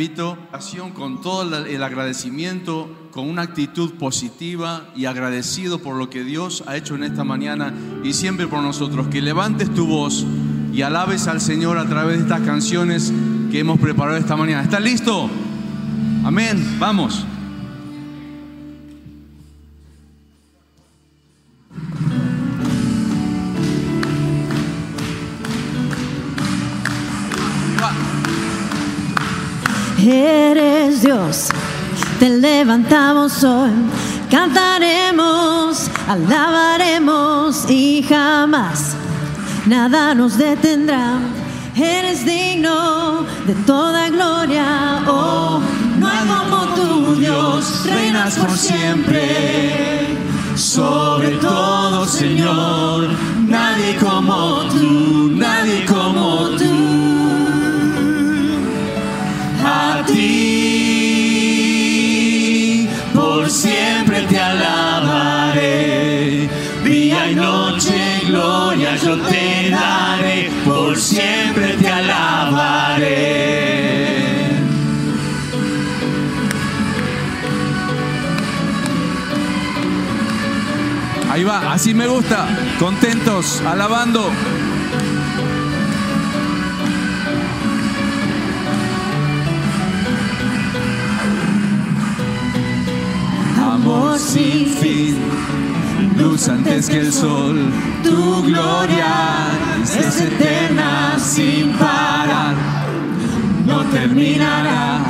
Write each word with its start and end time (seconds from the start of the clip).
Invito 0.00 0.38
a 0.50 0.60
con 0.94 1.20
todo 1.20 1.66
el 1.66 1.82
agradecimiento, 1.82 2.88
con 3.10 3.28
una 3.28 3.42
actitud 3.42 3.92
positiva 3.98 4.88
y 4.96 5.04
agradecido 5.04 5.80
por 5.80 5.96
lo 5.96 6.08
que 6.08 6.24
Dios 6.24 6.64
ha 6.66 6.78
hecho 6.78 6.94
en 6.94 7.04
esta 7.04 7.22
mañana 7.22 7.74
y 8.02 8.14
siempre 8.14 8.46
por 8.46 8.62
nosotros. 8.62 9.08
Que 9.08 9.20
levantes 9.20 9.68
tu 9.74 9.86
voz 9.86 10.24
y 10.72 10.80
alabes 10.80 11.26
al 11.26 11.42
Señor 11.42 11.76
a 11.76 11.86
través 11.86 12.16
de 12.16 12.22
estas 12.22 12.40
canciones 12.40 13.12
que 13.50 13.58
hemos 13.58 13.78
preparado 13.78 14.16
esta 14.16 14.36
mañana. 14.36 14.62
¿Estás 14.62 14.80
listo? 14.80 15.28
Amén. 16.24 16.78
Vamos. 16.78 17.26
Eres 30.02 31.02
Dios, 31.02 31.48
te 32.18 32.30
levantamos 32.30 33.44
hoy, 33.44 33.70
cantaremos, 34.30 35.90
alabaremos 36.08 37.68
y 37.68 38.02
jamás 38.08 38.96
nada 39.66 40.14
nos 40.14 40.38
detendrá. 40.38 41.18
Eres 41.76 42.24
digno 42.24 43.26
de 43.46 43.54
toda 43.66 44.08
gloria, 44.08 45.02
oh, 45.06 45.60
no 45.98 46.08
hay 46.08 46.26
como 46.26 46.74
tú, 46.74 47.16
Dios, 47.16 47.82
reinas 47.84 48.36
por 48.36 48.56
siempre. 48.56 50.16
Sobre 50.54 51.32
todo, 51.32 52.06
Señor, 52.06 53.06
nadie 53.46 53.96
como 53.96 54.62
tú, 54.70 55.30
nadie 55.34 55.84
como 55.84 56.48
tú. 56.56 56.79
A 60.00 60.02
ti 60.02 61.50
por 63.12 63.50
siempre 63.50 64.22
te 64.22 64.38
alabaré, 64.38 65.68
día 66.82 67.30
y 67.30 67.34
noche 67.34 68.22
gloria 68.26 68.96
yo 68.96 69.18
te 69.18 69.68
daré, 69.68 70.50
por 70.64 70.96
siempre 70.96 71.74
te 71.74 71.86
alabaré. 71.86 73.50
Ahí 81.30 81.44
va, 81.44 81.74
así 81.74 81.92
me 81.92 82.06
gusta, 82.06 82.48
contentos, 82.78 83.60
alabando. 83.66 84.32
Sin 94.18 94.66
fin, 94.66 95.16
luz 96.16 96.48
antes 96.48 96.88
que 96.88 97.00
el 97.00 97.12
sol, 97.12 97.58
tu 98.04 98.42
gloria 98.44 99.48
es 99.82 100.20
eterna 100.20 101.18
sin 101.18 101.72
parar, 101.72 102.54
no 103.66 103.82
terminará 103.86 105.00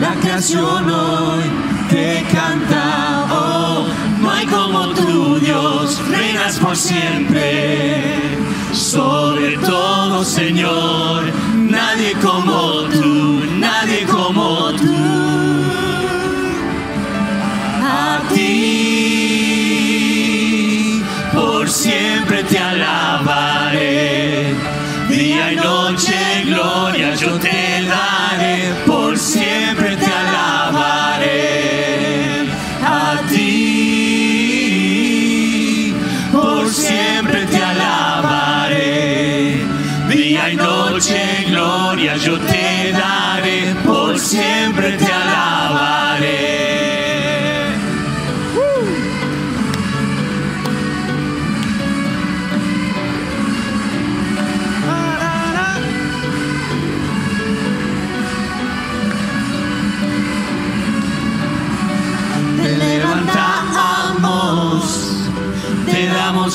la 0.00 0.14
creación 0.20 0.90
hoy 0.90 1.42
te 1.88 2.24
canta, 2.32 3.26
oh, 3.30 3.86
no 4.20 4.30
hay 4.30 4.46
como 4.46 4.88
tú 4.88 5.38
Dios, 5.38 5.98
reinas 6.10 6.58
por 6.58 6.76
siempre, 6.76 8.18
sobre 8.72 9.56
todo 9.58 10.24
Señor, 10.24 11.24
nadie 11.54 12.12
como 12.20 12.82
tú, 12.90 13.42
nadie 13.58 14.04
como 14.04 14.72
tú. 14.72 15.35
Siempre 22.26 22.42
te 22.42 22.58
alabaré, 22.58 24.52
día 25.08 25.52
y 25.52 25.56
noche 25.56 26.42
gloria 26.44 27.14
yo 27.14 27.38
te 27.38 27.84
daré, 27.86 28.72
por 28.84 29.16
siempre 29.16 29.96
te 29.96 30.05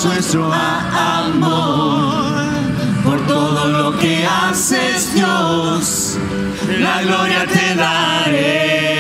nuestro 0.05 0.51
amor 0.51 2.33
por 3.03 3.19
todo 3.27 3.67
lo 3.67 3.97
que 3.99 4.25
haces 4.25 5.13
Dios, 5.13 6.17
la 6.79 7.01
gloria 7.03 7.45
te 7.45 7.75
daré. 7.75 8.90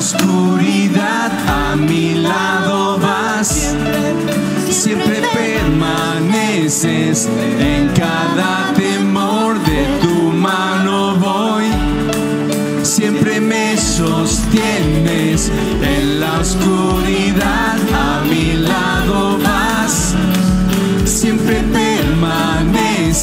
Oscuridad 0.00 1.30
a 1.46 1.76
mi 1.76 2.14
lado 2.14 2.98
vas, 2.98 3.74
siempre 4.70 5.20
permaneces. 5.34 7.28
En 7.58 7.88
cada 7.88 8.72
temor 8.74 9.60
de 9.64 9.86
tu 10.00 10.32
mano 10.32 11.16
voy. 11.16 11.66
Siempre 12.82 13.40
me 13.40 13.76
sostienes. 13.76 15.50
En 15.82 16.20
la 16.20 16.40
oscuridad 16.40 17.76
a 17.92 18.22
mi 18.24 18.54
lado 18.54 18.99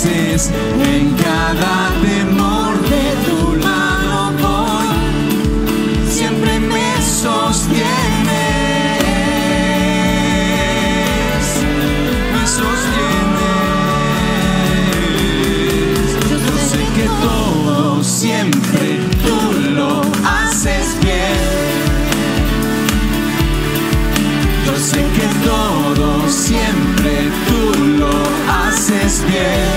en 0.06 1.16
cada 1.16 1.90
temor 2.04 2.80
de 2.84 3.16
tu 3.26 3.38
mano 3.66 4.32
voy 4.40 4.88
siempre 6.08 6.60
me 6.60 7.02
sostienes, 7.02 7.88
me 12.32 12.48
sostienes. 12.48 13.48
Yo 16.30 16.38
sé 16.70 16.82
que 16.96 17.08
todo 17.24 18.04
siempre 18.04 19.00
tú 19.26 19.38
lo 19.72 20.02
haces 20.24 20.88
bien. 21.02 21.88
Yo 24.64 24.74
sé 24.78 25.02
que 25.16 25.28
todo 25.44 26.30
siempre 26.30 27.32
tú 27.48 27.62
lo 27.98 28.12
haces 28.48 29.24
bien. 29.28 29.77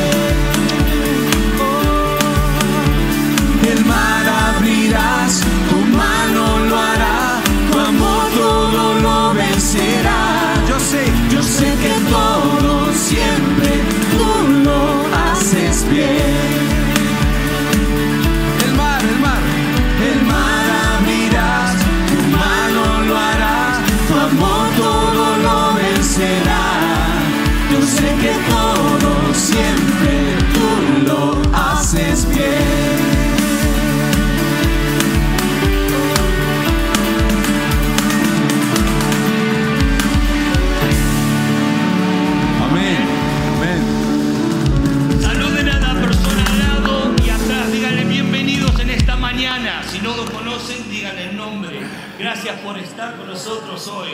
Nosotros 53.44 53.88
hoy. 53.88 54.10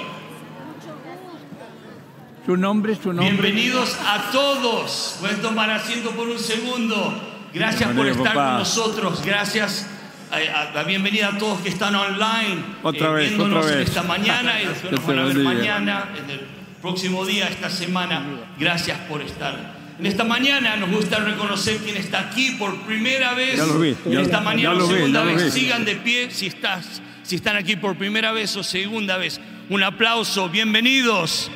Su 2.44 2.56
nombre, 2.56 2.94
su 2.94 3.12
nombre. 3.12 3.28
Bienvenidos 3.32 3.96
a 4.06 4.30
todos. 4.30 5.16
Pueden 5.18 5.42
tomar 5.42 5.68
asiento 5.70 6.10
por 6.12 6.28
un 6.28 6.38
segundo. 6.38 7.12
Gracias 7.52 7.90
por 7.92 8.06
estar 8.06 8.24
papá. 8.34 8.48
con 8.50 8.58
nosotros. 8.58 9.22
Gracias. 9.24 9.88
eh, 10.32 10.48
a 10.48 10.72
la 10.72 10.84
bienvenida 10.84 11.28
a 11.30 11.38
todos 11.38 11.60
que 11.60 11.68
están 11.70 11.94
online, 11.96 12.62
Otra 12.84 13.10
vez, 13.10 13.28
viéndonos 13.30 13.64
otra 13.64 13.76
vez. 13.78 13.88
esta 13.88 14.02
mañana 14.04 14.60
y 14.62 14.66
los 14.66 14.78
que 14.78 14.90
nos 14.92 15.00
se 15.00 15.06
van 15.06 15.18
a 15.18 15.24
ver 15.24 15.36
mañana, 15.38 16.08
en 16.16 16.30
el 16.30 16.40
próximo 16.80 17.24
día, 17.26 17.48
esta 17.48 17.68
semana. 17.68 18.22
Gracias 18.60 18.96
por 19.08 19.22
estar. 19.22 19.74
En 19.98 20.06
esta 20.06 20.22
mañana 20.24 20.76
nos 20.76 20.90
gusta 20.90 21.18
reconocer 21.18 21.78
quién 21.78 21.96
está 21.96 22.20
aquí 22.20 22.52
por 22.60 22.76
primera 22.82 23.34
vez. 23.34 23.56
Ya 23.56 23.66
lo 23.66 23.80
vi, 23.80 23.96
En 24.04 24.12
ya- 24.12 24.20
esta 24.20 24.40
mañana 24.40 24.74
ya 24.74 24.78
lo 24.78 24.86
vi, 24.86 24.94
segunda 24.94 25.20
ya 25.24 25.24
lo 25.32 25.34
vez. 25.36 25.52
vi. 25.54 25.60
Sigan 25.60 25.84
de 25.84 25.96
pie 25.96 26.30
si, 26.30 26.46
estás, 26.48 27.02
si 27.26 27.34
están 27.34 27.56
aquí 27.56 27.74
por 27.74 27.96
primera 27.96 28.30
vez 28.30 28.54
o 28.56 28.62
segunda 28.62 29.16
vez. 29.16 29.40
Un 29.68 29.82
aplauso, 29.82 30.48
bienvenidos. 30.48 31.50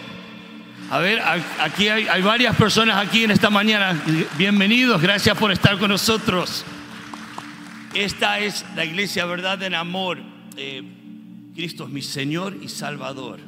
A 0.91 0.99
ver, 0.99 1.23
aquí 1.61 1.89
hay, 1.89 2.09
hay 2.09 2.23
varias 2.23 2.57
personas 2.57 2.97
aquí 2.97 3.23
en 3.23 3.31
esta 3.31 3.51
mañana. 3.51 3.97
Bienvenidos, 4.37 5.01
gracias 5.01 5.39
por 5.39 5.53
estar 5.53 5.79
con 5.79 5.91
nosotros. 5.91 6.65
Esta 7.95 8.41
es 8.41 8.65
la 8.75 8.85
iglesia 8.85 9.25
verdad 9.27 9.63
en 9.63 9.77
amor. 9.77 10.19
Eh, 10.57 10.83
Cristo 11.55 11.85
es 11.85 11.91
mi 11.91 12.03
Señor 12.03 12.57
y 12.61 12.69
Salvador. 12.69 13.39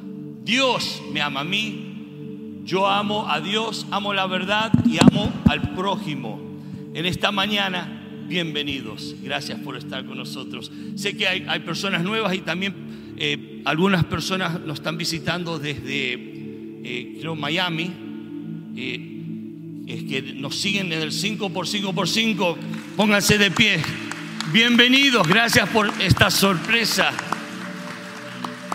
Dios 0.43 1.01
me 1.11 1.21
ama 1.21 1.41
a 1.41 1.43
mí. 1.43 2.61
Yo 2.63 2.87
amo 2.87 3.29
a 3.29 3.41
Dios, 3.41 3.85
amo 3.91 4.13
la 4.13 4.27
verdad 4.27 4.71
y 4.85 4.97
amo 5.01 5.33
al 5.49 5.73
prójimo. 5.73 6.41
En 6.93 7.05
esta 7.05 7.33
mañana, 7.33 8.02
bienvenidos. 8.33 9.15
Gracias 9.21 9.59
por 9.59 9.77
estar 9.77 10.03
con 10.07 10.17
nosotros. 10.17 10.71
Sé 10.95 11.15
que 11.15 11.27
hay, 11.27 11.59
personas 11.59 12.01
nuevas 12.01 12.33
y 12.33 12.39
también 12.39 12.73
eh, 13.15 13.61
algunas 13.63 14.05
personas 14.05 14.59
nos 14.61 14.79
están 14.79 14.97
visitando 14.97 15.59
desde, 15.59 16.13
eh, 16.83 17.17
creo, 17.19 17.35
Miami. 17.35 17.91
Eh, 18.75 19.85
es 19.85 20.03
que 20.05 20.33
nos 20.33 20.55
siguen 20.55 20.91
en 20.91 21.03
el 21.03 21.11
5x5x5. 21.11 22.57
Pónganse 22.97 23.37
de 23.37 23.51
pie. 23.51 23.79
Bienvenidos, 24.51 25.27
gracias 25.27 25.69
por 25.69 25.93
esta 26.01 26.31
sorpresa. 26.31 27.11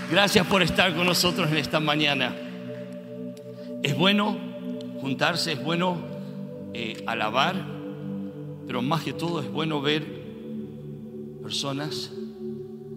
Gracias 0.09 0.47
por 0.47 0.63
estar 0.63 0.95
con 0.95 1.05
nosotros 1.05 1.51
en 1.51 1.57
esta 1.57 1.81
mañana. 1.81 2.33
Es 3.83 3.97
bueno 3.97 4.39
juntarse, 5.01 5.55
es 5.55 5.65
bueno 5.65 6.01
alabar, 7.09 7.78
pero 8.69 8.83
más 8.83 9.03
que 9.03 9.15
todo 9.15 9.41
es 9.41 9.51
bueno 9.51 9.81
ver 9.81 10.07
personas 11.43 12.13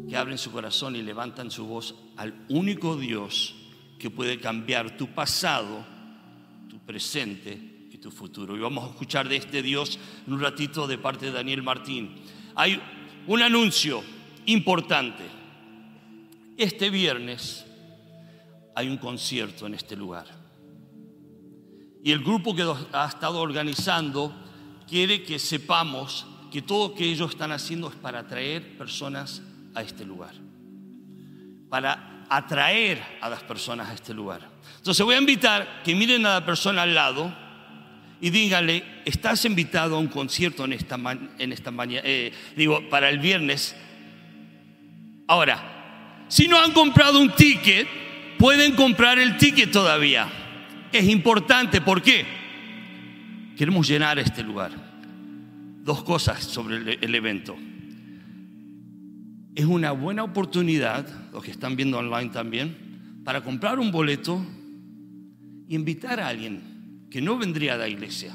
que 0.07 0.15
abren 0.15 0.37
su 0.37 0.51
corazón 0.51 0.95
y 0.95 1.01
levantan 1.01 1.49
su 1.49 1.65
voz 1.65 1.95
al 2.17 2.45
único 2.49 2.95
Dios 2.95 3.55
que 3.97 4.11
puede 4.11 4.39
cambiar 4.39 4.97
tu 4.97 5.07
pasado 5.07 5.83
presente 6.85 7.87
y 7.89 7.97
tu 7.99 8.11
futuro. 8.11 8.57
Y 8.57 8.59
vamos 8.59 8.83
a 8.83 8.89
escuchar 8.89 9.29
de 9.29 9.37
este 9.37 9.61
Dios 9.61 9.97
en 10.27 10.33
un 10.33 10.41
ratito 10.41 10.87
de 10.87 10.97
parte 10.97 11.27
de 11.27 11.31
Daniel 11.31 11.63
Martín. 11.63 12.15
Hay 12.55 12.81
un 13.27 13.41
anuncio 13.41 14.03
importante. 14.47 15.23
Este 16.57 16.89
viernes 16.89 17.65
hay 18.75 18.89
un 18.89 18.97
concierto 18.97 19.67
en 19.67 19.75
este 19.75 19.95
lugar. 19.95 20.27
Y 22.03 22.11
el 22.11 22.19
grupo 22.19 22.53
que 22.53 22.63
ha 22.91 23.07
estado 23.07 23.39
organizando 23.39 24.33
quiere 24.91 25.23
que 25.23 25.39
sepamos 25.39 26.25
que 26.51 26.61
todo 26.61 26.89
lo 26.89 26.95
que 26.95 27.05
ellos 27.05 27.31
están 27.31 27.53
haciendo 27.53 27.87
es 27.87 27.95
para 27.95 28.19
atraer 28.19 28.77
personas 28.77 29.41
a 29.73 29.81
este 29.81 30.03
lugar. 30.03 30.33
Para 31.69 32.25
atraer 32.29 33.01
a 33.21 33.29
las 33.29 33.41
personas 33.41 33.87
a 33.87 33.93
este 33.93 34.13
lugar. 34.13 34.41
Entonces 34.75 35.05
voy 35.05 35.15
a 35.15 35.19
invitar 35.19 35.81
que 35.85 35.95
miren 35.95 36.25
a 36.25 36.33
la 36.33 36.45
persona 36.45 36.81
al 36.81 36.93
lado 36.93 37.33
y 38.19 38.31
díganle, 38.31 38.83
estás 39.05 39.45
invitado 39.45 39.95
a 39.95 39.99
un 39.99 40.07
concierto 40.07 40.65
en 40.65 40.73
esta, 40.73 40.99
en 41.39 41.53
esta 41.53 41.71
mañana, 41.71 42.01
eh, 42.03 42.33
digo, 42.57 42.89
para 42.89 43.09
el 43.09 43.19
viernes. 43.19 43.73
Ahora, 45.25 46.25
si 46.27 46.49
no 46.49 46.59
han 46.59 46.73
comprado 46.73 47.17
un 47.17 47.33
ticket, 47.33 47.87
pueden 48.37 48.75
comprar 48.75 49.19
el 49.19 49.37
ticket 49.37 49.71
todavía. 49.71 50.27
Es 50.91 51.05
importante, 51.05 51.79
¿por 51.79 52.01
qué? 52.01 52.40
Queremos 53.61 53.87
llenar 53.87 54.17
este 54.17 54.41
lugar. 54.41 54.71
Dos 55.83 56.01
cosas 56.01 56.43
sobre 56.43 56.97
el, 56.99 57.13
evento. 57.13 57.55
Es 59.53 59.65
una 59.65 59.91
buena 59.91 60.23
oportunidad, 60.23 61.07
los 61.31 61.43
que 61.43 61.51
están 61.51 61.75
viendo 61.75 61.99
online 61.99 62.31
también, 62.31 63.21
para 63.23 63.43
comprar 63.43 63.77
un 63.77 63.91
boleto 63.91 64.43
y 65.67 65.75
invitar 65.75 66.19
a 66.19 66.29
alguien 66.29 67.05
que 67.11 67.21
no 67.21 67.37
vendría 67.37 67.75
a 67.75 67.77
la 67.77 67.87
iglesia, 67.87 68.33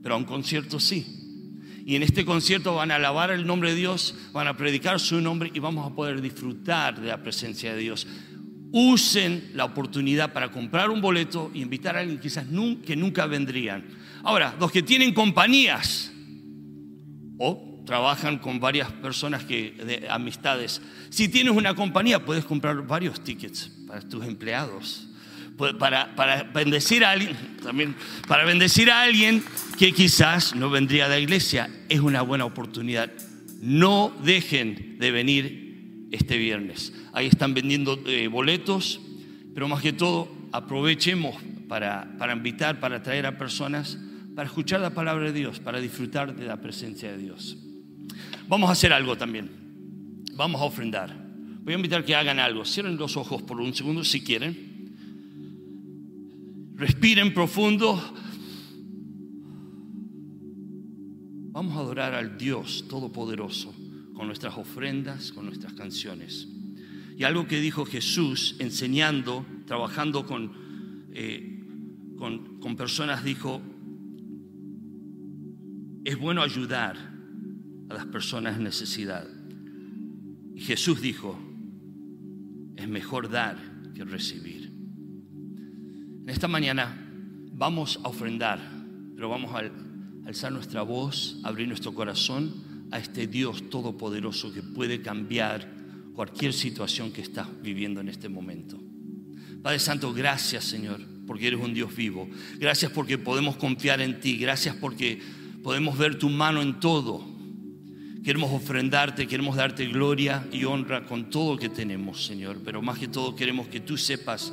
pero 0.00 0.14
a 0.14 0.18
un 0.18 0.26
concierto 0.26 0.78
sí. 0.78 1.82
Y 1.84 1.96
en 1.96 2.04
este 2.04 2.24
concierto 2.24 2.76
van 2.76 2.92
a 2.92 2.94
alabar 2.94 3.32
el 3.32 3.44
nombre 3.44 3.70
de 3.70 3.78
Dios, 3.78 4.14
van 4.32 4.46
a 4.46 4.56
predicar 4.56 5.00
su 5.00 5.20
nombre 5.20 5.50
y 5.52 5.58
vamos 5.58 5.90
a 5.90 5.92
poder 5.92 6.20
disfrutar 6.20 7.00
de 7.00 7.08
la 7.08 7.20
presencia 7.20 7.74
de 7.74 7.80
Dios 7.80 8.06
usen 8.72 9.50
la 9.54 9.64
oportunidad 9.64 10.32
para 10.32 10.50
comprar 10.50 10.90
un 10.90 11.00
boleto 11.00 11.50
e 11.54 11.58
invitar 11.58 11.96
a 11.96 12.00
alguien 12.00 12.20
quizás 12.20 12.46
que 12.84 12.96
nunca 12.96 13.26
vendrían. 13.26 13.84
Ahora, 14.22 14.54
los 14.58 14.70
que 14.70 14.82
tienen 14.82 15.14
compañías 15.14 16.12
o 17.38 17.82
trabajan 17.86 18.38
con 18.38 18.60
varias 18.60 18.90
personas 18.92 19.44
que, 19.44 19.72
de 19.72 20.08
amistades, 20.08 20.80
si 21.08 21.28
tienes 21.28 21.54
una 21.54 21.74
compañía 21.74 22.24
puedes 22.24 22.44
comprar 22.44 22.86
varios 22.86 23.22
tickets 23.24 23.70
para 23.86 24.00
tus 24.00 24.24
empleados. 24.24 25.06
Para, 25.78 26.16
para 26.16 26.44
bendecir 26.44 27.04
a 27.04 27.10
alguien, 27.10 27.36
también 27.62 27.94
para 28.26 28.46
bendecir 28.46 28.90
a 28.90 29.02
alguien 29.02 29.44
que 29.78 29.92
quizás 29.92 30.54
no 30.54 30.70
vendría 30.70 31.04
de 31.06 31.16
la 31.16 31.20
iglesia, 31.20 31.68
es 31.90 32.00
una 32.00 32.22
buena 32.22 32.46
oportunidad. 32.46 33.10
No 33.60 34.10
dejen 34.22 34.96
de 34.98 35.10
venir 35.10 36.08
este 36.12 36.38
viernes 36.38 36.94
ahí 37.12 37.26
están 37.26 37.54
vendiendo 37.54 37.98
eh, 38.06 38.28
boletos, 38.28 39.00
pero 39.54 39.68
más 39.68 39.82
que 39.82 39.92
todo 39.92 40.30
aprovechemos 40.52 41.36
para, 41.68 42.16
para 42.18 42.32
invitar, 42.32 42.80
para 42.80 43.02
traer 43.02 43.26
a 43.26 43.38
personas, 43.38 43.98
para 44.40 44.48
escuchar 44.48 44.80
la 44.80 44.88
palabra 44.88 45.26
de 45.26 45.32
Dios, 45.34 45.60
para 45.60 45.78
disfrutar 45.80 46.34
de 46.34 46.46
la 46.46 46.58
presencia 46.58 47.12
de 47.12 47.18
Dios. 47.18 47.58
Vamos 48.48 48.70
a 48.70 48.72
hacer 48.72 48.90
algo 48.90 49.14
también, 49.14 49.50
vamos 50.32 50.62
a 50.62 50.64
ofrendar. 50.64 51.14
Voy 51.62 51.74
a 51.74 51.76
invitar 51.76 52.06
que 52.06 52.14
hagan 52.14 52.38
algo, 52.38 52.64
cierren 52.64 52.96
los 52.96 53.18
ojos 53.18 53.42
por 53.42 53.60
un 53.60 53.74
segundo 53.74 54.02
si 54.02 54.22
quieren. 54.24 54.94
Respiren 56.74 57.34
profundo. 57.34 58.02
Vamos 61.52 61.76
a 61.76 61.80
adorar 61.80 62.14
al 62.14 62.38
Dios 62.38 62.86
Todopoderoso 62.88 63.74
con 64.14 64.26
nuestras 64.26 64.56
ofrendas, 64.56 65.32
con 65.32 65.44
nuestras 65.44 65.74
canciones. 65.74 66.48
Y 67.18 67.24
algo 67.24 67.46
que 67.46 67.60
dijo 67.60 67.84
Jesús 67.84 68.56
enseñando, 68.58 69.44
trabajando 69.66 70.24
con, 70.24 70.50
eh, 71.12 71.62
con, 72.16 72.58
con 72.58 72.74
personas, 72.76 73.22
dijo, 73.22 73.60
es 76.04 76.18
bueno 76.18 76.42
ayudar 76.42 76.96
a 77.88 77.94
las 77.94 78.06
personas 78.06 78.56
en 78.56 78.64
necesidad. 78.64 79.26
Y 80.54 80.60
Jesús 80.60 81.00
dijo, 81.00 81.38
es 82.76 82.88
mejor 82.88 83.30
dar 83.30 83.58
que 83.94 84.04
recibir. 84.04 84.72
En 86.22 86.28
esta 86.28 86.48
mañana 86.48 87.06
vamos 87.52 88.00
a 88.02 88.08
ofrendar, 88.08 88.60
pero 89.14 89.28
vamos 89.28 89.54
a 89.54 89.70
alzar 90.26 90.52
nuestra 90.52 90.82
voz, 90.82 91.40
abrir 91.44 91.68
nuestro 91.68 91.94
corazón 91.94 92.88
a 92.90 92.98
este 92.98 93.26
Dios 93.26 93.68
todopoderoso 93.70 94.52
que 94.52 94.62
puede 94.62 95.02
cambiar 95.02 95.68
cualquier 96.14 96.52
situación 96.52 97.12
que 97.12 97.20
estás 97.20 97.48
viviendo 97.62 98.00
en 98.00 98.08
este 98.08 98.28
momento. 98.28 98.80
Padre 99.62 99.78
Santo, 99.78 100.12
gracias 100.12 100.64
Señor, 100.64 101.00
porque 101.26 101.48
eres 101.48 101.60
un 101.60 101.74
Dios 101.74 101.94
vivo. 101.94 102.28
Gracias 102.58 102.90
porque 102.92 103.18
podemos 103.18 103.56
confiar 103.56 104.00
en 104.00 104.20
ti. 104.20 104.36
Gracias 104.36 104.74
porque 104.76 105.20
podemos 105.62 105.96
ver 105.98 106.18
tu 106.18 106.28
mano 106.28 106.62
en 106.62 106.80
todo. 106.80 107.24
Queremos 108.24 108.52
ofrendarte, 108.52 109.26
queremos 109.26 109.56
darte 109.56 109.86
gloria 109.86 110.46
y 110.52 110.64
honra 110.64 111.06
con 111.06 111.30
todo 111.30 111.54
lo 111.54 111.58
que 111.58 111.70
tenemos, 111.70 112.26
Señor. 112.26 112.58
Pero 112.64 112.82
más 112.82 112.98
que 112.98 113.08
todo 113.08 113.34
queremos 113.34 113.68
que 113.68 113.80
tú 113.80 113.96
sepas, 113.96 114.52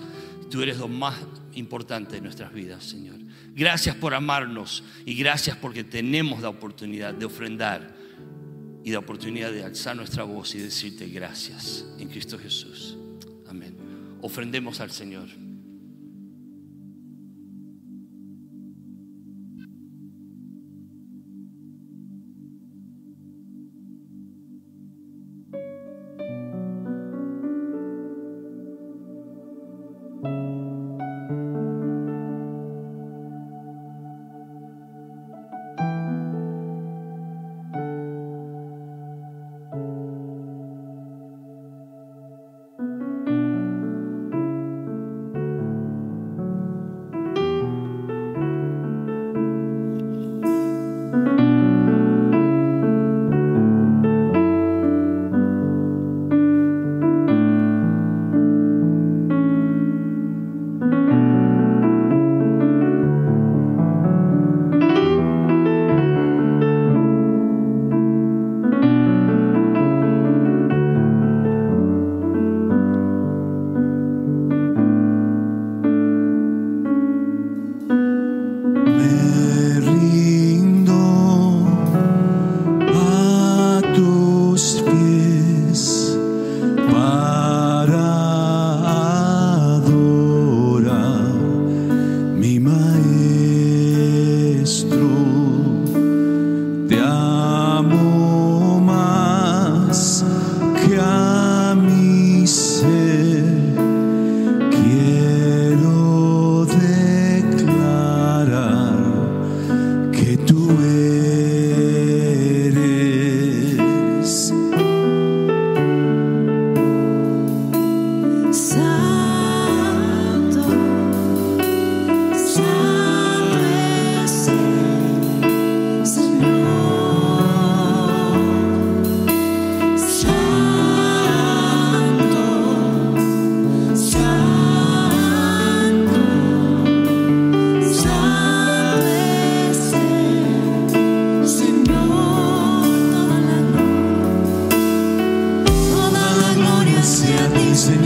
tú 0.50 0.62
eres 0.62 0.78
lo 0.78 0.88
más 0.88 1.16
importante 1.54 2.16
de 2.16 2.22
nuestras 2.22 2.54
vidas, 2.54 2.84
Señor. 2.84 3.18
Gracias 3.54 3.96
por 3.96 4.14
amarnos 4.14 4.84
y 5.06 5.16
gracias 5.16 5.58
porque 5.58 5.84
tenemos 5.84 6.42
la 6.42 6.50
oportunidad 6.50 7.14
de 7.14 7.26
ofrendar 7.26 7.96
y 8.84 8.92
la 8.92 9.00
oportunidad 9.00 9.52
de 9.52 9.64
alzar 9.64 9.96
nuestra 9.96 10.24
voz 10.24 10.56
y 10.56 10.60
decirte 10.60 11.08
gracias 11.08 11.86
en 12.00 12.08
Cristo 12.08 12.38
Jesús. 12.38 12.98
Amén. 13.50 13.76
Ofrendemos 14.22 14.80
al 14.80 14.92
Señor. 14.92 15.47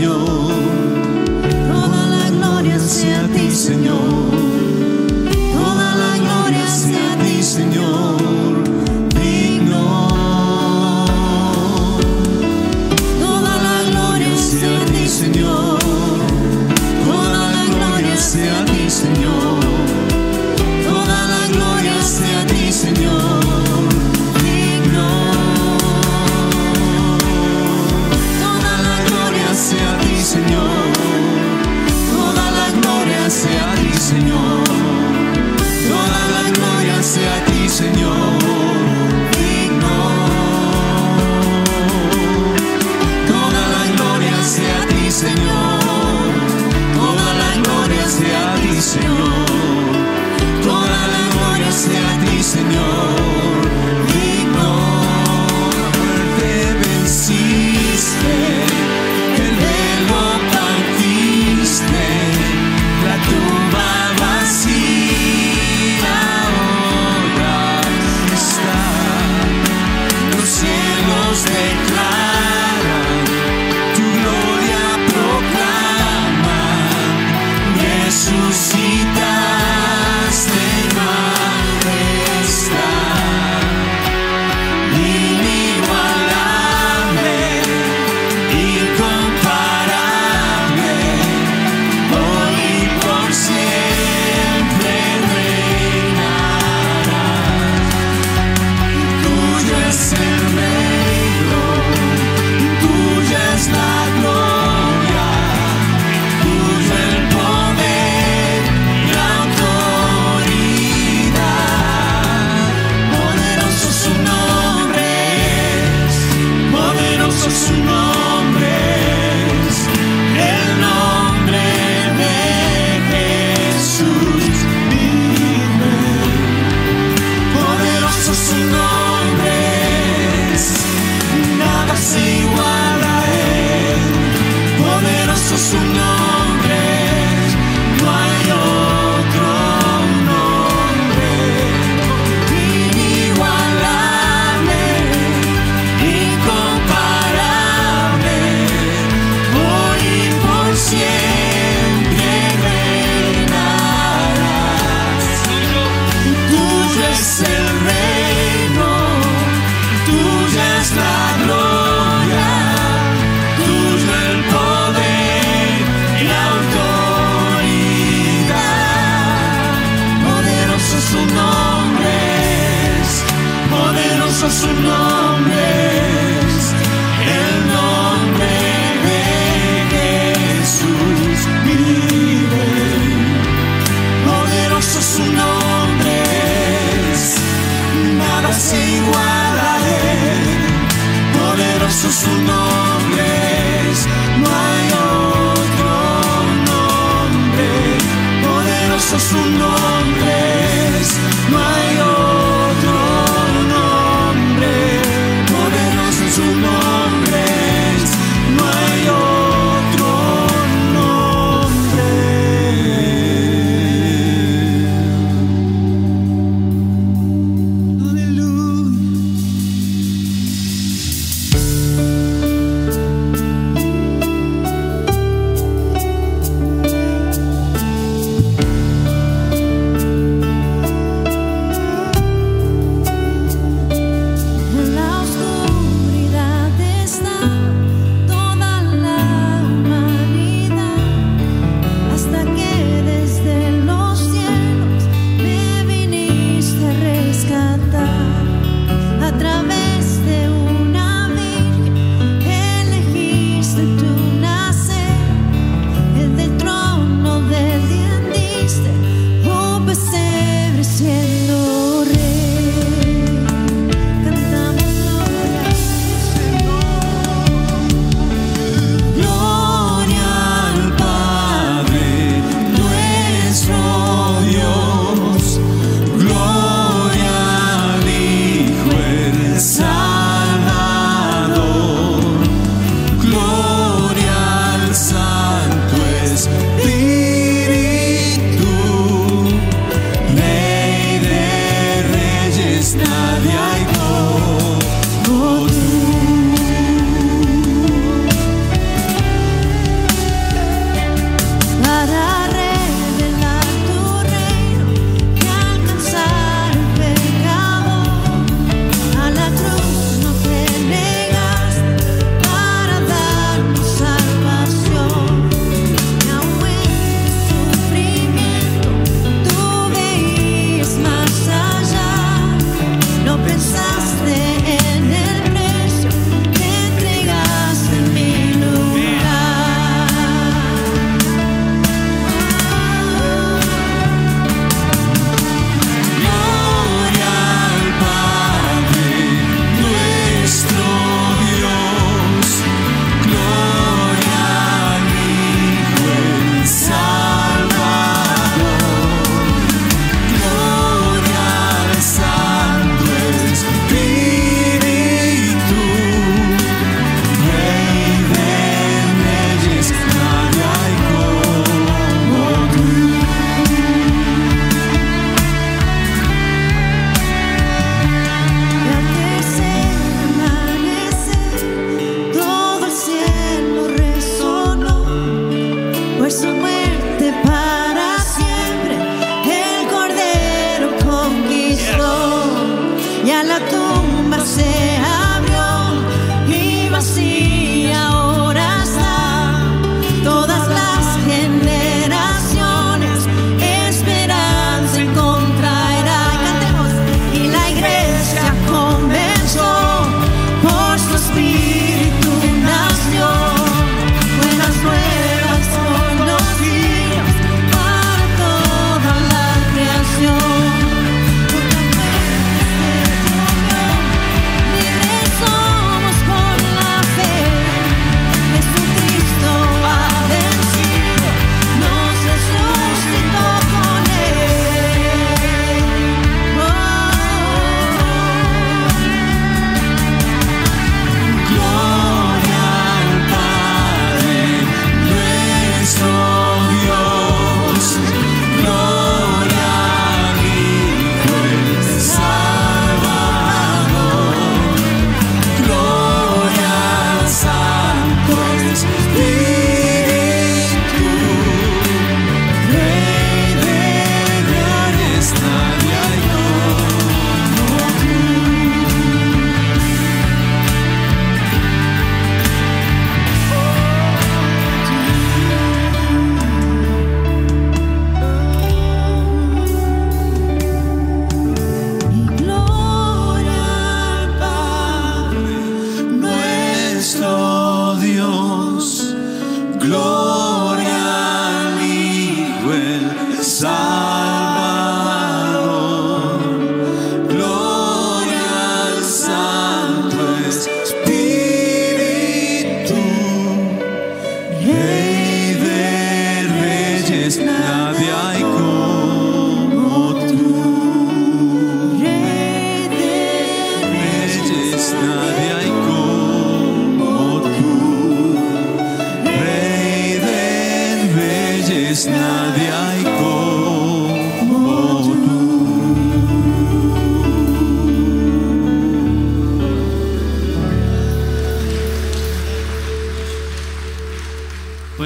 Señor. 0.02 0.41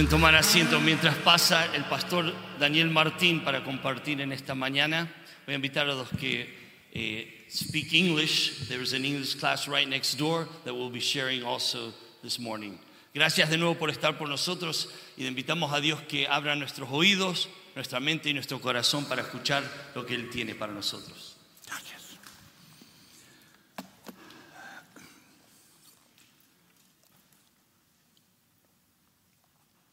Pueden 0.06 0.20
tomar 0.20 0.36
asiento 0.36 0.78
mientras 0.78 1.16
pasa 1.16 1.74
el 1.74 1.84
pastor 1.86 2.32
Daniel 2.60 2.90
Martín 2.90 3.42
para 3.42 3.64
compartir 3.64 4.20
en 4.20 4.30
esta 4.30 4.54
mañana. 4.54 5.12
Voy 5.46 5.54
a 5.54 5.56
invitar 5.56 5.88
a 5.88 5.94
los 5.94 6.08
que 6.10 6.48
eh, 6.92 7.44
speak 7.50 7.92
English. 7.92 8.68
There 8.68 8.80
is 8.80 8.92
an 8.92 9.04
English 9.04 9.34
class 9.34 9.66
right 9.66 9.88
next 9.88 10.16
door 10.16 10.46
that 10.64 10.72
we'll 10.72 10.92
be 10.92 11.00
sharing 11.00 11.42
also 11.42 11.92
this 12.22 12.38
morning. 12.38 12.78
Gracias 13.12 13.50
de 13.50 13.56
nuevo 13.56 13.74
por 13.74 13.90
estar 13.90 14.16
por 14.16 14.28
nosotros 14.28 14.90
y 15.16 15.22
le 15.22 15.28
invitamos 15.28 15.72
a 15.72 15.80
Dios 15.80 16.00
que 16.02 16.28
abra 16.28 16.54
nuestros 16.54 16.88
oídos, 16.92 17.48
nuestra 17.74 17.98
mente 17.98 18.30
y 18.30 18.32
nuestro 18.32 18.60
corazón 18.60 19.06
para 19.06 19.22
escuchar 19.22 19.64
lo 19.96 20.06
que 20.06 20.14
Él 20.14 20.30
tiene 20.30 20.54
para 20.54 20.72
nosotros. 20.72 21.35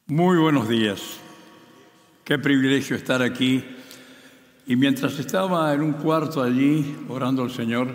Muy 0.07 0.37
buenos 0.37 0.67
días. 0.67 1.17
Qué 2.25 2.37
privilegio 2.37 2.97
estar 2.97 3.21
aquí. 3.21 3.63
Y 4.67 4.75
mientras 4.75 5.17
estaba 5.17 5.73
en 5.73 5.81
un 5.81 5.93
cuarto 5.93 6.43
allí 6.43 6.97
orando 7.07 7.41
al 7.41 7.51
Señor, 7.51 7.87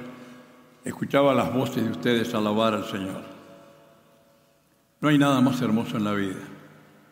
escuchaba 0.86 1.34
las 1.34 1.52
voces 1.52 1.84
de 1.84 1.90
ustedes 1.90 2.32
alabar 2.32 2.72
al 2.72 2.86
Señor. 2.90 3.22
No 5.02 5.10
hay 5.10 5.18
nada 5.18 5.42
más 5.42 5.60
hermoso 5.60 5.98
en 5.98 6.04
la 6.04 6.14
vida 6.14 6.40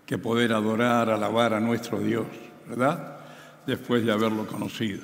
que 0.06 0.16
poder 0.16 0.54
adorar, 0.54 1.10
alabar 1.10 1.52
a 1.52 1.60
nuestro 1.60 2.00
Dios, 2.00 2.26
¿verdad? 2.66 3.18
Después 3.66 4.02
de 4.02 4.12
haberlo 4.12 4.46
conocido. 4.46 5.02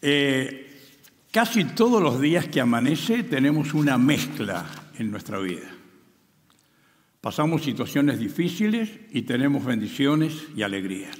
Eh, 0.00 0.88
casi 1.30 1.64
todos 1.64 2.02
los 2.02 2.18
días 2.18 2.48
que 2.48 2.62
amanece 2.62 3.24
tenemos 3.24 3.74
una 3.74 3.98
mezcla 3.98 4.64
en 4.98 5.10
nuestra 5.10 5.38
vida. 5.38 5.77
Pasamos 7.20 7.62
situaciones 7.62 8.20
difíciles 8.20 8.90
y 9.10 9.22
tenemos 9.22 9.64
bendiciones 9.64 10.34
y 10.56 10.62
alegrías. 10.62 11.16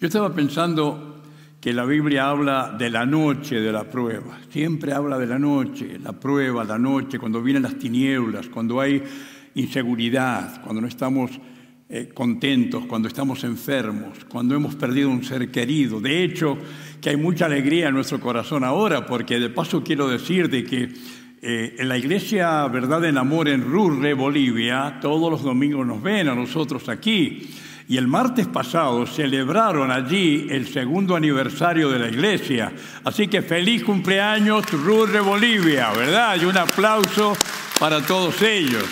Yo 0.00 0.06
estaba 0.06 0.32
pensando 0.34 1.22
que 1.60 1.72
la 1.74 1.84
Biblia 1.84 2.30
habla 2.30 2.74
de 2.78 2.88
la 2.88 3.04
noche 3.04 3.60
de 3.60 3.72
la 3.72 3.84
prueba. 3.84 4.38
Siempre 4.48 4.92
habla 4.92 5.18
de 5.18 5.26
la 5.26 5.38
noche, 5.38 5.98
la 5.98 6.12
prueba, 6.12 6.64
la 6.64 6.78
noche, 6.78 7.18
cuando 7.18 7.42
vienen 7.42 7.64
las 7.64 7.78
tinieblas, 7.78 8.48
cuando 8.48 8.80
hay 8.80 9.02
inseguridad, 9.54 10.62
cuando 10.62 10.80
no 10.80 10.86
estamos 10.86 11.32
eh, 11.88 12.08
contentos, 12.14 12.86
cuando 12.86 13.08
estamos 13.08 13.42
enfermos, 13.42 14.24
cuando 14.26 14.54
hemos 14.54 14.76
perdido 14.76 15.10
un 15.10 15.24
ser 15.24 15.50
querido. 15.50 16.00
De 16.00 16.22
hecho, 16.22 16.56
que 17.00 17.10
hay 17.10 17.16
mucha 17.16 17.46
alegría 17.46 17.88
en 17.88 17.94
nuestro 17.94 18.20
corazón 18.20 18.62
ahora, 18.62 19.04
porque 19.04 19.40
de 19.40 19.50
paso 19.50 19.82
quiero 19.82 20.08
decir 20.08 20.48
de 20.48 20.64
que 20.64 20.88
eh, 21.42 21.76
en 21.78 21.88
la 21.88 21.96
iglesia 21.96 22.66
Verdad 22.66 23.02
en 23.06 23.16
Amor 23.16 23.48
en 23.48 23.64
Rurre, 23.64 24.12
Bolivia, 24.12 24.98
todos 25.00 25.30
los 25.30 25.42
domingos 25.42 25.86
nos 25.86 26.02
ven 26.02 26.28
a 26.28 26.34
nosotros 26.34 26.86
aquí. 26.90 27.48
Y 27.88 27.96
el 27.96 28.06
martes 28.06 28.46
pasado 28.46 29.06
celebraron 29.06 29.90
allí 29.90 30.46
el 30.50 30.68
segundo 30.68 31.16
aniversario 31.16 31.88
de 31.88 31.98
la 31.98 32.08
iglesia. 32.08 32.72
Así 33.04 33.26
que 33.26 33.40
feliz 33.40 33.82
cumpleaños, 33.82 34.70
Rurre, 34.70 35.20
Bolivia, 35.20 35.90
¿verdad? 35.92 36.36
Y 36.40 36.44
un 36.44 36.58
aplauso 36.58 37.34
para 37.80 38.02
todos 38.02 38.42
ellos. 38.42 38.84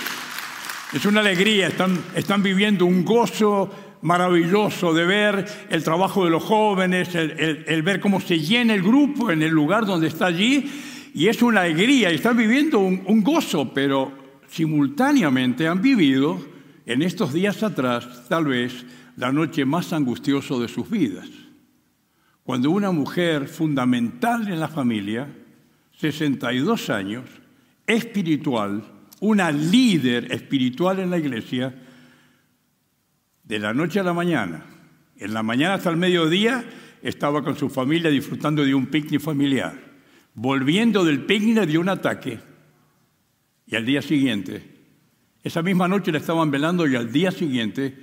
Es 0.95 1.05
una 1.05 1.21
alegría, 1.21 1.69
están, 1.69 2.43
viviendo 2.43 2.87
un 2.87 3.05
gozo 3.05 3.71
maravilloso 4.01 4.95
de 4.95 5.05
ver 5.05 5.67
el 5.69 5.85
trabajo 5.85 6.25
de 6.25 6.31
los 6.31 6.43
jóvenes, 6.43 7.15
el 7.15 7.83
ver 7.83 8.01
cómo 8.01 8.23
se 8.23 8.39
llena 8.39 8.73
el 8.73 8.83
grupo 8.83 9.31
en 9.31 9.43
el 9.43 9.51
lugar 9.51 9.85
donde 9.85 10.09
está 10.09 10.27
allí 10.27 10.69
y 11.15 11.29
es 11.29 11.43
una 11.43 11.63
alegría, 11.63 12.13
y 12.13 12.17
están 12.17 12.37
viviendo 12.37 12.79
un, 12.79 13.23
gozo, 13.23 13.73
pero 13.73 14.13
simultáneamente 14.49 15.67
han 15.67 15.81
vivido 15.81 16.39
en 16.87 17.03
estos 17.03 17.33
días 17.33 17.63
atrás, 17.63 18.27
tal 18.29 18.47
vez, 18.47 18.85
la 19.17 19.33
noche 19.33 19.65
más 19.65 19.93
angustiosa 19.93 20.57
de 20.57 20.69
sus 20.69 20.89
vidas. 20.89 21.29
Cuando 22.45 22.71
una 22.71 22.91
mujer 22.93 23.49
fundamental 23.49 24.49
en 24.49 24.61
la 24.61 24.69
familia, 24.69 25.29
62 25.99 26.91
años, 26.91 27.25
espiritual, 27.87 28.83
una 29.21 29.51
líder 29.51 30.33
espiritual 30.33 31.01
en 31.01 31.11
la 31.11 31.19
iglesia, 31.19 31.75
de 33.45 33.59
la 33.59 33.75
noche 33.75 34.01
a 34.01 34.05
la 34.05 34.13
mañana, 34.13 34.65
en 35.17 35.35
la 35.35 35.43
mañana 35.43 35.75
hasta 35.75 35.91
el 35.91 35.97
mediodía, 35.97 36.65
estaba 37.03 37.43
con 37.43 37.57
su 37.57 37.69
familia 37.69 38.11
disfrutando 38.11 38.65
de 38.65 38.75
un 38.75 38.87
picnic 38.87 39.21
familiar 39.21 39.88
volviendo 40.41 41.05
del 41.05 41.25
picnic 41.25 41.67
de 41.67 41.79
un 41.79 41.89
ataque. 41.89 42.39
Y 43.67 43.75
al 43.75 43.85
día 43.85 44.01
siguiente, 44.01 44.63
esa 45.43 45.63
misma 45.63 45.89
noche 45.89 46.13
la 46.13 46.19
estaban 46.19 46.51
velando 46.51 46.87
y 46.87 46.95
al 46.95 47.11
día 47.13 47.33
siguiente 47.33 47.97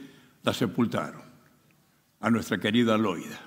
la 0.43 0.53
sepultaron 0.53 1.21
a 2.19 2.29
nuestra 2.29 2.57
querida 2.59 2.97
Loida. 2.97 3.39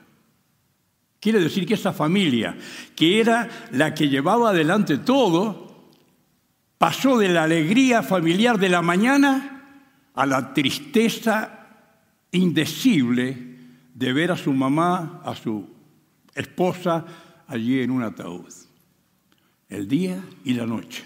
Quiere 1.20 1.38
decir 1.38 1.66
que 1.66 1.74
esa 1.74 1.92
familia, 1.92 2.56
que 2.96 3.20
era 3.20 3.48
la 3.72 3.92
que 3.92 4.08
llevaba 4.08 4.50
adelante 4.50 4.96
todo, 4.98 5.90
pasó 6.78 7.18
de 7.18 7.28
la 7.28 7.42
alegría 7.42 8.02
familiar 8.02 8.58
de 8.58 8.70
la 8.70 8.80
mañana 8.80 9.82
a 10.14 10.24
la 10.24 10.54
tristeza 10.54 11.66
indecible 12.30 13.36
de 13.94 14.12
ver 14.14 14.32
a 14.32 14.36
su 14.36 14.52
mamá, 14.52 15.20
a 15.24 15.34
su 15.34 15.68
esposa 16.34 17.04
allí 17.46 17.80
en 17.80 17.90
un 17.90 18.02
ataúd 18.02 18.67
el 19.68 19.86
día 19.88 20.22
y 20.44 20.54
la 20.54 20.66
noche. 20.66 21.04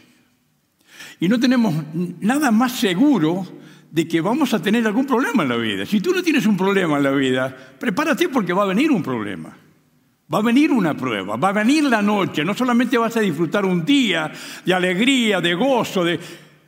Y 1.20 1.28
no 1.28 1.38
tenemos 1.38 1.74
nada 2.20 2.50
más 2.50 2.72
seguro 2.72 3.46
de 3.90 4.08
que 4.08 4.20
vamos 4.20 4.54
a 4.54 4.62
tener 4.62 4.86
algún 4.86 5.06
problema 5.06 5.42
en 5.42 5.48
la 5.48 5.56
vida. 5.56 5.86
Si 5.86 6.00
tú 6.00 6.12
no 6.12 6.22
tienes 6.22 6.46
un 6.46 6.56
problema 6.56 6.96
en 6.96 7.02
la 7.02 7.10
vida, 7.10 7.54
prepárate 7.78 8.28
porque 8.28 8.52
va 8.52 8.62
a 8.62 8.66
venir 8.66 8.90
un 8.90 9.02
problema. 9.02 9.56
Va 10.32 10.38
a 10.38 10.42
venir 10.42 10.72
una 10.72 10.96
prueba, 10.96 11.36
va 11.36 11.50
a 11.50 11.52
venir 11.52 11.84
la 11.84 12.00
noche. 12.00 12.44
No 12.44 12.54
solamente 12.54 12.96
vas 12.96 13.16
a 13.18 13.20
disfrutar 13.20 13.66
un 13.66 13.84
día 13.84 14.32
de 14.64 14.74
alegría, 14.74 15.40
de 15.40 15.54
gozo, 15.54 16.04
de... 16.04 16.18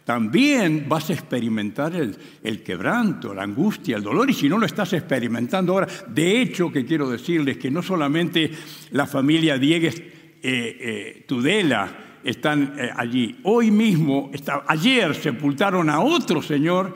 También 0.04 0.84
vas 0.86 1.08
a 1.08 1.14
experimentar 1.14 1.94
el, 1.96 2.14
el, 2.42 2.62
quebranto, 2.62 3.32
la 3.32 3.42
angustia, 3.42 3.96
el 3.96 4.02
dolor, 4.02 4.28
y 4.28 4.34
si 4.34 4.50
no 4.50 4.58
lo 4.58 4.66
estás 4.66 4.92
experimentando 4.92 5.72
ahora, 5.72 5.88
de 6.08 6.42
hecho 6.42 6.70
que 6.70 6.84
quiero 6.84 7.08
decirles 7.08 7.56
que 7.56 7.70
no 7.70 7.82
solamente 7.82 8.50
la 8.90 9.06
familia 9.06 9.56
Diegues 9.56 10.02
eh, 10.46 10.76
eh, 10.78 11.24
Tudela 11.26 12.20
están 12.22 12.74
eh, 12.78 12.90
allí. 12.94 13.40
Hoy 13.44 13.70
mismo, 13.70 14.30
ayer 14.66 15.14
sepultaron 15.14 15.88
a 15.88 16.00
otro 16.00 16.42
señor 16.42 16.94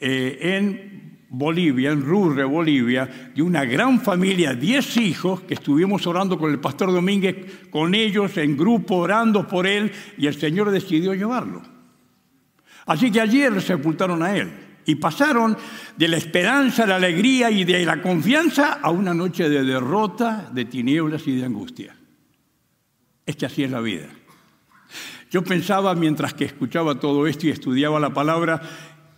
en 0.00 1.26
Bolivia, 1.28 1.92
en 1.92 2.02
Rurre, 2.02 2.42
Bolivia, 2.42 3.30
de 3.32 3.40
una 3.40 3.64
gran 3.64 4.00
familia, 4.00 4.52
diez 4.52 4.96
hijos, 4.96 5.42
que 5.42 5.54
estuvimos 5.54 6.08
orando 6.08 6.36
con 6.36 6.50
el 6.50 6.58
pastor 6.58 6.92
Domínguez, 6.92 7.68
con 7.70 7.94
ellos 7.94 8.36
en 8.36 8.56
grupo, 8.56 8.96
orando 8.96 9.46
por 9.46 9.68
él, 9.68 9.92
y 10.16 10.26
el 10.26 10.34
Señor 10.34 10.72
decidió 10.72 11.14
llevarlo. 11.14 11.62
Así 12.86 13.12
que 13.12 13.20
ayer 13.20 13.62
sepultaron 13.62 14.24
a 14.24 14.36
él. 14.36 14.50
Y 14.86 14.96
pasaron 14.96 15.56
de 15.96 16.08
la 16.08 16.16
esperanza, 16.16 16.84
la 16.84 16.96
alegría 16.96 17.48
y 17.48 17.62
de 17.62 17.84
la 17.84 18.02
confianza 18.02 18.80
a 18.82 18.90
una 18.90 19.14
noche 19.14 19.48
de 19.48 19.62
derrota, 19.62 20.50
de 20.52 20.64
tinieblas 20.64 21.28
y 21.28 21.36
de 21.36 21.44
angustia. 21.44 21.97
Es 23.28 23.36
que 23.36 23.44
así 23.44 23.62
es 23.62 23.70
la 23.70 23.82
vida. 23.82 24.08
Yo 25.30 25.44
pensaba 25.44 25.94
mientras 25.94 26.32
que 26.32 26.46
escuchaba 26.46 26.98
todo 26.98 27.26
esto 27.26 27.46
y 27.46 27.50
estudiaba 27.50 28.00
la 28.00 28.14
palabra, 28.14 28.58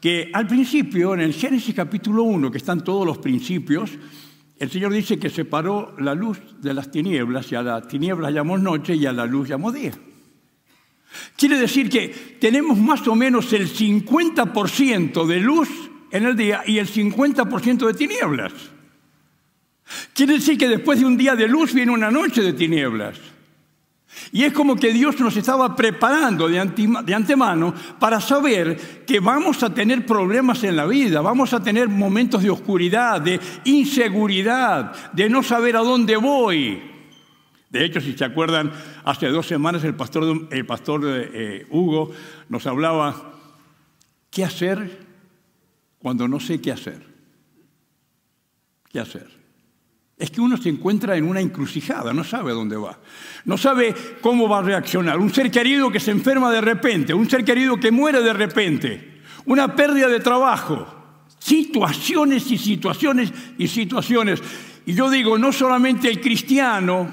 que 0.01 0.33
al 0.35 0.49
principio, 0.49 1.14
en 1.14 1.20
el 1.20 1.33
Génesis 1.33 1.77
capítulo 1.77 2.25
1, 2.25 2.51
que 2.51 2.59
están 2.59 2.83
todos 2.83 3.07
los 3.07 3.18
principios, 3.18 3.92
el 4.59 4.68
Señor 4.68 4.92
dice 4.92 5.20
que 5.20 5.31
separó 5.31 5.94
la 6.01 6.16
luz 6.16 6.40
de 6.61 6.75
las 6.75 6.90
tinieblas 6.90 7.53
y 7.53 7.55
a 7.55 7.62
la 7.62 7.83
tinieblas 7.83 8.35
llamó 8.35 8.59
noche 8.59 8.96
y 8.96 9.07
a 9.07 9.12
la 9.12 9.27
luz 9.27 9.49
llamó 9.49 9.70
día. 9.70 9.92
Quiere 11.37 11.57
decir 11.57 11.88
que 11.88 12.09
tenemos 12.40 12.79
más 12.79 13.07
o 13.07 13.14
menos 13.14 13.53
el 13.53 13.73
50% 13.73 15.25
de 15.25 15.38
luz 15.38 15.68
en 16.11 16.25
el 16.25 16.35
día 16.35 16.64
y 16.66 16.79
el 16.79 16.88
50% 16.88 17.87
de 17.87 17.94
tinieblas. 17.94 18.53
Quiere 20.12 20.33
decir 20.33 20.59
que 20.59 20.66
después 20.66 20.99
de 20.99 21.07
un 21.07 21.16
día 21.16 21.37
de 21.37 21.46
luz 21.46 21.73
viene 21.73 21.92
una 21.92 22.11
noche 22.11 22.42
de 22.42 22.55
tinieblas. 22.55 23.30
Y 24.33 24.45
es 24.45 24.53
como 24.53 24.77
que 24.77 24.93
Dios 24.93 25.19
nos 25.19 25.37
estaba 25.37 25.75
preparando 25.75 26.49
de, 26.49 26.61
antemano 26.61 27.75
para 27.99 28.21
saber 28.21 29.05
que 29.05 29.19
vamos 29.19 29.62
a 29.62 29.75
tener 29.75 30.07
problemas 30.07 30.62
en 30.62 30.77
la 30.77 30.87
vida, 30.87 31.21
vamos 31.21 31.53
a 31.53 31.62
tener 31.62 31.88
momentos 31.88 32.43
de 32.43 32.51
oscuridad, 32.51 33.21
de 33.21 33.40
inseguridad, 33.64 35.12
de 35.12 35.29
no 35.29 35.43
saber 35.43 35.77
a 35.77 35.81
dónde 35.81 36.16
voy. 36.16 36.81
De 37.71 37.85
hecho, 37.85 38.01
si 38.01 38.16
se 38.16 38.25
acuerdan, 38.25 38.73
hace 39.05 39.27
dos 39.29 39.47
semanas 39.47 39.83
el 39.83 39.95
pastor, 39.95 40.49
eh, 40.53 41.66
Hugo 41.71 42.12
nos 42.49 42.66
hablaba, 42.66 43.35
¿qué 44.31 44.45
hacer 44.45 45.07
cuando 45.99 46.29
no 46.29 46.38
sé 46.38 46.61
qué 46.61 46.71
hacer? 46.71 47.05
¿Qué 48.93 49.01
hacer? 49.01 49.39
Es 50.21 50.31
que 50.31 50.43
uno 50.43 50.59
se 50.59 50.69
encuentra 50.69 51.17
en 51.17 51.25
una 51.25 51.41
encrucijada, 51.41 52.13
no 52.13 52.23
sabe 52.23 52.53
dónde 52.53 52.77
va, 52.77 52.99
no 53.47 53.57
sabe 53.57 53.95
cómo 54.21 54.51
va 54.51 54.59
a 54.59 54.63
reaccionar. 54.63 55.19
Un 55.19 55.33
ser 55.33 55.51
querido 55.51 55.91
que 55.91 55.99
se 55.99 56.11
enferma 56.11 56.53
de 56.53 56.61
repente, 56.61 57.15
un 57.15 57.29
ser 57.29 57.43
querido 57.43 57.81
que 57.81 57.91
muere 57.91 58.23
de 58.23 58.35
repente, 58.35 59.23
una 59.47 59.75
pérdida 59.75 60.09
de 60.09 60.21
trabajo, 60.21 60.87
situaciones 61.39 62.51
y 62.51 62.59
situaciones 62.59 63.33
y 63.57 63.67
situaciones. 63.67 64.43
Y 64.85 64.93
yo 64.93 65.09
digo, 65.09 65.39
no 65.39 65.53
solamente 65.53 66.11
el 66.11 66.21
cristiano 66.21 67.11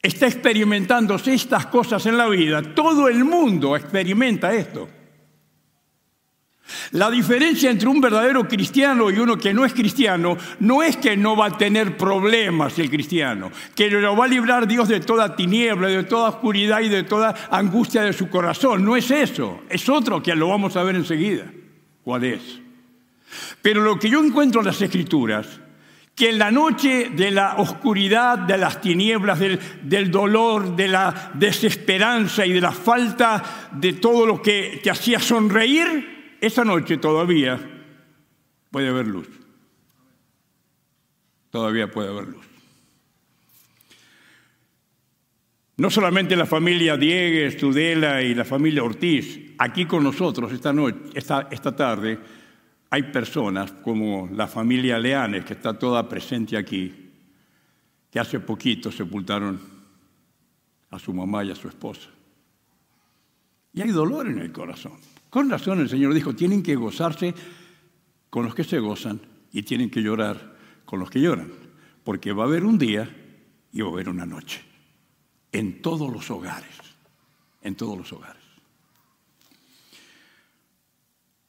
está 0.00 0.28
experimentando 0.28 1.16
estas 1.16 1.66
cosas 1.66 2.06
en 2.06 2.16
la 2.16 2.28
vida, 2.28 2.62
todo 2.62 3.08
el 3.08 3.24
mundo 3.24 3.74
experimenta 3.74 4.54
esto. 4.54 4.88
La 6.92 7.10
diferencia 7.10 7.70
entre 7.70 7.88
un 7.88 8.00
verdadero 8.00 8.48
cristiano 8.48 9.10
y 9.10 9.18
uno 9.18 9.36
que 9.36 9.52
no 9.52 9.64
es 9.64 9.74
cristiano 9.74 10.36
no 10.60 10.82
es 10.82 10.96
que 10.96 11.16
no 11.16 11.36
va 11.36 11.46
a 11.46 11.58
tener 11.58 11.96
problemas 11.96 12.78
el 12.78 12.88
cristiano, 12.88 13.50
que 13.74 13.90
lo 13.90 14.16
va 14.16 14.24
a 14.24 14.28
librar 14.28 14.66
Dios 14.66 14.88
de 14.88 15.00
toda 15.00 15.36
tiniebla, 15.36 15.88
de 15.88 16.04
toda 16.04 16.30
oscuridad 16.30 16.80
y 16.80 16.88
de 16.88 17.02
toda 17.02 17.34
angustia 17.50 18.02
de 18.02 18.12
su 18.12 18.28
corazón. 18.28 18.84
No 18.84 18.96
es 18.96 19.10
eso, 19.10 19.62
es 19.68 19.88
otro 19.88 20.22
que 20.22 20.34
lo 20.34 20.48
vamos 20.48 20.76
a 20.76 20.82
ver 20.82 20.96
enseguida. 20.96 21.44
¿Cuál 22.02 22.24
es? 22.24 22.60
Pero 23.60 23.82
lo 23.82 23.98
que 23.98 24.08
yo 24.08 24.24
encuentro 24.24 24.60
en 24.60 24.66
las 24.66 24.80
escrituras, 24.80 25.60
que 26.14 26.30
en 26.30 26.38
la 26.38 26.50
noche 26.50 27.10
de 27.14 27.30
la 27.30 27.56
oscuridad, 27.56 28.38
de 28.38 28.56
las 28.56 28.80
tinieblas, 28.80 29.38
del, 29.38 29.58
del 29.82 30.10
dolor, 30.10 30.76
de 30.76 30.88
la 30.88 31.32
desesperanza 31.34 32.46
y 32.46 32.52
de 32.52 32.60
la 32.60 32.72
falta 32.72 33.70
de 33.72 33.94
todo 33.94 34.24
lo 34.24 34.40
que 34.40 34.80
te 34.82 34.90
hacía 34.90 35.18
sonreír, 35.18 36.14
esa 36.46 36.64
noche 36.64 36.98
todavía 36.98 37.58
puede 38.70 38.88
haber 38.88 39.06
luz. 39.06 39.28
Todavía 41.50 41.90
puede 41.90 42.08
haber 42.08 42.28
luz. 42.28 42.44
No 45.76 45.90
solamente 45.90 46.36
la 46.36 46.46
familia 46.46 46.96
Diegues, 46.96 47.56
Tudela 47.56 48.22
y 48.22 48.34
la 48.34 48.44
familia 48.44 48.84
Ortiz, 48.84 49.54
aquí 49.58 49.86
con 49.86 50.04
nosotros 50.04 50.52
esta, 50.52 50.72
noche, 50.72 50.98
esta, 51.14 51.48
esta 51.50 51.74
tarde 51.74 52.18
hay 52.90 53.02
personas 53.04 53.72
como 53.72 54.28
la 54.32 54.46
familia 54.46 54.98
Leanes, 54.98 55.44
que 55.44 55.54
está 55.54 55.76
toda 55.76 56.08
presente 56.08 56.56
aquí, 56.56 57.10
que 58.08 58.20
hace 58.20 58.38
poquito 58.38 58.92
sepultaron 58.92 59.60
a 60.90 60.98
su 61.00 61.12
mamá 61.12 61.42
y 61.42 61.50
a 61.50 61.56
su 61.56 61.66
esposa. 61.66 62.08
Y 63.72 63.82
hay 63.82 63.90
dolor 63.90 64.28
en 64.28 64.38
el 64.38 64.52
corazón. 64.52 64.92
Con 65.34 65.50
razón 65.50 65.80
el 65.80 65.88
Señor 65.88 66.14
dijo, 66.14 66.32
tienen 66.36 66.62
que 66.62 66.76
gozarse 66.76 67.34
con 68.30 68.44
los 68.44 68.54
que 68.54 68.62
se 68.62 68.78
gozan 68.78 69.20
y 69.50 69.64
tienen 69.64 69.90
que 69.90 70.00
llorar 70.00 70.56
con 70.84 71.00
los 71.00 71.10
que 71.10 71.20
lloran, 71.20 71.50
porque 72.04 72.32
va 72.32 72.44
a 72.44 72.46
haber 72.46 72.64
un 72.64 72.78
día 72.78 73.12
y 73.72 73.80
va 73.80 73.88
a 73.88 73.92
haber 73.94 74.08
una 74.10 74.24
noche, 74.24 74.62
en 75.50 75.82
todos 75.82 76.12
los 76.12 76.30
hogares, 76.30 76.76
en 77.62 77.74
todos 77.74 77.98
los 77.98 78.12
hogares. 78.12 78.44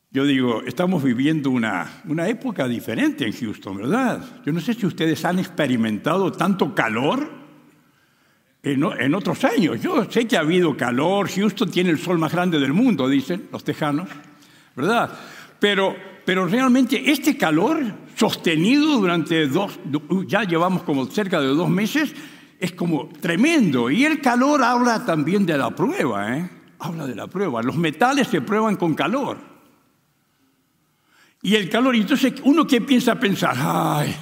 Yo 0.10 0.26
digo, 0.26 0.64
estamos 0.64 1.04
viviendo 1.04 1.52
una, 1.52 2.02
una 2.06 2.28
época 2.28 2.68
diferente 2.68 3.24
en 3.24 3.34
Houston, 3.34 3.78
¿verdad? 3.78 4.42
Yo 4.44 4.52
no 4.52 4.62
sé 4.62 4.74
si 4.74 4.88
ustedes 4.88 5.24
han 5.26 5.38
experimentado 5.38 6.32
tanto 6.32 6.74
calor 6.74 7.45
en, 8.66 9.14
otros 9.14 9.44
años. 9.44 9.80
Yo 9.80 10.10
sé 10.10 10.28
que 10.28 10.38
ha 10.38 10.40
habido 10.40 10.76
calor, 10.76 11.30
Houston 11.30 11.70
tiene 11.70 11.92
el 11.92 12.00
sol 12.00 12.18
más 12.18 12.32
grande 12.32 12.60
del 12.60 12.74
mundo, 12.74 13.08
dicen 13.08 13.48
los 13.52 13.64
tejanos, 13.64 14.10
¿verdad? 14.76 15.12
Pero, 15.60 15.96
pero 16.26 16.48
realmente 16.48 17.12
este 17.12 17.38
calor 17.38 17.84
sostenido 18.16 18.98
durante 18.98 19.48
dos, 19.48 19.80
ya 20.28 20.44
llevamos 20.44 20.82
como 20.82 21.06
cerca 21.06 21.40
de 21.40 21.48
dos 21.48 21.70
meses, 21.70 22.14
es 22.60 22.72
como 22.72 23.10
tremendo. 23.22 23.92
Y 23.92 24.04
el 24.04 24.20
calor 24.20 24.64
habla 24.64 25.06
también 25.06 25.46
de 25.46 25.58
la 25.58 25.70
prueba, 25.70 26.36
¿eh? 26.36 26.50
Habla 26.80 27.06
de 27.06 27.16
la 27.16 27.28
prueba. 27.28 27.62
Los 27.62 27.76
metales 27.76 28.28
se 28.28 28.42
prueban 28.42 28.78
con 28.78 28.96
calor. 28.96 29.38
Y 31.44 31.54
el 31.56 31.70
calor, 31.70 31.96
entonces 31.96 32.34
uno 32.44 32.66
que 32.66 32.82
piensa 32.82 33.20
pensar, 33.20 33.56
ay, 33.58 34.16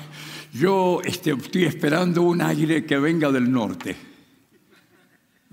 yo 0.51 0.99
este, 1.06 1.32
estoy 1.32 1.63
esperando 1.63 2.23
un 2.23 2.41
aire 2.41 2.86
que 2.86 2.97
venga 2.97 3.32
del 3.32 3.49
norte. 3.49 4.12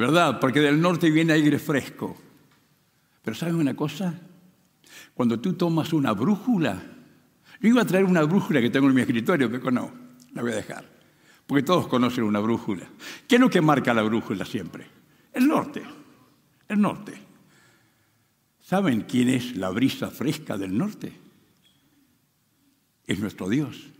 ¿Verdad? 0.00 0.40
Porque 0.40 0.60
del 0.60 0.80
norte 0.80 1.10
viene 1.10 1.34
aire 1.34 1.58
fresco. 1.58 2.16
Pero 3.22 3.36
¿saben 3.36 3.56
una 3.56 3.76
cosa? 3.76 4.18
Cuando 5.12 5.38
tú 5.38 5.52
tomas 5.52 5.92
una 5.92 6.12
brújula, 6.12 6.82
yo 7.60 7.68
iba 7.68 7.82
a 7.82 7.84
traer 7.84 8.06
una 8.06 8.22
brújula 8.22 8.62
que 8.62 8.70
tengo 8.70 8.88
en 8.88 8.94
mi 8.94 9.02
escritorio, 9.02 9.50
pero 9.50 9.70
no, 9.70 9.92
la 10.32 10.40
voy 10.40 10.52
a 10.52 10.56
dejar. 10.56 10.86
Porque 11.46 11.62
todos 11.62 11.86
conocen 11.86 12.24
una 12.24 12.40
brújula. 12.40 12.88
¿Qué 13.28 13.34
es 13.34 13.40
lo 13.42 13.50
que 13.50 13.60
marca 13.60 13.92
la 13.92 14.00
brújula 14.00 14.46
siempre? 14.46 14.86
El 15.34 15.46
norte. 15.46 15.82
El 16.66 16.80
norte. 16.80 17.12
¿Saben 18.58 19.02
quién 19.02 19.28
es 19.28 19.54
la 19.54 19.68
brisa 19.68 20.10
fresca 20.10 20.56
del 20.56 20.78
norte? 20.78 21.12
Es 23.06 23.18
nuestro 23.18 23.50
Dios. 23.50 23.90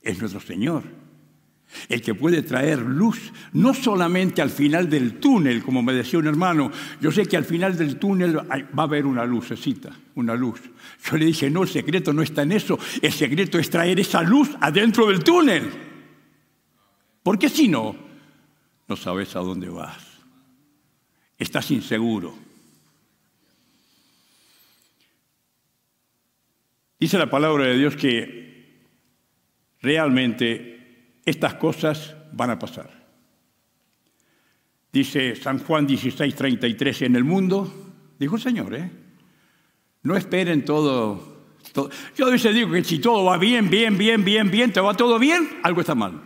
Es 0.00 0.18
nuestro 0.18 0.40
Señor 0.40 1.03
el 1.88 2.02
que 2.02 2.14
puede 2.14 2.42
traer 2.42 2.80
luz, 2.80 3.32
no 3.52 3.74
solamente 3.74 4.42
al 4.42 4.50
final 4.50 4.88
del 4.88 5.18
túnel, 5.18 5.62
como 5.62 5.82
me 5.82 5.92
decía 5.92 6.18
un 6.18 6.26
hermano, 6.26 6.70
yo 7.00 7.10
sé 7.10 7.26
que 7.26 7.36
al 7.36 7.44
final 7.44 7.76
del 7.76 7.96
túnel 7.96 8.36
va 8.38 8.82
a 8.82 8.82
haber 8.82 9.06
una 9.06 9.24
lucecita, 9.24 9.90
una 10.14 10.34
luz. 10.34 10.60
Yo 11.10 11.16
le 11.16 11.26
dije, 11.26 11.50
no, 11.50 11.62
el 11.62 11.68
secreto 11.68 12.12
no 12.12 12.22
está 12.22 12.42
en 12.42 12.52
eso, 12.52 12.78
el 13.00 13.12
secreto 13.12 13.58
es 13.58 13.70
traer 13.70 14.00
esa 14.00 14.22
luz 14.22 14.50
adentro 14.60 15.08
del 15.08 15.22
túnel. 15.22 15.70
Porque 17.22 17.48
si 17.48 17.68
no, 17.68 17.96
no 18.86 18.96
sabes 18.96 19.34
a 19.34 19.40
dónde 19.40 19.68
vas. 19.68 20.04
Estás 21.38 21.70
inseguro. 21.70 22.34
Dice 26.98 27.18
la 27.18 27.28
palabra 27.28 27.66
de 27.66 27.76
Dios 27.76 27.96
que 27.96 28.44
realmente 29.82 30.73
estas 31.24 31.54
cosas 31.54 32.14
van 32.32 32.50
a 32.50 32.58
pasar. 32.58 33.04
Dice 34.92 35.34
San 35.36 35.58
Juan 35.58 35.86
16, 35.86 36.34
33, 36.34 37.02
en 37.02 37.16
el 37.16 37.24
mundo, 37.24 37.92
dijo 38.18 38.36
el 38.36 38.42
Señor, 38.42 38.74
¿eh? 38.74 38.90
no 40.02 40.16
esperen 40.16 40.64
todo, 40.64 41.48
todo. 41.72 41.90
Yo 42.16 42.26
a 42.26 42.30
veces 42.30 42.54
digo 42.54 42.70
que 42.70 42.84
si 42.84 43.00
todo 43.00 43.24
va 43.24 43.36
bien, 43.36 43.68
bien, 43.68 43.98
bien, 43.98 44.24
bien, 44.24 44.50
bien, 44.50 44.72
te 44.72 44.80
va 44.80 44.94
todo 44.94 45.18
bien, 45.18 45.60
algo 45.62 45.80
está 45.80 45.94
mal. 45.94 46.20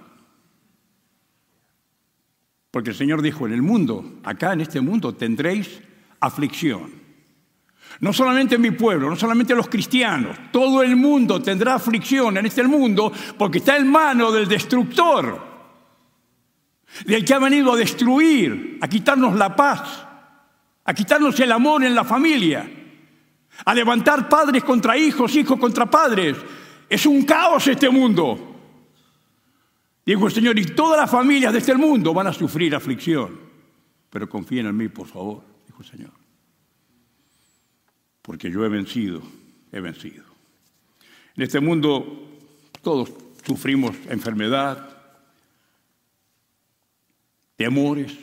Porque 2.71 2.91
el 2.91 2.97
Señor 2.97 3.23
dijo, 3.23 3.47
en 3.47 3.55
el 3.55 3.63
mundo, 3.63 4.21
acá 4.25 4.53
en 4.53 4.61
este 4.61 4.81
mundo 4.81 5.15
tendréis 5.15 5.81
aflicción. 6.21 6.98
No 8.01 8.13
solamente 8.13 8.59
mi 8.59 8.71
pueblo, 8.71 9.11
no 9.11 9.17
solamente 9.17 9.55
los 9.55 9.69
cristianos, 9.69 10.37
todo 10.53 10.83
el 10.83 10.95
mundo 10.95 11.43
tendrá 11.43 11.75
aflicción 11.75 12.37
en 12.37 12.47
este 12.47 12.63
mundo 12.63 13.13
porque 13.37 13.59
está 13.59 13.77
en 13.77 13.91
mano 13.91 14.31
del 14.31 14.47
destructor, 14.47 15.47
del 17.05 17.25
que 17.25 17.35
ha 17.35 17.41
venido 17.41 17.73
a 17.73 17.77
destruir, 17.77 18.79
a 18.81 18.89
quitarnos 18.89 19.35
la 19.35 19.55
paz, 19.55 20.07
a 20.85 20.95
quitarnos 20.95 21.39
el 21.41 21.51
amor 21.51 21.83
en 21.83 21.95
la 21.95 22.05
familia, 22.05 22.71
a 23.65 23.75
levantar 23.75 24.29
padres 24.29 24.63
contra 24.63 24.97
hijos, 24.97 25.35
hijos 25.35 25.59
contra 25.59 25.91
padres. 25.91 26.37
Es 26.89 27.05
un 27.05 27.25
caos 27.25 27.67
este 27.67 27.91
mundo. 27.91 28.45
Dijo 30.07 30.27
el 30.27 30.33
Señor, 30.33 30.57
y 30.57 30.67
todas 30.67 31.01
las 31.01 31.11
familias 31.11 31.53
de 31.53 31.59
este 31.59 31.75
mundo 31.75 32.15
van 32.15 32.29
a 32.29 32.33
sufrir 32.33 32.75
aflicción. 32.77 33.41
Pero 34.09 34.29
confíen 34.29 34.67
en 34.67 34.77
mí, 34.77 34.89
por 34.89 35.09
favor, 35.09 35.43
dijo 35.67 35.83
el 35.83 35.89
Señor 35.89 36.18
porque 38.29 38.51
yo 38.51 38.63
he 38.63 38.69
vencido, 38.69 39.23
he 39.73 39.81
vencido. 39.81 40.23
En 41.35 41.45
este 41.45 41.61
mundo 41.61 42.29
todos 42.83 43.11
sufrimos 43.43 43.97
enfermedad, 44.11 44.99
temores, 47.57 48.15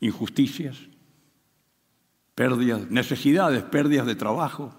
injusticias, 0.00 0.78
pérdidas, 2.34 2.90
necesidades, 2.90 3.62
pérdidas 3.62 4.06
de 4.06 4.14
trabajo. 4.14 4.74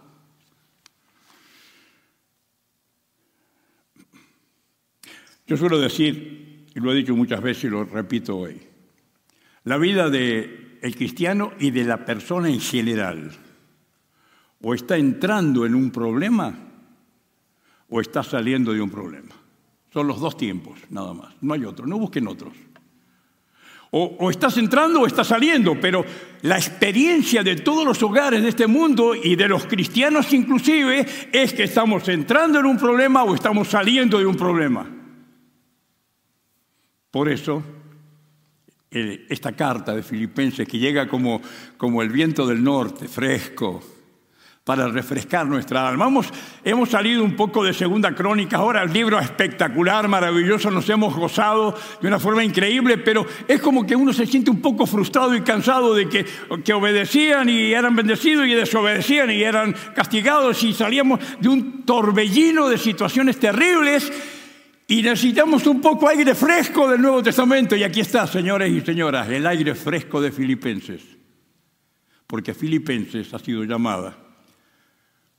Yo 5.46 5.56
suelo 5.56 5.78
decir, 5.78 6.66
y 6.74 6.80
lo 6.80 6.92
he 6.92 6.96
dicho 6.96 7.16
muchas 7.16 7.44
veces 7.44 7.66
y 7.66 7.70
lo 7.70 7.84
repito 7.84 8.38
hoy, 8.38 8.60
la 9.66 9.78
vida 9.78 10.10
de 10.10 10.65
el 10.86 10.96
cristiano 10.96 11.52
y 11.60 11.72
de 11.72 11.84
la 11.84 12.06
persona 12.06 12.48
en 12.48 12.60
general. 12.60 13.32
O 14.62 14.76
está 14.76 14.96
entrando 14.98 15.66
en 15.66 15.74
un 15.74 15.90
problema 15.90 16.54
o 17.90 18.02
está 18.02 18.22
saliendo 18.22 18.72
de 18.72 18.82
un 18.82 18.92
problema. 18.92 19.34
Son 19.92 20.06
los 20.06 20.20
dos 20.20 20.38
tiempos, 20.38 20.80
nada 20.92 21.14
más. 21.14 21.34
No 21.42 21.56
hay 21.56 21.66
otro, 21.66 21.88
no 21.88 21.98
busquen 21.98 22.28
otros. 22.28 22.54
O, 23.98 24.30
estás 24.30 24.58
entrando 24.58 25.02
o 25.02 25.08
estás 25.08 25.28
saliendo, 25.28 25.80
pero 25.80 26.06
la 26.42 26.58
experiencia 26.58 27.42
de 27.42 27.56
todos 27.56 27.84
los 27.86 28.04
hogares 28.04 28.44
de 28.44 28.50
este 28.50 28.68
mundo 28.68 29.16
y 29.16 29.36
de 29.36 29.48
los 29.48 29.66
cristianos 29.66 30.34
inclusive 30.34 31.06
es 31.32 31.54
que 31.54 31.64
estamos 31.64 32.08
entrando 32.10 32.60
en 32.60 32.66
un 32.66 32.78
problema 32.78 33.24
o 33.24 33.34
estamos 33.34 33.70
saliendo 33.70 34.20
de 34.20 34.26
un 34.26 34.36
problema. 34.36 34.86
Por 37.10 37.30
eso, 37.30 37.64
esta 38.92 39.52
carta 39.54 39.94
de 39.94 40.04
Filipenses 40.04 40.68
que 40.68 40.78
llega 40.78 41.08
como, 41.08 41.42
como 41.78 42.02
el 42.02 42.10
viento 42.10 42.48
del 42.48 42.64
norte, 42.64 43.08
fresco, 43.08 43.82
para 44.66 44.88
refrescar 44.88 45.46
nuestra 45.46 45.88
alma. 45.88 46.10
hemos 46.64 46.90
salido 46.90 47.24
un 47.24 47.36
poco 47.36 47.64
de 47.64 47.72
Segunda 47.72 48.16
Crónica, 48.16 48.58
ahora 48.58 48.82
el 48.82 48.92
libro 48.92 49.20
espectacular, 49.20 50.08
maravilloso, 50.08 50.72
nos 50.72 50.90
hemos 50.90 51.16
gozado 51.16 51.78
de 52.02 52.08
una 52.08 52.20
forma 52.20 52.44
increíble, 52.44 52.98
pero 52.98 53.28
es 53.48 53.62
como 53.62 53.86
que 53.86 53.96
uno 53.96 54.12
se 54.12 54.26
siente 54.26 54.50
un 54.50 54.64
poco 54.64 54.88
frustrado 54.88 55.36
y 55.36 55.42
cansado 55.42 55.94
de 55.94 56.10
que, 56.10 56.26
que 56.64 56.74
obedecían 56.74 57.48
y 57.48 57.74
eran 57.74 57.96
bendecidos 57.96 58.48
y 58.48 58.56
desobedecían 58.56 59.30
y 59.30 59.44
eran 59.44 59.76
castigados 59.96 60.64
y 60.64 60.74
salíamos 60.74 61.20
de 61.40 61.48
un 61.48 61.84
torbellino 61.84 62.68
de 62.68 62.80
situaciones 62.80 63.40
terribles 63.40 64.12
y 64.88 65.02
necesitamos 65.02 65.66
un 65.66 65.82
poco 65.82 66.08
aire 66.08 66.36
fresco 66.36 66.90
del 66.90 67.02
Nuevo 67.02 67.24
Testamento. 67.24 67.76
Y 67.76 67.84
aquí 67.84 68.02
está, 68.02 68.28
señores 68.28 68.72
y 68.72 68.82
señoras, 68.82 69.28
el 69.30 69.48
aire 69.48 69.74
fresco 69.74 70.22
de 70.22 70.32
Filipenses. 70.32 71.02
Porque 72.28 72.54
Filipenses 72.54 73.34
ha 73.34 73.40
sido 73.40 73.64
llamada 73.64 74.18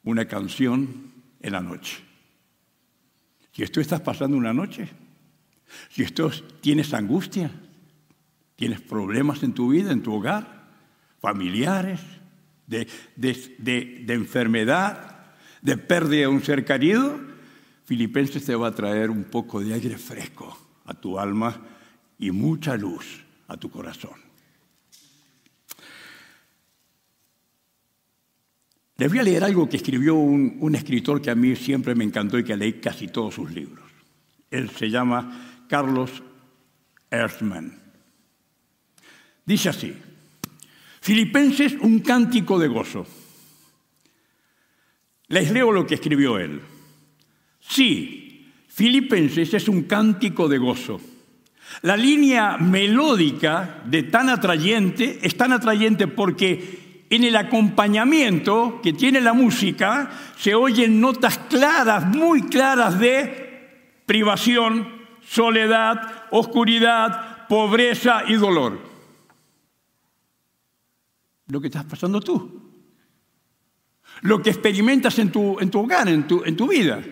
una 0.03 0.27
canción 0.27 1.13
en 1.41 1.53
la 1.53 1.61
noche. 1.61 1.99
Si 3.53 3.65
tú 3.67 3.81
estás 3.81 4.01
pasando 4.01 4.37
una 4.37 4.53
noche, 4.53 4.89
si 5.91 6.03
esto, 6.03 6.31
tienes 6.61 6.93
angustia, 6.93 7.51
tienes 8.55 8.81
problemas 8.81 9.43
en 9.43 9.53
tu 9.53 9.71
vida, 9.71 9.93
en 9.93 10.03
tu 10.03 10.15
hogar, 10.15 10.67
familiares, 11.21 12.01
de, 12.67 12.89
de, 13.17 14.13
enfermedad, 14.13 15.35
de 15.63 15.77
pérdida 15.77 16.23
de 16.23 16.27
un 16.27 16.43
ser 16.43 16.65
querido, 16.65 17.19
Filipenses 17.87 18.45
te 18.45 18.55
va 18.57 18.67
a 18.69 18.75
traer 18.75 19.11
un 19.11 19.25
poco 19.25 19.61
de 19.61 19.73
aire 19.73 19.97
fresco 19.97 20.59
a 20.87 20.95
tu 20.95 21.19
alma 21.19 21.57
y 22.19 22.33
mucha 22.33 22.77
luz 22.77 23.25
a 23.47 23.57
tu 23.57 23.71
corazón. 23.71 24.27
Les 28.97 29.09
voy 29.09 29.21
a 29.21 29.23
leer 29.23 29.45
algo 29.45 29.69
que 29.69 29.77
escribió 29.77 30.17
un, 30.17 30.75
escritor 30.75 31.23
que 31.23 31.31
a 31.31 31.37
mí 31.37 31.55
siempre 31.55 31.95
me 31.95 32.03
encantó 32.03 32.39
y 32.39 32.45
que 32.45 32.57
leí 32.57 32.81
casi 32.81 33.07
todos 33.07 33.35
sus 33.35 33.53
libros. 33.53 33.85
Él 34.51 34.69
se 34.71 34.91
llama 34.91 35.65
Carlos 35.69 36.25
Erzman. 37.09 37.79
Dice 39.45 39.69
así, 39.69 39.95
Filipenses, 41.01 41.75
un 41.81 42.01
cántico 42.01 42.59
de 42.59 42.67
gozo. 42.67 43.07
Les 45.29 45.53
leo 45.53 45.71
lo 45.71 45.87
que 45.87 45.95
escribió 45.95 46.39
él. 46.39 46.63
Sí, 47.69 48.53
Filipenses 48.69 49.55
es 49.55 49.69
un 49.69 49.83
cántico 49.83 50.49
de 50.49 50.59
gozo. 50.59 51.01
La 51.83 51.97
línea 51.97 52.57
melódica 52.57 53.83
de 53.85 54.05
tan 54.05 54.29
atrayente 54.29 55.19
es 55.23 55.37
tan 55.37 55.53
atrayente 55.53 56.07
porque 56.07 57.05
en 57.11 57.25
el 57.25 57.37
acompañamiento 57.37 58.81
que 58.83 58.93
tiene 58.93 59.21
la 59.21 59.33
música 59.33 60.11
se 60.37 60.55
oyen 60.55 61.01
notas 61.01 61.39
claras, 61.39 62.07
muy 62.07 62.43
claras 62.43 62.99
de 62.99 64.01
privación, 64.07 64.89
soledad, 65.27 66.27
oscuridad, 66.31 67.47
pobreza 67.49 68.23
y 68.27 68.35
dolor. 68.35 68.81
Lo 71.49 71.61
que 71.61 71.69
estás 71.69 71.85
pasando 71.85 72.21
tú. 72.21 72.63
Lo 74.23 74.43
que 74.43 74.51
experimentas 74.51 75.19
en 75.19 75.31
tu, 75.31 75.61
en 75.61 75.71
tu 75.71 75.81
hogar, 75.81 76.09
en 76.09 76.27
tu, 76.27 76.43
en 76.45 76.57
tu 76.57 76.69
vida. 76.69 77.03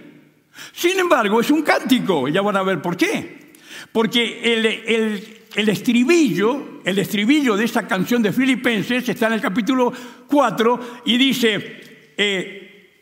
Sin 0.73 0.99
embargo, 0.99 1.41
es 1.41 1.51
un 1.51 1.63
cántico. 1.63 2.29
Ya 2.29 2.43
van 2.43 2.57
a 2.57 2.63
ver 2.63 2.81
por 2.81 2.97
qué. 2.97 3.53
Porque 3.93 4.41
el, 4.55 4.67
el 4.67 5.45
el 5.55 5.69
estribillo, 5.69 6.81
el 6.85 6.99
estribillo 6.99 7.57
de 7.57 7.65
esta 7.65 7.87
canción 7.87 8.23
de 8.23 8.33
Filipenses 8.33 9.09
está 9.09 9.29
en 9.29 9.35
el 9.35 9.41
capítulo 9.41 9.93
4 10.27 11.03
y 11.05 11.17
dice 11.17 12.13
eh, 12.17 13.01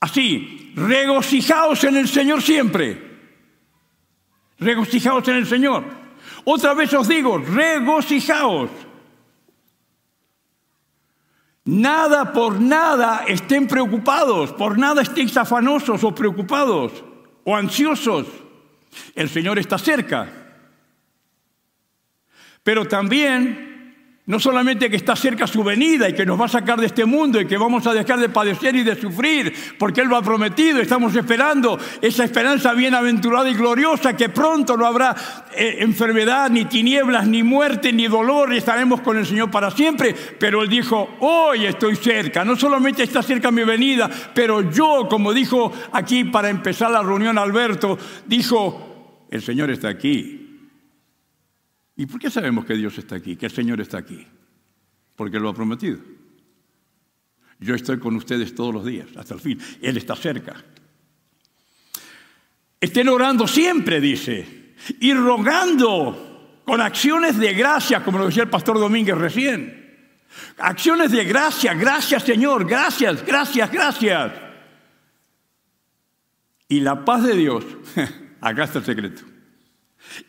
así, 0.00 0.72
regocijaos 0.74 1.84
en 1.84 1.96
el 1.96 2.08
Señor 2.08 2.40
siempre. 2.40 3.14
Regocijaos 4.58 5.28
en 5.28 5.36
el 5.36 5.46
Señor. 5.46 5.84
Otra 6.44 6.72
vez 6.72 6.92
os 6.94 7.08
digo, 7.08 7.38
regocijaos. 7.38 8.70
Nada 11.64 12.32
por 12.32 12.60
nada 12.60 13.24
estén 13.26 13.66
preocupados, 13.66 14.52
por 14.52 14.76
nada 14.76 15.00
estéis 15.00 15.32
afanosos 15.36 16.04
o 16.04 16.12
preocupados 16.12 16.92
o 17.42 17.56
ansiosos. 17.56 18.28
El 19.16 19.30
Señor 19.30 19.58
está 19.58 19.78
cerca. 19.78 20.28
Pero 22.62 22.86
también, 22.86 23.73
no 24.26 24.40
solamente 24.40 24.88
que 24.88 24.96
está 24.96 25.14
cerca 25.14 25.46
su 25.46 25.62
venida 25.62 26.08
y 26.08 26.14
que 26.14 26.24
nos 26.24 26.40
va 26.40 26.46
a 26.46 26.48
sacar 26.48 26.80
de 26.80 26.86
este 26.86 27.04
mundo 27.04 27.38
y 27.38 27.46
que 27.46 27.58
vamos 27.58 27.86
a 27.86 27.92
dejar 27.92 28.18
de 28.18 28.30
padecer 28.30 28.74
y 28.74 28.82
de 28.82 28.98
sufrir, 28.98 29.52
porque 29.78 30.00
Él 30.00 30.08
lo 30.08 30.16
ha 30.16 30.22
prometido, 30.22 30.80
estamos 30.80 31.14
esperando 31.14 31.78
esa 32.00 32.24
esperanza 32.24 32.72
bienaventurada 32.72 33.50
y 33.50 33.54
gloriosa, 33.54 34.16
que 34.16 34.30
pronto 34.30 34.78
no 34.78 34.86
habrá 34.86 35.14
eh, 35.54 35.76
enfermedad, 35.80 36.48
ni 36.48 36.64
tinieblas, 36.64 37.26
ni 37.26 37.42
muerte, 37.42 37.92
ni 37.92 38.06
dolor, 38.06 38.54
y 38.54 38.58
estaremos 38.58 39.02
con 39.02 39.18
el 39.18 39.26
Señor 39.26 39.50
para 39.50 39.70
siempre. 39.70 40.14
Pero 40.38 40.62
Él 40.62 40.70
dijo, 40.70 41.16
hoy 41.20 41.66
estoy 41.66 41.96
cerca, 41.96 42.46
no 42.46 42.56
solamente 42.56 43.02
está 43.02 43.22
cerca 43.22 43.50
mi 43.50 43.64
venida, 43.64 44.08
pero 44.34 44.70
yo, 44.70 45.06
como 45.08 45.34
dijo 45.34 45.70
aquí 45.92 46.24
para 46.24 46.48
empezar 46.48 46.90
la 46.90 47.02
reunión 47.02 47.36
Alberto, 47.36 47.98
dijo, 48.24 49.26
el 49.30 49.42
Señor 49.42 49.70
está 49.70 49.88
aquí, 49.88 50.43
¿Y 51.96 52.06
por 52.06 52.20
qué 52.20 52.30
sabemos 52.30 52.64
que 52.64 52.74
Dios 52.74 52.98
está 52.98 53.16
aquí, 53.16 53.36
que 53.36 53.46
el 53.46 53.52
Señor 53.52 53.80
está 53.80 53.98
aquí? 53.98 54.26
Porque 55.14 55.38
lo 55.38 55.48
ha 55.48 55.54
prometido. 55.54 55.98
Yo 57.60 57.74
estoy 57.74 57.98
con 57.98 58.16
ustedes 58.16 58.54
todos 58.54 58.74
los 58.74 58.84
días, 58.84 59.08
hasta 59.16 59.34
el 59.34 59.40
fin. 59.40 59.58
Él 59.80 59.96
está 59.96 60.16
cerca. 60.16 60.56
Estén 62.80 63.08
orando 63.08 63.46
siempre, 63.46 64.00
dice, 64.00 64.74
y 65.00 65.14
rogando 65.14 66.62
con 66.64 66.80
acciones 66.80 67.38
de 67.38 67.54
gracia, 67.54 68.02
como 68.02 68.18
lo 68.18 68.26
decía 68.26 68.42
el 68.42 68.50
pastor 68.50 68.78
Domínguez 68.78 69.16
recién. 69.16 69.82
Acciones 70.58 71.12
de 71.12 71.24
gracia, 71.24 71.74
gracias 71.74 72.24
Señor, 72.24 72.66
gracias, 72.68 73.24
gracias, 73.24 73.70
gracias. 73.70 74.32
Y 76.68 76.80
la 76.80 77.04
paz 77.04 77.22
de 77.22 77.36
Dios, 77.36 77.64
acá 78.40 78.64
está 78.64 78.80
el 78.80 78.84
secreto 78.84 79.33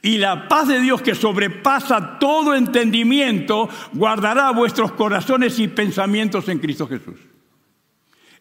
y 0.01 0.17
la 0.17 0.47
paz 0.47 0.67
de 0.67 0.79
Dios 0.79 1.01
que 1.01 1.15
sobrepasa 1.15 2.17
todo 2.19 2.55
entendimiento 2.55 3.69
guardará 3.93 4.51
vuestros 4.51 4.91
corazones 4.93 5.59
y 5.59 5.67
pensamientos 5.67 6.47
en 6.49 6.59
Cristo 6.59 6.87
Jesús. 6.87 7.19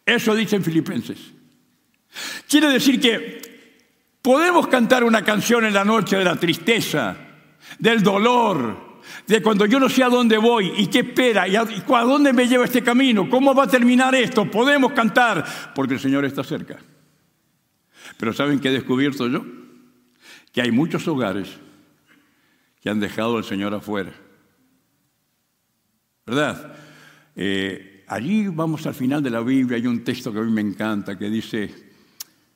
Eso 0.05 0.35
dice 0.35 0.55
en 0.55 0.63
Filipenses. 0.63 1.17
Quiere 2.47 2.69
decir 2.69 2.99
que 2.99 3.41
podemos 4.21 4.67
cantar 4.67 5.03
una 5.03 5.23
canción 5.23 5.65
en 5.65 5.73
la 5.73 5.83
noche 5.83 6.17
de 6.17 6.23
la 6.23 6.35
tristeza, 6.35 7.15
del 7.79 8.01
dolor, 8.01 9.01
de 9.27 9.41
cuando 9.41 9.65
yo 9.65 9.79
no 9.79 9.89
sé 9.89 10.03
a 10.03 10.09
dónde 10.09 10.37
voy 10.37 10.71
y 10.77 10.87
qué 10.87 10.99
espera 10.99 11.47
y 11.47 11.55
a, 11.55 11.63
y 11.63 11.83
a 11.93 12.01
dónde 12.01 12.33
me 12.33 12.47
lleva 12.47 12.65
este 12.65 12.83
camino, 12.83 13.29
cómo 13.29 13.53
va 13.53 13.63
a 13.63 13.67
terminar 13.67 14.15
esto. 14.15 14.49
Podemos 14.49 14.93
cantar 14.93 15.73
porque 15.73 15.95
el 15.95 15.99
Señor 15.99 16.25
está 16.25 16.43
cerca. 16.43 16.77
Pero 18.17 18.33
¿saben 18.33 18.59
qué 18.59 18.69
he 18.69 18.71
descubierto 18.73 19.27
yo? 19.27 19.43
Que 20.55 20.61
hay 20.61 20.71
muchos 20.71 21.05
hogares 21.09 21.49
que 22.79 22.89
han 22.89 23.01
dejado 23.01 23.35
al 23.35 23.43
Señor 23.43 23.73
afuera. 23.73 24.13
¿Verdad? 26.25 26.77
Eh, 27.35 28.05
allí 28.07 28.47
vamos 28.47 28.87
al 28.87 28.93
final 28.93 29.21
de 29.21 29.31
la 29.31 29.41
Biblia, 29.41 29.75
hay 29.75 29.85
un 29.85 30.05
texto 30.05 30.31
que 30.31 30.39
a 30.39 30.43
mí 30.43 30.51
me 30.51 30.61
encanta 30.61 31.17
que 31.17 31.29
dice, 31.29 31.91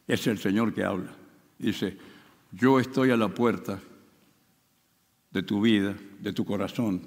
es 0.08 0.28
el 0.28 0.38
Señor 0.38 0.74
que 0.74 0.86
habla. 0.86 1.14
Dice, 1.58 1.98
yo 2.54 2.80
estoy 2.80 3.12
a 3.12 3.18
la 3.18 3.28
puerta 3.28 3.82
de 5.32 5.44
tu 5.44 5.60
vida, 5.60 5.94
de 6.22 6.32
tu 6.32 6.46
corazón, 6.46 7.02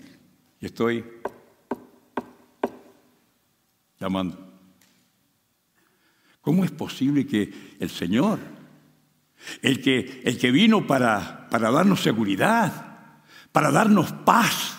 y 0.60 0.66
estoy 0.66 1.02
llamando. 3.98 4.46
¿Cómo 6.42 6.66
es 6.66 6.70
posible 6.70 7.26
que 7.26 7.50
el 7.80 7.88
Señor 7.88 8.38
el 9.62 9.80
que, 9.80 10.22
el 10.24 10.38
que 10.38 10.50
vino 10.50 10.86
para, 10.86 11.48
para 11.50 11.70
darnos 11.70 12.00
seguridad, 12.00 12.72
para 13.52 13.70
darnos 13.70 14.12
paz, 14.12 14.78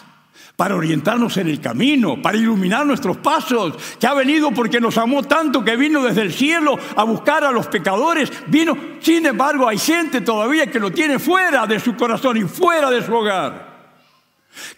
para 0.56 0.76
orientarnos 0.76 1.38
en 1.38 1.48
el 1.48 1.60
camino, 1.60 2.22
para 2.22 2.38
iluminar 2.38 2.86
nuestros 2.86 3.18
pasos, 3.18 3.76
que 4.00 4.08
ha 4.08 4.14
venido 4.14 4.52
porque 4.52 4.80
nos 4.80 4.98
amó 4.98 5.24
tanto, 5.24 5.64
que 5.64 5.76
vino 5.76 6.04
desde 6.04 6.22
el 6.22 6.34
cielo 6.34 6.78
a 6.96 7.04
buscar 7.04 7.44
a 7.44 7.52
los 7.52 7.68
pecadores, 7.68 8.32
vino, 8.48 8.78
sin 9.00 9.26
embargo 9.26 9.68
hay 9.68 9.78
gente 9.78 10.22
todavía 10.22 10.68
que 10.68 10.80
lo 10.80 10.92
tiene 10.92 11.20
fuera 11.20 11.66
de 11.66 11.80
su 11.80 11.96
corazón 11.96 12.38
y 12.38 12.44
fuera 12.44 12.92
de 12.92 13.04
su 13.04 13.14
hogar. 13.14 13.74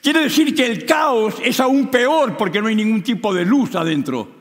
Quiere 0.02 0.22
decir 0.22 0.56
que 0.56 0.66
el 0.66 0.86
caos 0.86 1.36
es 1.44 1.60
aún 1.60 1.88
peor 1.88 2.38
porque 2.38 2.62
no 2.62 2.68
hay 2.68 2.76
ningún 2.76 3.04
tipo 3.04 3.34
de 3.34 3.44
luz 3.44 3.76
adentro 3.76 4.32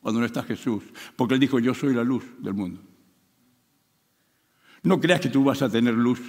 cuando 0.00 0.20
no 0.20 0.26
está 0.26 0.42
Jesús. 0.42 0.84
Porque 1.16 1.34
Él 1.34 1.40
dijo, 1.40 1.58
yo 1.58 1.74
soy 1.74 1.94
la 1.94 2.04
luz 2.04 2.24
del 2.38 2.54
mundo. 2.54 2.80
No 4.86 5.00
creas 5.00 5.20
que 5.20 5.30
tú 5.30 5.42
vas 5.42 5.60
a 5.62 5.68
tener 5.68 5.94
luz 5.94 6.20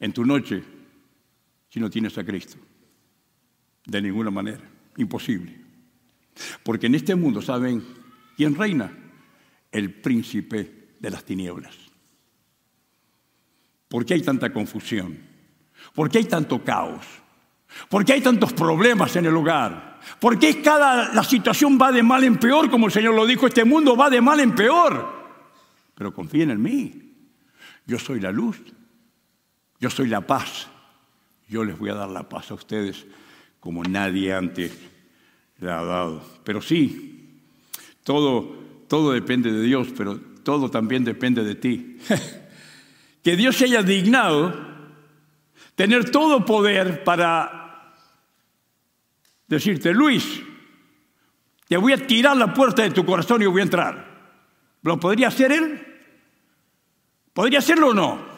en 0.00 0.10
tu 0.10 0.24
noche 0.24 0.64
si 1.68 1.78
no 1.78 1.90
tienes 1.90 2.16
a 2.16 2.24
Cristo. 2.24 2.56
De 3.84 4.00
ninguna 4.00 4.30
manera. 4.30 4.62
Imposible. 4.96 5.54
Porque 6.62 6.86
en 6.86 6.94
este 6.94 7.14
mundo, 7.14 7.42
¿saben 7.42 7.84
quién 8.38 8.54
reina? 8.54 8.90
El 9.70 9.92
príncipe 9.92 10.94
de 10.98 11.10
las 11.10 11.24
tinieblas. 11.24 11.76
¿Por 13.88 14.06
qué 14.06 14.14
hay 14.14 14.22
tanta 14.22 14.50
confusión? 14.50 15.18
¿Por 15.94 16.08
qué 16.08 16.18
hay 16.18 16.24
tanto 16.24 16.64
caos? 16.64 17.04
¿Por 17.90 18.02
qué 18.02 18.14
hay 18.14 18.22
tantos 18.22 18.54
problemas 18.54 19.14
en 19.16 19.26
el 19.26 19.36
hogar? 19.36 20.00
¿Por 20.18 20.38
qué 20.38 20.62
cada 20.62 21.12
la 21.12 21.22
situación 21.22 21.78
va 21.78 21.92
de 21.92 22.02
mal 22.02 22.24
en 22.24 22.38
peor, 22.38 22.70
como 22.70 22.86
el 22.86 22.92
Señor 22.92 23.14
lo 23.14 23.26
dijo, 23.26 23.46
este 23.46 23.66
mundo 23.66 23.94
va 23.94 24.08
de 24.08 24.22
mal 24.22 24.40
en 24.40 24.54
peor? 24.54 25.06
Pero 25.94 26.14
confíen 26.14 26.50
en 26.50 26.62
mí. 26.62 27.13
Yo 27.86 27.98
soy 27.98 28.20
la 28.20 28.32
luz. 28.32 28.60
Yo 29.80 29.90
soy 29.90 30.08
la 30.08 30.20
paz. 30.20 30.68
Yo 31.48 31.64
les 31.64 31.78
voy 31.78 31.90
a 31.90 31.94
dar 31.94 32.08
la 32.08 32.28
paz 32.28 32.50
a 32.50 32.54
ustedes 32.54 33.04
como 33.60 33.82
nadie 33.82 34.32
antes 34.32 34.72
le 35.58 35.70
ha 35.70 35.82
dado. 35.82 36.22
Pero 36.44 36.60
sí, 36.60 37.40
todo, 38.02 38.56
todo 38.88 39.12
depende 39.12 39.52
de 39.52 39.62
Dios, 39.62 39.88
pero 39.96 40.18
todo 40.42 40.70
también 40.70 41.04
depende 41.04 41.44
de 41.44 41.54
ti. 41.54 41.98
que 43.22 43.36
Dios 43.36 43.56
se 43.56 43.64
haya 43.64 43.82
dignado 43.82 44.74
tener 45.74 46.10
todo 46.10 46.44
poder 46.44 47.04
para 47.04 47.94
decirte, 49.46 49.92
Luis, 49.92 50.42
te 51.68 51.76
voy 51.76 51.92
a 51.92 52.06
tirar 52.06 52.36
la 52.36 52.52
puerta 52.52 52.82
de 52.82 52.90
tu 52.90 53.04
corazón 53.04 53.42
y 53.42 53.46
voy 53.46 53.60
a 53.60 53.64
entrar. 53.64 54.14
¿Lo 54.82 55.00
podría 55.00 55.28
hacer 55.28 55.52
él? 55.52 55.93
¿Podría 57.34 57.58
hacerlo 57.58 57.88
o 57.88 57.94
no? 57.94 58.34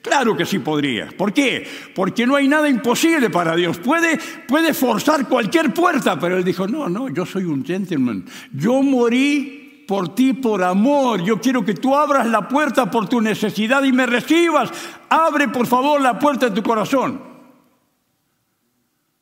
Claro 0.00 0.34
que 0.36 0.46
sí 0.46 0.60
podría. 0.60 1.08
¿Por 1.08 1.32
qué? 1.32 1.66
Porque 1.94 2.26
no 2.26 2.36
hay 2.36 2.48
nada 2.48 2.68
imposible 2.68 3.28
para 3.28 3.54
Dios. 3.54 3.78
Puede, 3.78 4.72
forzar 4.72 5.28
cualquier 5.28 5.74
puerta, 5.74 6.18
pero 6.18 6.38
Él 6.38 6.44
dijo, 6.44 6.66
no, 6.66 6.88
no, 6.88 7.10
yo 7.10 7.26
soy 7.26 7.44
un 7.44 7.64
gentleman. 7.64 8.24
Yo 8.52 8.82
morí 8.82 9.84
por 9.86 10.14
ti 10.14 10.32
por 10.32 10.62
amor. 10.62 11.22
Yo 11.22 11.40
quiero 11.40 11.64
que 11.64 11.74
tú 11.74 11.94
abras 11.94 12.26
la 12.28 12.48
puerta 12.48 12.90
por 12.90 13.08
tu 13.08 13.20
necesidad 13.20 13.82
y 13.82 13.92
me 13.92 14.06
recibas. 14.06 14.70
Abre 15.10 15.48
por 15.48 15.66
favor 15.66 16.00
la 16.00 16.18
puerta 16.18 16.48
de 16.48 16.54
tu 16.54 16.62
corazón. 16.62 17.22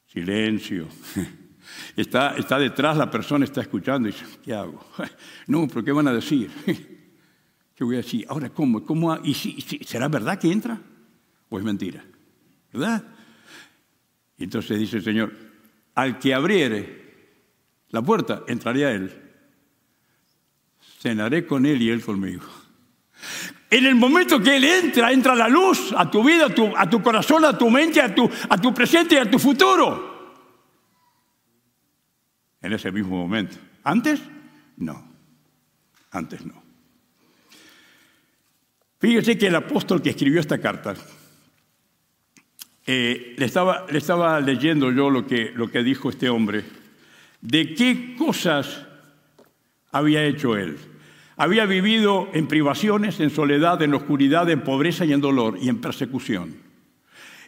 Silencio. 0.07 0.87
Está, 1.97 2.37
está 2.37 2.61
detrás, 2.61 2.97
la 2.97 3.11
persona 3.11 3.45
está 3.45 3.61
escuchando 3.61 4.09
y 4.09 4.13
dice, 4.13 4.25
¿qué 4.45 4.55
hago? 4.55 4.85
No, 5.49 5.67
pero 5.67 5.85
¿qué 5.85 5.91
van 5.91 6.07
a 6.07 6.13
decir? 6.13 6.49
¿Qué 7.79 7.85
voy 7.85 7.95
a 7.95 7.99
decir? 7.99 8.27
Ahora, 8.29 8.51
¿cómo? 8.51 8.85
¿Cómo? 8.85 9.17
¿Y 9.23 9.35
si, 9.35 9.61
será 9.87 10.09
verdad 10.09 10.37
que 10.37 10.51
entra? 10.51 10.81
¿O 11.49 11.59
es 11.61 11.65
mentira? 11.65 12.05
¿Verdad? 12.73 13.05
Y 14.37 14.43
entonces 14.43 14.81
dice 14.81 14.97
el 14.97 15.05
Señor, 15.05 15.33
al 15.95 16.19
que 16.19 16.35
abriere 16.35 17.45
la 17.91 18.03
puerta, 18.03 18.43
entraré 18.49 18.85
a 18.85 18.91
él. 18.91 19.13
Cenaré 20.99 21.47
con 21.47 21.67
él 21.67 21.81
y 21.81 21.91
él 21.91 22.03
conmigo. 22.03 22.49
En 23.71 23.87
el 23.87 23.95
momento 23.95 24.43
que 24.43 24.57
Él 24.57 24.65
entra, 24.65 25.13
entra 25.13 25.37
la 25.37 25.49
luz 25.49 25.95
a 25.97 26.11
tu 26.11 26.25
vida, 26.25 26.47
a 26.47 26.55
tu, 26.55 26.77
a 26.77 26.91
tu 26.91 27.01
corazón, 27.01 27.45
a 27.45 27.57
tu 27.57 27.71
mente, 27.71 28.01
a 28.01 28.13
tu, 28.13 28.29
a 28.49 28.59
tu 28.59 28.75
presente 28.75 29.15
y 29.15 29.19
a 29.19 29.31
tu 29.31 29.39
futuro. 29.39 30.47
En 32.61 32.73
ese 32.73 32.91
mismo 32.91 33.17
momento. 33.19 33.57
¿Antes? 33.85 34.21
No. 34.79 35.07
Antes 36.11 36.45
no. 36.45 36.68
Fíjese 38.99 39.39
que 39.39 39.47
el 39.47 39.55
apóstol 39.55 40.03
que 40.03 40.11
escribió 40.11 40.41
esta 40.41 40.59
carta, 40.59 40.95
eh, 42.87 43.35
le, 43.37 43.45
estaba, 43.45 43.87
le, 43.91 43.99
estaba, 43.99 44.41
leyendo 44.41 44.91
yo 44.91 45.11
lo 45.11 45.27
que, 45.27 45.53
lo 45.55 45.71
que 45.71 45.83
dijo 45.83 46.11
este 46.11 46.29
hombre, 46.29 46.65
de 47.41 47.75
qué 47.75 48.17
cosas 48.17 48.87
había 49.93 50.25
hecho 50.25 50.57
él. 50.57 50.79
Había 51.37 51.67
vivido 51.67 52.29
en 52.33 52.49
privaciones, 52.49 53.21
en 53.21 53.31
soledad, 53.31 53.81
en 53.83 53.95
oscuridad, 53.95 54.51
en 54.51 54.63
pobreza 54.63 55.05
y 55.05 55.13
en 55.13 55.21
dolor 55.21 55.57
y 55.61 55.69
en 55.69 55.81
persecución. 55.81 56.57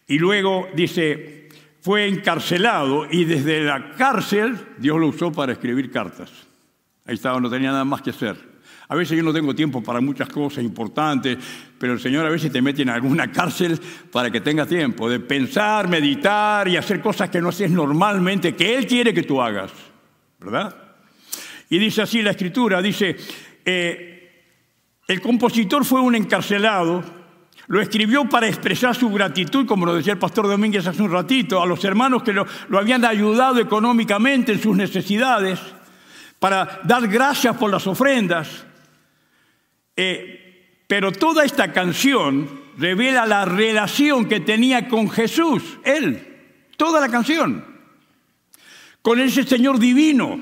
Y 0.06 0.18
luego 0.18 0.68
dice, 0.76 1.48
fue 1.80 2.06
encarcelado 2.06 3.08
y 3.10 3.24
desde 3.24 3.64
la 3.64 3.94
cárcel 3.94 4.56
Dios 4.78 5.00
lo 5.00 5.08
usó 5.08 5.32
para 5.32 5.52
escribir 5.52 5.90
cartas. 5.90 6.30
Ahí 7.04 7.14
estaba, 7.14 7.40
no 7.40 7.50
tenía 7.50 7.72
nada 7.72 7.84
más 7.84 8.02
que 8.02 8.10
hacer. 8.10 8.49
A 8.90 8.96
veces 8.96 9.16
yo 9.16 9.22
no 9.22 9.32
tengo 9.32 9.54
tiempo 9.54 9.80
para 9.80 10.00
muchas 10.00 10.28
cosas 10.28 10.64
importantes, 10.64 11.38
pero 11.78 11.92
el 11.92 12.00
Señor 12.00 12.26
a 12.26 12.28
veces 12.28 12.50
te 12.50 12.60
mete 12.60 12.82
en 12.82 12.88
alguna 12.88 13.30
cárcel 13.32 13.78
para 14.10 14.32
que 14.32 14.40
tengas 14.40 14.66
tiempo 14.66 15.08
de 15.08 15.20
pensar, 15.20 15.86
meditar 15.86 16.66
y 16.66 16.76
hacer 16.76 17.00
cosas 17.00 17.30
que 17.30 17.40
no 17.40 17.50
haces 17.50 17.70
normalmente, 17.70 18.56
que 18.56 18.74
Él 18.74 18.88
quiere 18.88 19.14
que 19.14 19.22
tú 19.22 19.40
hagas. 19.40 19.70
¿Verdad? 20.40 20.74
Y 21.68 21.78
dice 21.78 22.02
así 22.02 22.20
la 22.20 22.32
escritura, 22.32 22.82
dice, 22.82 23.16
eh, 23.64 24.42
el 25.06 25.20
compositor 25.20 25.84
fue 25.84 26.00
un 26.00 26.16
encarcelado, 26.16 27.04
lo 27.68 27.80
escribió 27.80 28.28
para 28.28 28.48
expresar 28.48 28.96
su 28.96 29.08
gratitud, 29.10 29.66
como 29.66 29.86
lo 29.86 29.94
decía 29.94 30.14
el 30.14 30.18
pastor 30.18 30.48
Domínguez 30.48 30.84
hace 30.88 31.02
un 31.02 31.12
ratito, 31.12 31.62
a 31.62 31.66
los 31.66 31.84
hermanos 31.84 32.24
que 32.24 32.32
lo, 32.32 32.44
lo 32.68 32.78
habían 32.80 33.04
ayudado 33.04 33.60
económicamente 33.60 34.50
en 34.50 34.60
sus 34.60 34.76
necesidades, 34.76 35.60
para 36.40 36.80
dar 36.82 37.06
gracias 37.06 37.56
por 37.56 37.70
las 37.70 37.86
ofrendas. 37.86 38.66
Eh, 40.02 40.82
pero 40.86 41.12
toda 41.12 41.44
esta 41.44 41.74
canción 41.74 42.48
revela 42.78 43.26
la 43.26 43.44
relación 43.44 44.26
que 44.26 44.40
tenía 44.40 44.88
con 44.88 45.10
Jesús, 45.10 45.62
Él, 45.84 46.26
toda 46.78 47.02
la 47.02 47.10
canción, 47.10 47.62
con 49.02 49.20
ese 49.20 49.44
Señor 49.44 49.78
divino. 49.78 50.40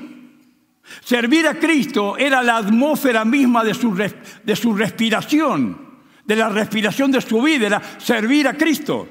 Servir 1.03 1.45
a 1.45 1.59
Cristo 1.59 2.17
era 2.17 2.41
la 2.41 2.55
atmósfera 2.55 3.25
misma 3.25 3.65
de 3.65 3.73
su, 3.73 3.93
de 3.93 4.55
su 4.55 4.73
respiración, 4.73 5.99
de 6.23 6.35
la 6.37 6.47
respiración 6.47 7.11
de 7.11 7.19
su 7.19 7.41
vida, 7.41 7.67
era 7.67 7.81
servir 7.99 8.47
a 8.47 8.53
Cristo. 8.53 9.09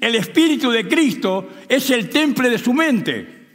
El 0.00 0.14
Espíritu 0.14 0.70
de 0.70 0.88
Cristo 0.88 1.50
es 1.68 1.90
el 1.90 2.08
temple 2.08 2.48
de 2.48 2.58
su 2.58 2.72
mente. 2.72 3.46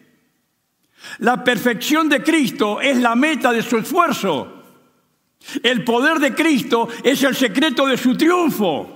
La 1.18 1.44
perfección 1.44 2.08
de 2.08 2.22
Cristo 2.22 2.80
es 2.80 2.96
la 2.98 3.16
meta 3.16 3.52
de 3.52 3.64
su 3.64 3.76
esfuerzo. 3.76 4.59
El 5.64 5.84
poder 5.84 6.20
de 6.20 6.34
Cristo 6.34 6.90
es 7.04 7.24
el 7.24 7.36
secreto 7.36 7.88
de 7.88 7.98
su 7.98 8.16
triunfo. 8.16 8.96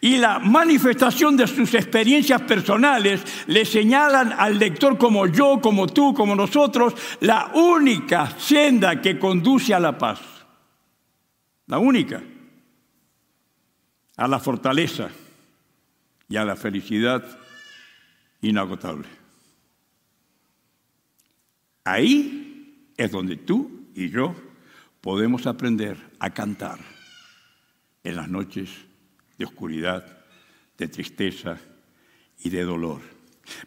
Y 0.00 0.16
la 0.16 0.38
manifestación 0.38 1.36
de 1.36 1.46
sus 1.46 1.74
experiencias 1.74 2.42
personales 2.42 3.22
le 3.46 3.64
señalan 3.64 4.32
al 4.32 4.58
lector 4.58 4.98
como 4.98 5.26
yo, 5.26 5.60
como 5.60 5.86
tú, 5.86 6.14
como 6.14 6.34
nosotros, 6.34 6.94
la 7.20 7.52
única 7.54 8.38
senda 8.38 9.00
que 9.00 9.18
conduce 9.18 9.74
a 9.74 9.80
la 9.80 9.96
paz. 9.96 10.20
La 11.66 11.78
única. 11.78 12.22
A 14.16 14.28
la 14.28 14.38
fortaleza 14.38 15.10
y 16.28 16.36
a 16.36 16.44
la 16.44 16.56
felicidad 16.56 17.24
inagotable. 18.42 19.08
Ahí 21.84 22.92
es 22.96 23.10
donde 23.10 23.36
tú 23.36 23.88
y 23.94 24.08
yo 24.10 24.34
podemos 25.04 25.46
aprender 25.46 25.98
a 26.18 26.30
cantar 26.30 26.78
en 28.02 28.16
las 28.16 28.26
noches 28.26 28.70
de 29.36 29.44
oscuridad, 29.44 30.02
de 30.78 30.88
tristeza 30.88 31.58
y 32.42 32.48
de 32.48 32.62
dolor. 32.62 33.02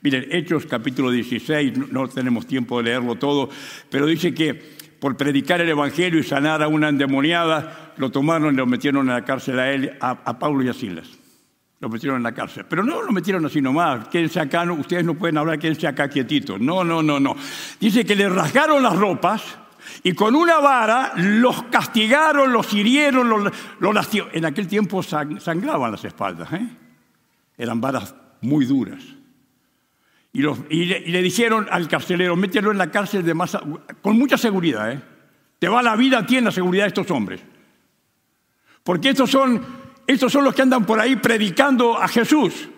Miren, 0.02 0.30
Hechos 0.32 0.66
capítulo 0.66 1.12
16, 1.12 1.92
no 1.92 2.08
tenemos 2.08 2.48
tiempo 2.48 2.80
de 2.80 2.86
leerlo 2.86 3.18
todo, 3.18 3.52
pero 3.92 4.08
dice 4.08 4.34
que 4.34 4.56
por 5.00 5.16
predicar 5.16 5.62
el 5.62 5.70
Evangelio 5.70 6.20
y 6.20 6.24
sanar 6.24 6.64
a 6.64 6.68
una 6.68 6.90
endemoniada, 6.90 7.94
lo 7.98 8.10
tomaron 8.10 8.56
y 8.56 8.58
lo 8.58 8.66
metieron 8.66 9.08
en 9.08 9.14
la 9.14 9.24
cárcel 9.24 9.60
a 9.60 9.72
él, 9.72 9.96
a, 10.02 10.40
Pablo 10.40 10.64
y 10.64 10.70
a 10.70 10.74
Silas. 10.74 11.08
Lo 11.80 11.88
metieron 11.88 12.18
en 12.18 12.24
la 12.24 12.34
cárcel. 12.34 12.66
Pero 12.68 12.84
no 12.84 13.04
lo 13.04 13.12
metieron 13.12 13.46
así 13.46 13.62
nomás. 13.62 14.08
Quédense 14.08 14.40
acá, 14.40 14.64
ustedes 14.72 15.06
no 15.06 15.14
pueden 15.14 15.38
hablar, 15.38 15.60
quédense 15.60 15.86
acá 15.86 16.10
quietitos. 16.10 16.60
No, 16.60 16.84
no, 16.84 17.04
no, 17.04 17.20
no. 17.20 17.36
Dice 17.80 18.04
que 18.04 18.16
le 18.16 18.28
rasgaron 18.28 18.82
las 18.82 18.96
ropas 18.96 19.67
y 20.04 20.14
con 20.14 20.36
una 20.36 20.60
vara 20.60 21.14
los 21.16 21.64
castigaron, 21.64 22.52
los 22.52 22.74
hirieron, 22.74 23.30
los, 23.30 23.52
los 23.80 24.10
En 24.34 24.46
aquel 24.46 24.68
tiempo 24.68 25.04
sangraban 25.04 25.92
las 25.92 26.04
espaldas, 26.06 26.52
¿eh? 26.54 26.68
eran 27.58 27.82
varas 27.82 28.16
muy 28.42 28.66
duras. 28.66 29.04
Y, 30.34 30.86
le, 30.86 31.22
dijeron 31.22 31.68
al 31.72 31.88
carcelero, 31.88 32.36
mételo 32.36 32.72
en 32.72 32.78
la 32.78 32.92
cárcel 32.92 33.24
de 33.24 33.34
más, 33.34 33.58
con 34.02 34.18
mucha 34.18 34.38
seguridad. 34.38 34.92
¿eh? 34.92 35.02
Te 35.58 35.68
va 35.68 35.82
la 35.82 35.96
vida 35.96 36.20
a 36.20 36.26
ti 36.26 36.38
en 36.38 36.46
la 36.46 36.52
seguridad 36.52 36.84
de 36.84 36.90
estos 36.90 37.10
hombres. 37.10 37.42
Porque 38.84 39.10
estos 39.10 39.32
son, 39.32 39.66
estos 40.06 40.32
son 40.32 40.44
los 40.44 40.54
que 40.54 40.62
andan 40.62 40.86
por 40.86 41.00
ahí 41.00 41.16
predicando 41.16 41.98
a 41.98 42.08
Jesús. 42.08 42.70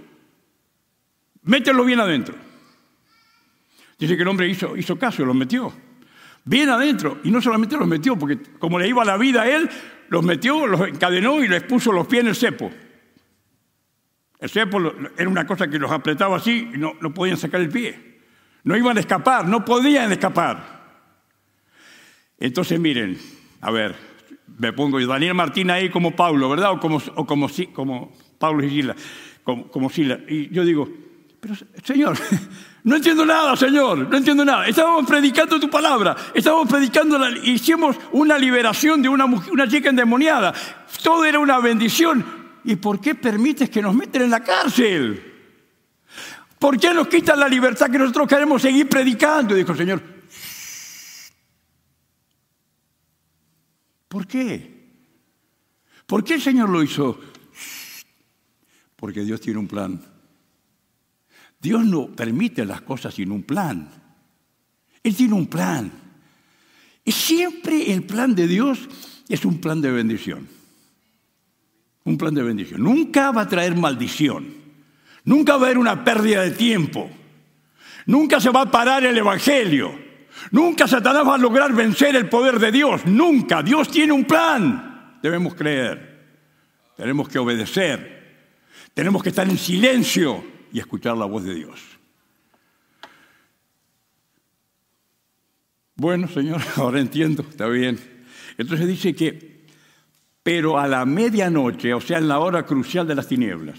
Mételo 1.43 1.83
bien 1.83 1.99
adentro. 1.99 2.35
Dice 3.97 4.15
que 4.15 4.21
el 4.21 4.27
hombre 4.29 4.47
hizo, 4.47 4.77
hizo 4.77 4.97
caso 4.97 5.25
lo 5.25 5.33
metió. 5.33 5.73
Bien 6.49 6.67
adentro. 6.67 7.19
Y 7.23 7.29
no 7.29 7.43
solamente 7.43 7.77
los 7.77 7.87
metió, 7.87 8.17
porque 8.17 8.39
como 8.57 8.79
le 8.79 8.87
iba 8.87 9.05
la 9.05 9.17
vida 9.17 9.43
a 9.43 9.47
él, 9.47 9.69
los 10.07 10.25
metió, 10.25 10.65
los 10.65 10.81
encadenó 10.87 11.43
y 11.43 11.47
les 11.47 11.61
puso 11.61 11.91
los 11.91 12.07
pies 12.07 12.21
en 12.21 12.29
el 12.29 12.35
cepo. 12.35 12.71
El 14.39 14.49
cepo 14.49 14.79
era 15.15 15.29
una 15.29 15.45
cosa 15.45 15.67
que 15.67 15.77
los 15.77 15.91
apretaba 15.91 16.37
así 16.37 16.71
y 16.73 16.77
no, 16.79 16.93
no 17.01 17.13
podían 17.13 17.37
sacar 17.37 17.61
el 17.61 17.69
pie. 17.69 18.17
No 18.63 18.75
iban 18.75 18.97
a 18.97 18.99
escapar, 18.99 19.47
no 19.47 19.63
podían 19.63 20.11
escapar. 20.11 20.79
Entonces 22.39 22.79
miren, 22.79 23.19
a 23.61 23.69
ver, 23.69 23.95
me 24.57 24.73
pongo 24.73 24.99
yo, 24.99 25.05
Daniel 25.05 25.35
Martín 25.35 25.69
ahí 25.69 25.89
como 25.89 26.15
Pablo, 26.15 26.49
¿verdad? 26.49 26.71
O 26.71 26.79
como, 26.79 26.99
o 27.13 27.27
como, 27.27 27.47
como 27.73 28.11
Pablo 28.39 28.65
y 28.65 28.71
Sila, 28.71 28.95
como, 29.43 29.67
como 29.67 29.91
Sila. 29.91 30.19
Y 30.27 30.49
yo 30.49 30.65
digo, 30.65 30.89
pero 31.39 31.55
Señor, 31.83 32.17
no 32.83 32.95
entiendo 32.95 33.25
nada, 33.25 33.55
Señor, 33.55 34.09
no 34.09 34.17
entiendo 34.17 34.43
nada. 34.43 34.67
Estábamos 34.67 35.05
predicando 35.07 35.59
tu 35.59 35.69
palabra, 35.69 36.15
estábamos 36.33 36.67
predicando, 36.69 37.19
hicimos 37.43 37.95
una 38.11 38.37
liberación 38.37 39.01
de 39.01 39.09
una, 39.09 39.25
una 39.25 39.67
chica 39.67 39.89
endemoniada. 39.89 40.53
Todo 41.03 41.25
era 41.25 41.39
una 41.39 41.59
bendición. 41.59 42.39
¿Y 42.65 42.75
por 42.75 42.99
qué 42.99 43.15
permites 43.15 43.69
que 43.69 43.81
nos 43.81 43.95
metan 43.95 44.23
en 44.23 44.29
la 44.31 44.43
cárcel? 44.43 45.25
¿Por 46.59 46.77
qué 46.77 46.93
nos 46.93 47.07
quitan 47.07 47.39
la 47.39 47.47
libertad 47.47 47.89
que 47.89 47.97
nosotros 47.97 48.27
queremos 48.27 48.61
seguir 48.61 48.89
predicando? 48.89 49.55
Dijo 49.55 49.71
el 49.71 49.77
Señor, 49.77 50.01
¿Por 54.09 54.25
qué? 54.25 54.79
¿Por 56.07 56.23
qué 56.23 56.33
el 56.33 56.41
Señor 56.41 56.69
lo 56.69 56.83
hizo? 56.83 57.19
Porque 58.95 59.21
Dios 59.21 59.39
tiene 59.39 59.59
un 59.59 59.67
plan. 59.67 60.03
Dios 61.59 61.83
no 61.83 62.07
permite 62.07 62.65
las 62.65 62.81
cosas 62.81 63.13
sin 63.13 63.31
un 63.31 63.43
plan. 63.43 63.89
Él 65.03 65.15
tiene 65.15 65.33
un 65.33 65.47
plan. 65.47 65.91
Y 67.03 67.11
siempre 67.11 67.91
el 67.91 68.03
plan 68.03 68.33
de 68.35 68.47
Dios 68.47 68.87
es 69.27 69.43
un 69.45 69.59
plan 69.59 69.81
de 69.81 69.91
bendición. 69.91 70.47
Un 72.05 72.17
plan 72.17 72.33
de 72.33 72.43
bendición. 72.43 72.81
Nunca 72.81 73.31
va 73.31 73.41
a 73.41 73.47
traer 73.47 73.75
maldición. 73.75 74.53
Nunca 75.25 75.57
va 75.57 75.63
a 75.63 75.65
haber 75.65 75.77
una 75.77 76.03
pérdida 76.03 76.43
de 76.43 76.51
tiempo. 76.51 77.09
Nunca 78.05 78.39
se 78.39 78.49
va 78.49 78.61
a 78.61 78.71
parar 78.71 79.03
el 79.03 79.17
Evangelio. 79.17 79.93
Nunca 80.51 80.87
Satanás 80.87 81.27
va 81.27 81.35
a 81.35 81.39
lograr 81.39 81.73
vencer 81.73 82.15
el 82.15 82.29
poder 82.29 82.57
de 82.59 82.71
Dios. 82.71 83.05
Nunca. 83.05 83.61
Dios 83.61 83.89
tiene 83.89 84.13
un 84.13 84.23
plan. 84.23 85.17
Debemos 85.21 85.55
creer. 85.55 86.09
Tenemos 86.95 87.27
que 87.27 87.37
obedecer. 87.37 88.19
Tenemos 88.93 89.21
que 89.21 89.29
estar 89.29 89.47
en 89.47 89.57
silencio 89.57 90.58
y 90.71 90.79
escuchar 90.79 91.17
la 91.17 91.25
voz 91.25 91.43
de 91.43 91.55
Dios. 91.55 91.79
Bueno, 95.95 96.27
Señor, 96.27 96.61
ahora 96.77 96.99
entiendo, 96.99 97.45
está 97.49 97.67
bien. 97.67 97.99
Entonces 98.57 98.87
dice 98.87 99.13
que, 99.13 99.65
pero 100.41 100.79
a 100.79 100.87
la 100.87 101.05
medianoche, 101.05 101.93
o 101.93 102.01
sea, 102.01 102.17
en 102.17 102.27
la 102.27 102.39
hora 102.39 102.65
crucial 102.65 103.07
de 103.07 103.15
las 103.15 103.27
tinieblas, 103.27 103.77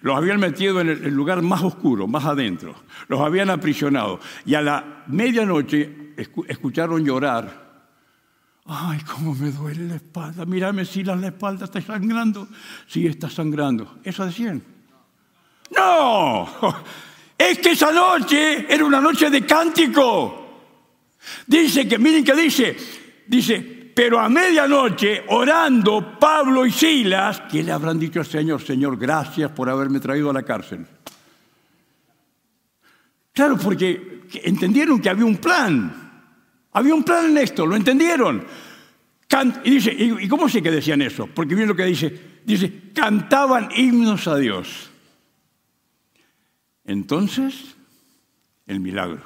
los 0.00 0.16
habían 0.16 0.38
metido 0.38 0.80
en 0.80 0.88
el 0.88 1.12
lugar 1.14 1.42
más 1.42 1.62
oscuro, 1.62 2.06
más 2.06 2.24
adentro. 2.24 2.74
Los 3.08 3.20
habían 3.20 3.50
aprisionado. 3.50 4.20
Y 4.46 4.54
a 4.54 4.62
la 4.62 5.04
medianoche 5.08 6.14
escucharon 6.16 7.04
llorar. 7.04 7.62
Ay, 8.64 9.00
cómo 9.00 9.34
me 9.34 9.50
duele 9.50 9.88
la 9.88 9.96
espalda. 9.96 10.46
Mírame 10.46 10.84
si 10.84 11.02
la 11.02 11.14
espalda 11.26 11.64
está 11.64 11.80
sangrando. 11.80 12.46
Sí, 12.86 13.06
está 13.06 13.28
sangrando. 13.28 13.98
Eso 14.04 14.24
decían. 14.24 14.62
No, 15.76 16.48
es 17.38 17.58
que 17.58 17.70
esa 17.70 17.90
noche 17.90 18.66
era 18.72 18.84
una 18.84 19.00
noche 19.00 19.30
de 19.30 19.44
cántico. 19.44 20.38
Dice 21.46 21.88
que, 21.88 21.98
miren 21.98 22.24
que 22.24 22.34
dice, 22.34 22.76
dice, 23.26 23.82
pero 23.94 24.18
a 24.18 24.28
medianoche, 24.28 25.24
orando 25.28 26.18
Pablo 26.18 26.66
y 26.66 26.72
Silas, 26.72 27.42
¿qué 27.50 27.62
le 27.62 27.72
habrán 27.72 27.98
dicho 27.98 28.20
al 28.20 28.26
Señor? 28.26 28.62
Señor, 28.62 28.98
gracias 28.98 29.50
por 29.52 29.68
haberme 29.68 30.00
traído 30.00 30.30
a 30.30 30.32
la 30.32 30.42
cárcel. 30.42 30.86
Claro, 33.32 33.56
porque 33.56 34.22
entendieron 34.44 35.00
que 35.00 35.08
había 35.08 35.24
un 35.24 35.36
plan. 35.36 35.98
Había 36.72 36.94
un 36.94 37.04
plan 37.04 37.26
en 37.26 37.38
esto, 37.38 37.66
lo 37.66 37.76
entendieron. 37.76 38.44
y 39.64 39.70
dice, 39.70 39.92
¿y 39.92 40.28
cómo 40.28 40.48
sé 40.48 40.62
que 40.62 40.70
decían 40.70 41.02
eso? 41.02 41.26
Porque 41.26 41.54
miren 41.54 41.68
lo 41.68 41.76
que 41.76 41.84
dice. 41.84 42.32
Dice, 42.44 42.90
cantaban 42.94 43.68
himnos 43.74 44.26
a 44.26 44.36
Dios. 44.36 44.91
Entonces, 46.84 47.74
el 48.66 48.80
milagro. 48.80 49.22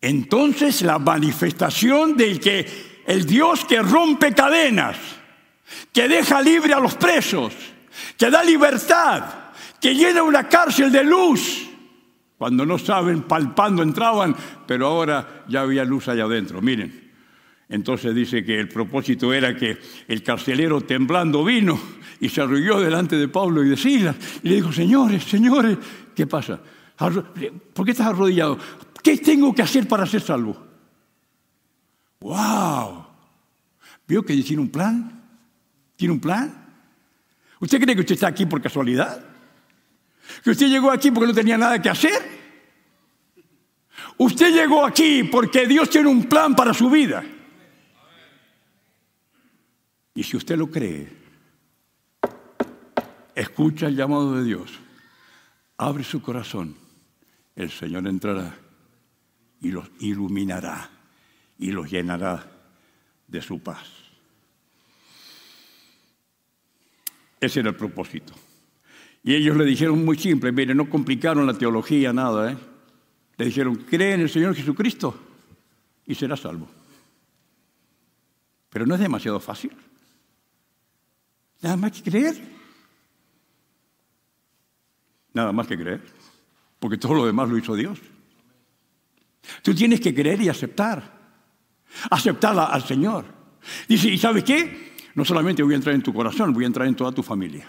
Entonces 0.00 0.82
la 0.82 0.98
manifestación 0.98 2.16
del 2.16 2.40
que 2.40 3.02
el 3.06 3.24
Dios 3.24 3.64
que 3.64 3.80
rompe 3.80 4.34
cadenas, 4.34 4.96
que 5.92 6.08
deja 6.08 6.40
libre 6.42 6.74
a 6.74 6.80
los 6.80 6.94
presos, 6.94 7.54
que 8.16 8.30
da 8.30 8.42
libertad, 8.42 9.24
que 9.80 9.94
llena 9.94 10.22
una 10.22 10.48
cárcel 10.48 10.90
de 10.90 11.04
luz. 11.04 11.68
Cuando 12.36 12.66
no 12.66 12.78
saben, 12.78 13.22
palpando 13.22 13.82
entraban, 13.82 14.34
pero 14.66 14.88
ahora 14.88 15.44
ya 15.48 15.60
había 15.60 15.84
luz 15.84 16.08
allá 16.08 16.24
adentro. 16.24 16.60
Miren, 16.60 17.01
entonces 17.72 18.14
dice 18.14 18.44
que 18.44 18.60
el 18.60 18.68
propósito 18.68 19.32
era 19.32 19.56
que 19.56 19.78
el 20.06 20.22
carcelero 20.22 20.82
temblando 20.82 21.42
vino 21.42 21.80
y 22.20 22.28
se 22.28 22.42
arrodilló 22.42 22.78
delante 22.78 23.16
de 23.16 23.28
Pablo 23.28 23.64
y 23.64 23.70
de 23.70 23.78
Silas 23.78 24.14
y 24.42 24.50
le 24.50 24.56
dijo, 24.56 24.70
señores, 24.70 25.24
señores, 25.24 25.78
¿qué 26.14 26.26
pasa? 26.26 26.60
¿Por 26.98 27.86
qué 27.86 27.92
estás 27.92 28.08
arrodillado? 28.08 28.58
¿Qué 29.02 29.16
tengo 29.16 29.54
que 29.54 29.62
hacer 29.62 29.88
para 29.88 30.04
ser 30.04 30.20
salvo? 30.20 30.54
¡Wow! 32.20 33.06
¿Vio 34.06 34.22
que 34.22 34.36
tiene 34.42 34.60
un 34.60 34.68
plan? 34.68 35.22
¿Tiene 35.96 36.12
un 36.12 36.20
plan? 36.20 36.54
¿Usted 37.58 37.80
cree 37.80 37.94
que 37.94 38.02
usted 38.02 38.16
está 38.16 38.26
aquí 38.26 38.44
por 38.44 38.60
casualidad? 38.60 39.24
¿Que 40.44 40.50
usted 40.50 40.68
llegó 40.68 40.90
aquí 40.90 41.10
porque 41.10 41.28
no 41.28 41.34
tenía 41.34 41.56
nada 41.56 41.80
que 41.80 41.88
hacer? 41.88 42.20
Usted 44.18 44.52
llegó 44.52 44.84
aquí 44.84 45.24
porque 45.24 45.66
Dios 45.66 45.88
tiene 45.88 46.10
un 46.10 46.24
plan 46.24 46.54
para 46.54 46.74
su 46.74 46.90
vida. 46.90 47.24
Y 50.14 50.22
si 50.22 50.36
usted 50.36 50.56
lo 50.56 50.70
cree, 50.70 51.08
escucha 53.34 53.86
el 53.86 53.96
llamado 53.96 54.36
de 54.36 54.44
Dios, 54.44 54.70
abre 55.78 56.04
su 56.04 56.20
corazón, 56.20 56.76
el 57.56 57.70
Señor 57.70 58.06
entrará 58.06 58.54
y 59.60 59.70
los 59.70 59.90
iluminará 60.00 60.90
y 61.58 61.70
los 61.70 61.90
llenará 61.90 62.50
de 63.26 63.40
su 63.40 63.60
paz. 63.60 63.88
Ese 67.40 67.60
era 67.60 67.70
el 67.70 67.76
propósito. 67.76 68.34
Y 69.24 69.34
ellos 69.34 69.56
le 69.56 69.64
dijeron 69.64 70.04
muy 70.04 70.18
simple, 70.18 70.52
mire, 70.52 70.74
no 70.74 70.90
complicaron 70.90 71.46
la 71.46 71.54
teología, 71.54 72.12
nada, 72.12 72.52
¿eh? 72.52 72.56
Le 73.36 73.46
dijeron, 73.46 73.76
cree 73.76 74.14
en 74.14 74.20
el 74.20 74.28
Señor 74.28 74.54
Jesucristo 74.54 75.18
y 76.06 76.14
será 76.14 76.36
salvo. 76.36 76.68
Pero 78.68 78.86
no 78.86 78.94
es 78.94 79.00
demasiado 79.00 79.40
fácil. 79.40 79.72
Nada 81.62 81.76
más 81.76 81.92
que 81.92 82.10
creer. 82.10 82.36
Nada 85.32 85.52
más 85.52 85.66
que 85.66 85.78
creer. 85.78 86.02
Porque 86.78 86.98
todo 86.98 87.14
lo 87.14 87.26
demás 87.26 87.48
lo 87.48 87.56
hizo 87.56 87.74
Dios. 87.74 87.98
Tú 89.62 89.74
tienes 89.74 90.00
que 90.00 90.12
creer 90.12 90.42
y 90.42 90.48
aceptar. 90.48 91.20
Aceptar 92.10 92.58
al 92.58 92.84
Señor. 92.84 93.24
Dice, 93.88 94.08
¿y 94.08 94.18
sabes 94.18 94.42
qué? 94.42 94.92
No 95.14 95.24
solamente 95.24 95.62
voy 95.62 95.74
a 95.74 95.76
entrar 95.76 95.94
en 95.94 96.02
tu 96.02 96.12
corazón, 96.12 96.52
voy 96.52 96.64
a 96.64 96.66
entrar 96.66 96.88
en 96.88 96.96
toda 96.96 97.12
tu 97.12 97.22
familia. 97.22 97.68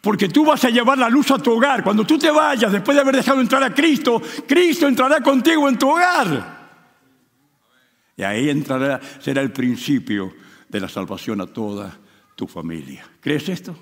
Porque 0.00 0.28
tú 0.28 0.44
vas 0.44 0.64
a 0.64 0.70
llevar 0.70 0.96
la 0.96 1.10
luz 1.10 1.30
a 1.30 1.38
tu 1.38 1.52
hogar. 1.52 1.82
Cuando 1.84 2.06
tú 2.06 2.18
te 2.18 2.30
vayas, 2.30 2.72
después 2.72 2.94
de 2.94 3.02
haber 3.02 3.16
dejado 3.16 3.40
entrar 3.40 3.62
a 3.62 3.74
Cristo, 3.74 4.22
Cristo 4.46 4.86
entrará 4.86 5.20
contigo 5.20 5.68
en 5.68 5.78
tu 5.78 5.90
hogar. 5.90 6.56
Y 8.16 8.22
ahí 8.22 8.48
entrará, 8.48 9.00
será 9.20 9.42
el 9.42 9.52
principio 9.52 10.34
de 10.68 10.80
la 10.80 10.88
salvación 10.88 11.40
a 11.40 11.46
toda 11.46 11.98
tu 12.38 12.46
familia. 12.46 13.04
¿Crees 13.20 13.48
esto? 13.48 13.76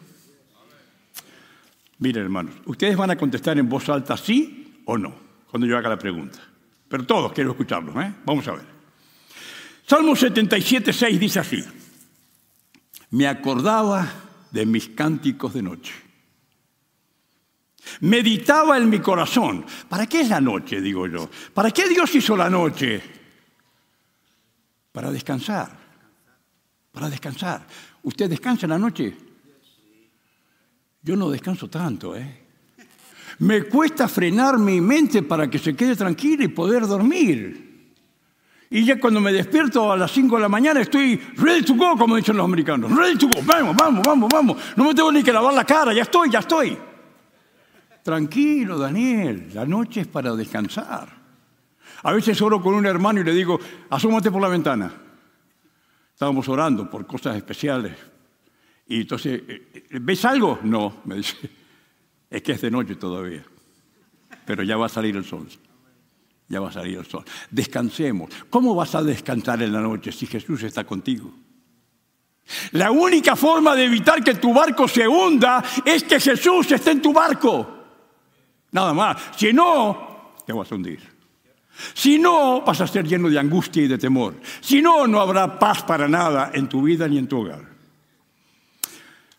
Miren, 1.99 2.23
hermanos, 2.23 2.55
ustedes 2.65 2.97
van 2.97 3.11
a 3.11 3.17
contestar 3.17 3.59
en 3.59 3.69
voz 3.69 3.87
alta 3.91 4.17
sí 4.17 4.81
o 4.87 4.97
no 4.97 5.15
cuando 5.51 5.67
yo 5.67 5.77
haga 5.77 5.91
la 5.91 5.99
pregunta. 5.99 6.39
Pero 6.89 7.05
todos 7.05 7.35
quiero 7.35 7.51
escucharlo, 7.51 8.01
¿eh? 8.01 8.15
Vamos 8.25 8.49
a 8.49 8.53
ver. 8.53 8.65
Salmo 9.87 10.17
77, 10.17 10.91
6 10.91 11.21
dice 11.21 11.39
así. 11.39 11.63
Me 13.11 13.27
acordaba 13.27 14.11
de 14.51 14.65
mis 14.65 14.89
cánticos 14.89 15.53
de 15.53 15.63
noche. 15.63 15.93
Meditaba 18.01 18.79
en 18.79 18.89
mi 18.89 19.01
corazón. 19.01 19.67
¿Para 19.87 20.07
qué 20.07 20.23
es 20.23 20.31
la 20.31 20.41
noche, 20.41 20.81
digo 20.81 21.07
yo? 21.07 21.29
¿Para 21.53 21.71
qué 21.73 21.91
Dios 21.91 22.15
hizo 22.15 22.35
la 22.35 22.49
noche? 22.49 23.03
Para 24.93 25.11
descansar. 25.11 25.77
Para 26.91 27.11
descansar. 27.11 27.67
¿Usted 28.07 28.31
descansa 28.31 28.67
en 28.67 28.71
la 28.71 28.79
noche? 28.79 29.13
Yo 31.03 31.17
no 31.17 31.29
descanso 31.29 31.69
tanto, 31.69 32.15
¿eh? 32.15 32.47
Me 33.41 33.65
cuesta 33.65 34.07
frenar 34.07 34.59
mi 34.59 34.81
mente 34.81 35.25
para 35.25 35.51
que 35.51 35.59
se 35.59 35.75
quede 35.75 35.97
tranquila 35.97 36.45
y 36.45 36.49
poder 36.49 36.87
dormir. 36.87 37.97
Y 38.71 38.85
ya 38.85 39.01
cuando 39.01 39.21
me 39.21 39.33
despierto 39.33 39.91
a 39.91 39.97
las 39.97 40.13
5 40.13 40.37
de 40.37 40.43
la 40.43 40.49
mañana 40.49 40.81
estoy 40.81 41.17
ready 41.37 41.65
to 41.65 41.75
go, 41.75 41.97
como 41.97 42.15
dicen 42.15 42.37
los 42.37 42.45
americanos. 42.45 42.97
Ready 42.97 43.19
to 43.19 43.27
go, 43.27 43.43
vamos, 43.45 43.75
vamos, 43.75 44.03
vamos, 44.07 44.29
vamos. 44.33 44.57
No 44.77 44.85
me 44.85 44.95
tengo 44.95 45.11
ni 45.11 45.25
que 45.25 45.33
lavar 45.33 45.53
la 45.53 45.65
cara, 45.65 45.93
ya 45.93 46.03
estoy, 46.03 46.31
ya 46.31 46.39
estoy. 46.39 46.79
Tranquilo, 48.05 48.79
Daniel, 48.79 49.51
la 49.53 49.67
noche 49.67 50.03
es 50.03 50.07
para 50.07 50.33
descansar. 50.37 51.09
A 52.05 52.13
veces 52.13 52.41
oro 52.41 52.63
con 52.63 52.73
un 52.73 52.87
hermano 52.87 53.21
y 53.21 53.25
le 53.25 53.35
digo, 53.35 53.59
asómate 53.91 54.31
por 54.31 54.41
la 54.41 54.49
ventana. 54.49 55.06
Estábamos 56.17 56.49
orando 56.49 56.89
por 56.89 57.07
cosas 57.07 57.37
especiales. 57.37 57.95
Y 58.87 59.03
entonces, 59.03 59.43
eh, 59.47 59.87
¿ves 60.01 60.25
algo? 60.25 60.61
No, 60.63 61.03
me 61.05 61.17
dice, 61.17 61.51
es 62.31 62.41
que 62.41 62.53
es 62.53 62.61
de 62.63 62.71
noche 62.71 62.95
todavía, 62.95 63.45
pero 64.47 64.63
ya 64.63 64.79
va 64.79 64.87
a 64.87 64.89
salir 64.89 65.15
el 65.15 65.27
sol. 65.27 65.47
Ya 66.49 66.59
va 66.59 66.71
a 66.71 66.73
salir 66.73 66.97
el 66.97 67.05
sol. 67.05 67.23
Descansemos. 67.51 68.31
¿Cómo 68.49 68.75
vas 68.75 68.95
a 68.95 69.03
descansar 69.03 69.61
en 69.61 69.75
la 69.75 69.83
noche 69.83 70.11
si 70.11 70.27
Jesús 70.27 70.63
está 70.63 70.85
contigo? 70.85 71.35
La 72.73 72.91
única 72.91 73.37
forma 73.37 73.75
de 73.75 73.85
evitar 73.85 74.25
que 74.25 74.37
tu 74.37 74.55
barco 74.55 74.89
se 74.89 75.07
hunda 75.07 75.63
es 75.85 76.03
que 76.05 76.19
Jesús 76.19 76.73
esté 76.73 76.93
en 76.93 77.03
tu 77.03 77.13
barco. 77.13 77.77
Nada 78.71 78.95
más. 78.95 79.19
Si 79.37 79.53
no, 79.53 80.33
te 80.47 80.55
vas 80.55 80.73
a 80.73 80.77
hundir. 80.77 81.16
Si 81.95 82.19
no, 82.19 82.63
vas 82.63 82.81
a 82.81 82.87
ser 82.87 83.07
lleno 83.07 83.29
de 83.29 83.39
angustia 83.39 83.83
y 83.83 83.89
de 83.89 83.99
temor. 83.99 84.35
Si 84.61 84.81
no, 84.81 85.07
no 85.07 85.21
habrá 85.21 85.59
paz 85.59 85.83
para 85.83 86.09
nada 86.09 86.51
en 86.55 86.69
tu 86.69 86.83
vida 86.83 87.07
ni 87.09 87.19
en 87.19 87.27
tu 87.27 87.41
hogar. 87.41 87.63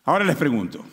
Ahora 0.04 0.24
les 0.24 0.36
pregunto. 0.36 0.84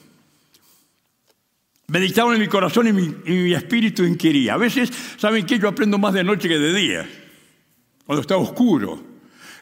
Meditaba 1.87 2.33
en 2.33 2.41
mi 2.41 2.47
corazón 2.47 2.87
y 2.87 2.93
mi, 2.93 3.53
espíritu 3.53 4.03
inquiría. 4.03 4.55
A 4.55 4.57
veces, 4.57 4.91
¿saben 5.17 5.45
qué? 5.45 5.59
Yo 5.59 5.67
aprendo 5.67 5.97
más 5.97 6.13
de 6.13 6.23
noche 6.23 6.49
que 6.49 6.57
de 6.57 6.73
día. 6.73 7.09
Cuando 8.05 8.21
está 8.21 8.37
oscuro 8.37 9.15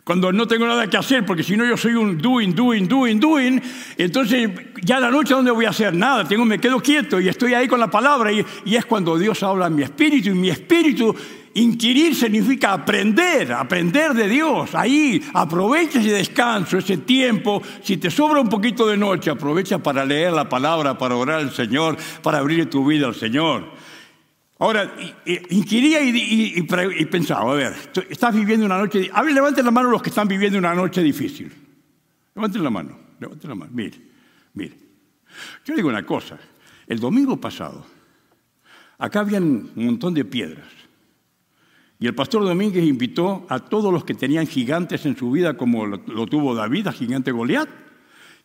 cuando 0.04 0.34
no 0.34 0.46
tengo 0.48 0.68
nada 0.68 0.88
que 0.88 0.98
hacer, 0.98 1.26
porque 1.26 1.44
si 1.44 1.56
no 1.56 1.66
yo 1.66 1.78
soy 1.78 1.94
un 1.94 2.18
doing, 2.18 2.54
doing, 2.54 2.90
doing, 2.90 3.20
doing, 3.20 3.62
entonces 3.98 4.50
ya 4.84 5.00
la 5.00 5.10
noche 5.10 5.34
¿dónde 5.34 5.52
voy 5.52 5.64
a 5.64 5.70
hacer 5.70 5.94
nada, 5.94 6.28
tengo, 6.28 6.44
me 6.44 6.60
quedo 6.60 6.82
quieto 6.82 7.22
y 7.22 7.30
estoy 7.30 7.54
ahí 7.54 7.70
con 7.70 7.80
la 7.80 7.90
palabra 7.90 8.30
y, 8.30 8.46
y 8.66 8.76
es 8.76 8.86
cuando 8.86 9.18
Dios 9.18 9.42
habla 9.44 9.68
en 9.68 9.76
mi 9.76 9.84
espíritu 9.84 10.30
y 10.30 10.34
mi 10.34 10.50
espíritu 10.50 11.16
Inquirir 11.56 12.16
significa 12.16 12.74
aprender, 12.74 13.52
aprender 13.54 14.14
de 14.14 14.28
Dios. 14.28 14.74
Ahí 14.74 15.24
aprovecha 15.34 16.00
ese 16.00 16.12
descanso, 16.12 16.80
ese 16.80 16.98
tiempo. 16.98 17.62
Si 17.84 17.98
te 17.98 18.10
sobra 18.10 18.42
un 18.42 18.50
poquito 18.50 18.88
de 18.88 18.98
noche, 18.98 19.30
aprovecha 19.30 19.78
para 19.78 20.04
leer 20.04 20.34
la 20.34 20.50
palabra, 20.50 20.98
para 20.98 21.16
orar 21.16 21.42
al 21.42 21.52
Señor, 21.52 21.96
para 22.24 22.40
abrir 22.40 22.70
tu 22.72 22.86
vida 22.86 23.06
al 23.06 23.14
Señor. 23.14 23.72
Ahora, 24.58 24.96
inquiría 25.50 26.02
y, 26.02 26.62
pensaba, 26.64 27.52
a 27.52 27.54
ver, 27.54 27.76
estás 28.10 28.34
viviendo 28.34 28.66
una 28.66 28.78
noche... 28.78 29.12
A 29.14 29.22
ver, 29.22 29.34
levanten 29.34 29.66
la 29.66 29.72
mano 29.72 29.90
los 29.92 30.02
que 30.02 30.10
están 30.10 30.28
viviendo 30.28 30.58
una 30.58 30.74
noche 30.74 31.04
difícil. 31.04 31.52
Levanten 32.34 32.64
la 32.64 32.70
mano, 32.72 32.98
levanten 33.20 33.50
la 33.50 33.56
mano. 33.56 33.72
Mire, 33.76 33.98
mire. 34.54 34.76
Yo 35.66 35.76
digo 35.76 35.90
una 35.90 36.04
cosa. 36.04 36.40
El 36.88 37.00
domingo 37.00 37.38
pasado, 37.38 37.86
acá 38.98 39.20
habían 39.20 39.70
un 39.76 39.86
montón 39.86 40.14
de 40.14 40.26
piedras. 40.26 40.83
Y 42.04 42.08
el 42.08 42.16
pastor 42.16 42.44
Domínguez 42.44 42.84
invitó 42.84 43.46
a 43.48 43.60
todos 43.60 43.94
los 43.94 44.04
que 44.04 44.14
tenían 44.14 44.46
gigantes 44.46 45.06
en 45.06 45.16
su 45.16 45.32
vida, 45.32 45.56
como 45.56 45.86
lo, 45.86 46.28
tuvo 46.28 46.54
David, 46.54 46.88
a 46.88 46.92
gigante 46.92 47.32
Goliat, 47.32 47.70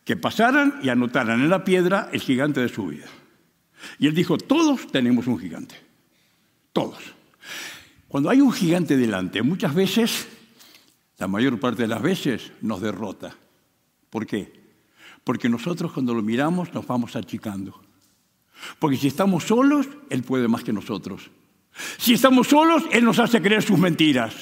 que 0.05 0.15
pasaran 0.15 0.79
y 0.81 0.87
anotaran 0.87 1.41
en 1.41 1.49
la 1.49 1.65
piedra 1.65 2.09
el 2.13 2.21
gigante 2.21 2.61
de 2.61 2.69
su 2.69 2.87
vida. 2.87 3.07
Y 3.97 4.07
él 4.07 4.15
dijo, 4.15 4.37
todos 4.37 4.89
tenemos 4.93 5.27
un 5.27 5.37
gigante. 5.37 5.75
Todos. 6.71 6.99
Cuando 8.07 8.29
hay 8.29 8.39
un 8.39 8.53
gigante 8.53 8.95
delante, 8.95 9.41
muchas 9.41 9.75
veces, 9.75 10.29
la 11.17 11.27
mayor 11.27 11.59
parte 11.59 11.81
de 11.81 11.89
las 11.89 12.01
veces, 12.01 12.53
nos 12.61 12.79
derrota. 12.79 13.35
¿Por 14.09 14.25
qué? 14.25 14.53
Porque 15.25 15.49
nosotros 15.49 15.91
cuando 15.91 16.13
lo 16.13 16.21
miramos 16.21 16.73
nos 16.73 16.87
vamos 16.87 17.17
achicando. 17.17 17.81
Porque 18.79 18.95
si 18.95 19.07
estamos 19.07 19.43
solos, 19.43 19.85
Él 20.09 20.23
puede 20.23 20.47
más 20.47 20.63
que 20.63 20.71
nosotros. 20.71 21.29
Si 21.97 22.13
estamos 22.13 22.47
solos, 22.47 22.83
Él 22.91 23.05
nos 23.05 23.19
hace 23.19 23.41
creer 23.41 23.63
sus 23.63 23.77
mentiras. 23.77 24.33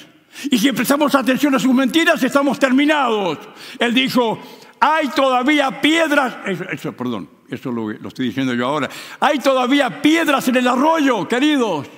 Y 0.50 0.58
si 0.58 0.72
prestamos 0.72 1.14
atención 1.14 1.54
a 1.54 1.58
sus 1.58 1.74
mentiras, 1.74 2.22
estamos 2.22 2.58
terminados. 2.58 3.38
Él 3.78 3.94
dijo, 3.94 4.38
hay 4.80 5.08
todavía 5.08 5.80
piedras, 5.80 6.36
eso, 6.70 6.92
perdón, 6.92 7.28
eso 7.48 7.72
lo 7.72 7.90
estoy 7.90 8.26
diciendo 8.26 8.54
yo 8.54 8.66
ahora, 8.66 8.88
hay 9.20 9.38
todavía 9.38 10.00
piedras 10.02 10.46
en 10.48 10.56
el 10.56 10.68
arroyo, 10.68 11.26
queridos. 11.26 11.88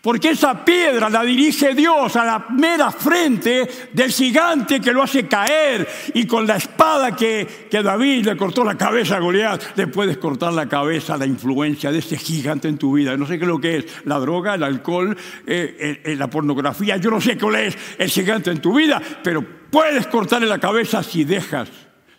Porque 0.00 0.30
esa 0.30 0.64
piedra 0.64 1.10
la 1.10 1.22
dirige 1.22 1.74
Dios 1.74 2.16
a 2.16 2.24
la 2.24 2.46
mera 2.50 2.90
frente 2.90 3.68
del 3.92 4.10
gigante 4.10 4.80
que 4.80 4.92
lo 4.92 5.02
hace 5.02 5.26
caer. 5.26 5.86
Y 6.14 6.26
con 6.26 6.46
la 6.46 6.56
espada 6.56 7.14
que, 7.14 7.66
David 7.70 8.24
le 8.24 8.36
cortó 8.36 8.64
la 8.64 8.76
cabeza 8.76 9.16
a 9.16 9.20
Goliat, 9.20 9.76
le 9.76 9.86
puedes 9.86 10.16
cortar 10.16 10.52
la 10.52 10.66
cabeza 10.66 11.14
a 11.14 11.18
la 11.18 11.26
influencia 11.26 11.92
de 11.92 11.98
ese 11.98 12.16
gigante 12.16 12.68
en 12.68 12.78
tu 12.78 12.94
vida. 12.94 13.16
No 13.16 13.26
sé 13.26 13.38
qué 13.38 13.44
es 13.44 13.48
lo 13.48 13.60
que 13.60 13.76
es, 13.76 14.06
la 14.06 14.18
droga, 14.18 14.54
el 14.54 14.62
alcohol, 14.62 15.16
eh, 15.46 16.14
la 16.18 16.28
pornografía. 16.28 16.96
Yo 16.96 17.10
no 17.10 17.20
sé 17.20 17.36
cuál 17.36 17.56
es 17.56 17.76
el 17.98 18.08
gigante 18.08 18.50
en 18.50 18.60
tu 18.60 18.74
vida, 18.74 19.00
pero 19.22 19.44
puedes 19.70 20.06
cortarle 20.06 20.46
la 20.46 20.58
cabeza 20.58 21.02
si 21.02 21.24
dejas, 21.24 21.68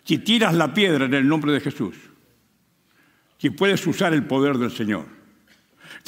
si 0.04 0.18
tiras 0.18 0.54
la 0.54 0.72
piedra 0.72 1.06
en 1.06 1.14
el 1.14 1.26
nombre 1.26 1.52
de 1.52 1.60
Jesús. 1.60 1.96
Si 3.36 3.50
puedes 3.50 3.84
usar 3.86 4.14
el 4.14 4.24
poder 4.24 4.58
del 4.58 4.70
Señor. 4.70 5.17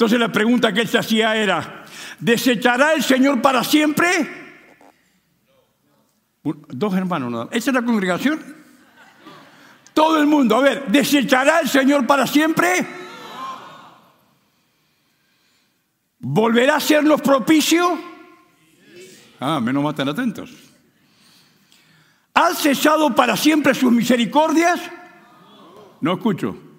Entonces 0.01 0.19
la 0.19 0.31
pregunta 0.31 0.73
que 0.73 0.81
él 0.81 0.87
se 0.87 0.97
hacía 0.97 1.35
era, 1.35 1.85
¿desechará 2.17 2.93
el 2.93 3.03
Señor 3.03 3.39
para 3.39 3.63
siempre? 3.63 4.07
Dos 6.43 6.95
hermanos, 6.95 7.49
¿esa 7.51 7.69
es 7.69 7.75
la 7.75 7.85
congregación? 7.85 8.43
Todo 9.93 10.17
el 10.17 10.25
mundo, 10.25 10.55
a 10.55 10.61
ver, 10.61 10.87
¿desechará 10.87 11.59
el 11.59 11.69
Señor 11.69 12.07
para 12.07 12.25
siempre? 12.25 12.83
¿Volverá 16.17 16.77
a 16.77 16.79
sernos 16.79 17.21
propicio? 17.21 17.95
Ah, 19.39 19.59
menos 19.59 19.83
mal 19.83 19.91
están 19.91 20.09
atentos. 20.09 20.49
¿Ha 22.33 22.55
cesado 22.55 23.13
para 23.13 23.37
siempre 23.37 23.75
sus 23.75 23.91
misericordias? 23.91 24.81
No 25.99 26.13
escucho. 26.13 26.70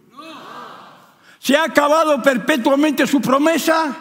¿Se 1.42 1.56
ha 1.56 1.64
acabado 1.64 2.22
perpetuamente 2.22 3.04
su 3.04 3.20
promesa? 3.20 3.96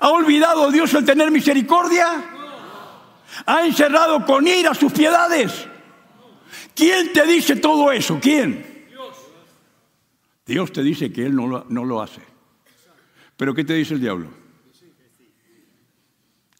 ¿Ha 0.00 0.08
olvidado 0.08 0.72
Dios 0.72 0.92
el 0.94 1.04
tener 1.04 1.30
misericordia? 1.30 2.24
¿Ha 3.46 3.64
encerrado 3.64 4.26
con 4.26 4.48
ira 4.48 4.74
sus 4.74 4.92
piedades? 4.92 5.68
¿Quién 6.74 7.12
te 7.12 7.24
dice 7.24 7.54
todo 7.54 7.92
eso? 7.92 8.18
¿Quién? 8.20 8.88
Dios 10.44 10.72
te 10.72 10.82
dice 10.82 11.12
que 11.12 11.24
Él 11.24 11.36
no 11.36 11.46
lo, 11.46 11.66
no 11.68 11.84
lo 11.84 12.02
hace. 12.02 12.20
¿Pero 13.36 13.54
qué 13.54 13.62
te 13.62 13.74
dice 13.74 13.94
el 13.94 14.00
diablo? 14.00 14.28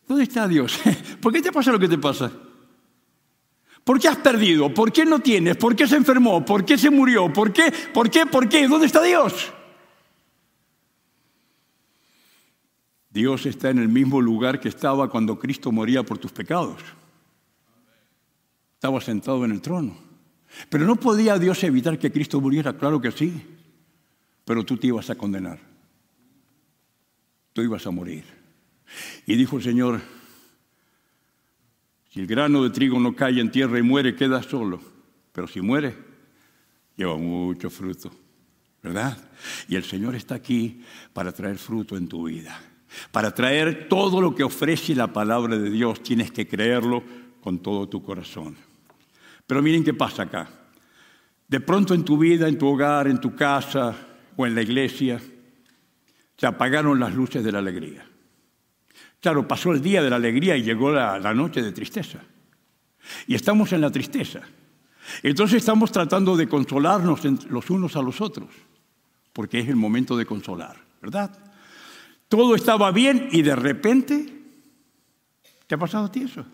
¿Dónde 0.06 0.22
está 0.22 0.46
Dios? 0.46 0.78
¿Por 1.20 1.32
qué 1.32 1.42
te 1.42 1.50
pasa 1.50 1.72
lo 1.72 1.80
que 1.80 1.88
te 1.88 1.98
pasa? 1.98 2.30
¿Por 3.86 4.00
qué 4.00 4.08
has 4.08 4.16
perdido? 4.16 4.74
¿Por 4.74 4.90
qué 4.90 5.06
no 5.06 5.20
tienes? 5.20 5.56
¿Por 5.56 5.76
qué 5.76 5.86
se 5.86 5.94
enfermó? 5.94 6.44
¿Por 6.44 6.64
qué 6.64 6.76
se 6.76 6.90
murió? 6.90 7.32
¿Por 7.32 7.52
qué? 7.52 7.72
¿Por 7.94 8.10
qué? 8.10 8.26
¿Por 8.26 8.48
qué? 8.48 8.66
¿Dónde 8.66 8.86
está 8.86 9.00
Dios? 9.00 9.52
Dios 13.10 13.46
está 13.46 13.70
en 13.70 13.78
el 13.78 13.88
mismo 13.88 14.20
lugar 14.20 14.58
que 14.58 14.68
estaba 14.68 15.08
cuando 15.08 15.38
Cristo 15.38 15.70
moría 15.70 16.02
por 16.02 16.18
tus 16.18 16.32
pecados. 16.32 16.82
Estaba 18.74 19.00
sentado 19.00 19.44
en 19.44 19.52
el 19.52 19.60
trono. 19.60 19.96
Pero 20.68 20.84
no 20.84 20.96
podía 20.96 21.38
Dios 21.38 21.62
evitar 21.62 21.96
que 21.96 22.10
Cristo 22.10 22.40
muriera, 22.40 22.76
claro 22.76 23.00
que 23.00 23.12
sí. 23.12 23.40
Pero 24.44 24.64
tú 24.64 24.76
te 24.78 24.88
ibas 24.88 25.10
a 25.10 25.14
condenar. 25.14 25.60
Tú 27.52 27.62
ibas 27.62 27.86
a 27.86 27.92
morir. 27.92 28.24
Y 29.26 29.36
dijo 29.36 29.58
el 29.58 29.62
Señor, 29.62 30.00
si 32.16 32.22
el 32.22 32.26
grano 32.26 32.62
de 32.62 32.70
trigo 32.70 32.98
no 32.98 33.14
cae 33.14 33.38
en 33.40 33.50
tierra 33.50 33.78
y 33.78 33.82
muere, 33.82 34.16
queda 34.16 34.42
solo. 34.42 34.80
Pero 35.34 35.46
si 35.46 35.60
muere, 35.60 35.94
lleva 36.96 37.14
mucho 37.18 37.68
fruto. 37.68 38.10
¿Verdad? 38.82 39.18
Y 39.68 39.76
el 39.76 39.84
Señor 39.84 40.14
está 40.14 40.34
aquí 40.34 40.80
para 41.12 41.30
traer 41.30 41.58
fruto 41.58 41.94
en 41.94 42.08
tu 42.08 42.24
vida. 42.24 42.58
Para 43.12 43.34
traer 43.34 43.86
todo 43.90 44.22
lo 44.22 44.34
que 44.34 44.44
ofrece 44.44 44.94
la 44.94 45.12
palabra 45.12 45.58
de 45.58 45.68
Dios, 45.68 46.02
tienes 46.02 46.30
que 46.30 46.48
creerlo 46.48 47.04
con 47.42 47.58
todo 47.58 47.86
tu 47.86 48.02
corazón. 48.02 48.56
Pero 49.46 49.60
miren 49.60 49.84
qué 49.84 49.92
pasa 49.92 50.22
acá. 50.22 50.48
De 51.46 51.60
pronto 51.60 51.92
en 51.92 52.02
tu 52.02 52.16
vida, 52.16 52.48
en 52.48 52.56
tu 52.56 52.66
hogar, 52.66 53.08
en 53.08 53.20
tu 53.20 53.36
casa 53.36 53.94
o 54.38 54.46
en 54.46 54.54
la 54.54 54.62
iglesia, 54.62 55.20
se 56.34 56.46
apagaron 56.46 56.98
las 56.98 57.14
luces 57.14 57.44
de 57.44 57.52
la 57.52 57.58
alegría. 57.58 58.06
Claro, 59.20 59.46
pasó 59.48 59.72
el 59.72 59.82
día 59.82 60.02
de 60.02 60.10
la 60.10 60.16
alegría 60.16 60.56
y 60.56 60.62
llegó 60.62 60.92
la, 60.92 61.34
noche 61.34 61.62
de 61.62 61.72
tristeza. 61.72 62.20
Y 63.26 63.34
estamos 63.34 63.72
en 63.72 63.80
la 63.80 63.90
tristeza. 63.90 64.40
Entonces 65.22 65.58
estamos 65.58 65.92
tratando 65.92 66.36
de 66.36 66.48
consolarnos 66.48 67.24
los 67.48 67.70
unos 67.70 67.96
a 67.96 68.02
los 68.02 68.20
otros, 68.20 68.48
porque 69.32 69.60
es 69.60 69.68
el 69.68 69.76
momento 69.76 70.16
de 70.16 70.26
consolar, 70.26 70.76
¿verdad? 71.00 71.30
Todo 72.28 72.54
estaba 72.56 72.90
bien 72.90 73.28
y 73.30 73.42
de 73.42 73.54
repente, 73.54 74.42
¿te 75.66 75.74
ha 75.74 75.78
pasado 75.78 76.06
a 76.06 76.12
ti 76.12 76.22
eso? 76.22 76.44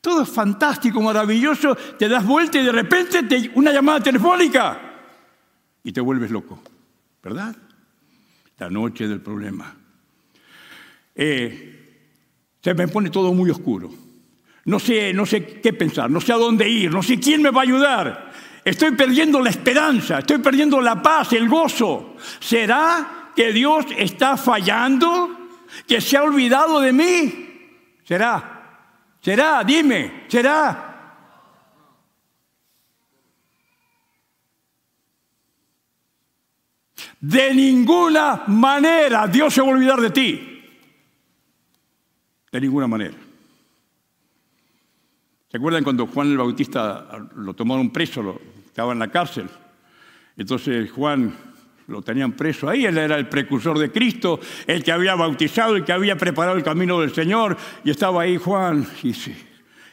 Todo 0.00 0.22
es 0.22 0.28
fantástico, 0.30 1.02
maravilloso, 1.02 1.76
te 1.98 2.08
das 2.08 2.26
vuelta 2.26 2.58
y 2.58 2.64
de 2.64 2.72
repente 2.72 3.22
te, 3.24 3.50
una 3.54 3.72
llamada 3.72 4.00
telefónica 4.00 4.80
y 5.82 5.92
te 5.92 6.00
vuelves 6.00 6.30
loco, 6.30 6.62
¿verdad? 7.22 7.54
La 8.56 8.70
noche 8.70 9.06
del 9.06 9.20
problema. 9.20 9.79
Eh, 11.22 12.56
se 12.62 12.72
me 12.72 12.88
pone 12.88 13.10
todo 13.10 13.34
muy 13.34 13.50
oscuro. 13.50 13.90
No 14.64 14.78
sé, 14.78 15.12
no 15.12 15.26
sé 15.26 15.60
qué 15.60 15.74
pensar, 15.74 16.10
no 16.10 16.18
sé 16.18 16.32
a 16.32 16.36
dónde 16.36 16.66
ir, 16.66 16.90
no 16.90 17.02
sé 17.02 17.20
quién 17.20 17.42
me 17.42 17.50
va 17.50 17.60
a 17.60 17.64
ayudar. 17.64 18.32
Estoy 18.64 18.92
perdiendo 18.92 19.38
la 19.38 19.50
esperanza, 19.50 20.20
estoy 20.20 20.38
perdiendo 20.38 20.80
la 20.80 21.02
paz, 21.02 21.34
el 21.34 21.46
gozo. 21.46 22.16
¿Será 22.38 23.32
que 23.36 23.52
Dios 23.52 23.84
está 23.98 24.38
fallando? 24.38 25.50
¿Que 25.86 26.00
se 26.00 26.16
ha 26.16 26.22
olvidado 26.22 26.80
de 26.80 26.92
mí? 26.94 27.48
¿Será? 28.02 29.18
¿Será? 29.20 29.62
Dime, 29.62 30.24
¿será? 30.26 30.86
De 37.20 37.52
ninguna 37.52 38.44
manera 38.46 39.26
Dios 39.26 39.52
se 39.52 39.60
va 39.60 39.68
a 39.68 39.72
olvidar 39.72 40.00
de 40.00 40.10
ti. 40.10 40.49
De 42.52 42.60
ninguna 42.60 42.88
manera. 42.88 43.14
¿Se 45.50 45.56
acuerdan 45.56 45.84
cuando 45.84 46.06
Juan 46.06 46.30
el 46.30 46.38
Bautista 46.38 47.28
lo 47.36 47.54
tomaron 47.54 47.90
preso, 47.90 48.22
lo, 48.22 48.40
estaba 48.66 48.92
en 48.92 48.98
la 49.00 49.08
cárcel? 49.08 49.48
Entonces 50.36 50.90
Juan 50.92 51.34
lo 51.88 52.02
tenían 52.02 52.32
preso 52.32 52.68
ahí, 52.68 52.86
él 52.86 52.98
era 52.98 53.16
el 53.16 53.28
precursor 53.28 53.78
de 53.78 53.90
Cristo, 53.90 54.38
el 54.66 54.82
que 54.84 54.92
había 54.92 55.16
bautizado, 55.16 55.74
el 55.74 55.84
que 55.84 55.92
había 55.92 56.16
preparado 56.16 56.56
el 56.56 56.62
camino 56.62 57.00
del 57.00 57.12
Señor, 57.12 57.56
y 57.84 57.90
estaba 57.90 58.22
ahí 58.22 58.36
Juan, 58.36 58.86
y, 59.02 59.12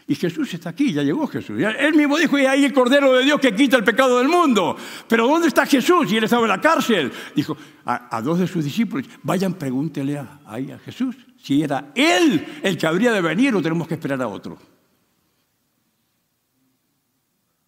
y 0.08 0.16
Jesús 0.16 0.54
está 0.54 0.70
aquí, 0.70 0.94
ya 0.94 1.02
llegó 1.02 1.26
Jesús. 1.28 1.60
Él 1.60 1.96
mismo 1.96 2.18
dijo, 2.18 2.38
y 2.38 2.46
ahí 2.46 2.66
el 2.66 2.74
Cordero 2.74 3.14
de 3.14 3.24
Dios 3.24 3.40
que 3.40 3.54
quita 3.54 3.78
el 3.78 3.84
pecado 3.84 4.20
del 4.20 4.28
mundo. 4.28 4.78
Pero 5.08 5.28
¿dónde 5.28 5.48
está 5.48 5.66
Jesús? 5.66 6.12
Y 6.12 6.18
él 6.18 6.24
estaba 6.24 6.44
en 6.44 6.50
la 6.50 6.62
cárcel. 6.62 7.12
Dijo 7.36 7.58
a, 7.84 8.22
dos 8.22 8.40
de 8.40 8.48
sus 8.48 8.64
discípulos, 8.64 9.08
vayan, 9.24 9.56
pregúntele 9.56 10.22
ahí 10.46 10.72
a 10.72 10.78
Jesús 10.80 11.27
si 11.42 11.64
era 11.64 11.92
él 11.96 12.60
el 12.64 12.78
que 12.78 12.88
habría 12.88 13.12
de 13.12 13.22
venir 13.22 13.56
o 13.56 13.62
tenemos 13.62 13.88
que 13.88 13.94
esperar 13.94 14.22
a 14.22 14.28
otro. 14.28 14.58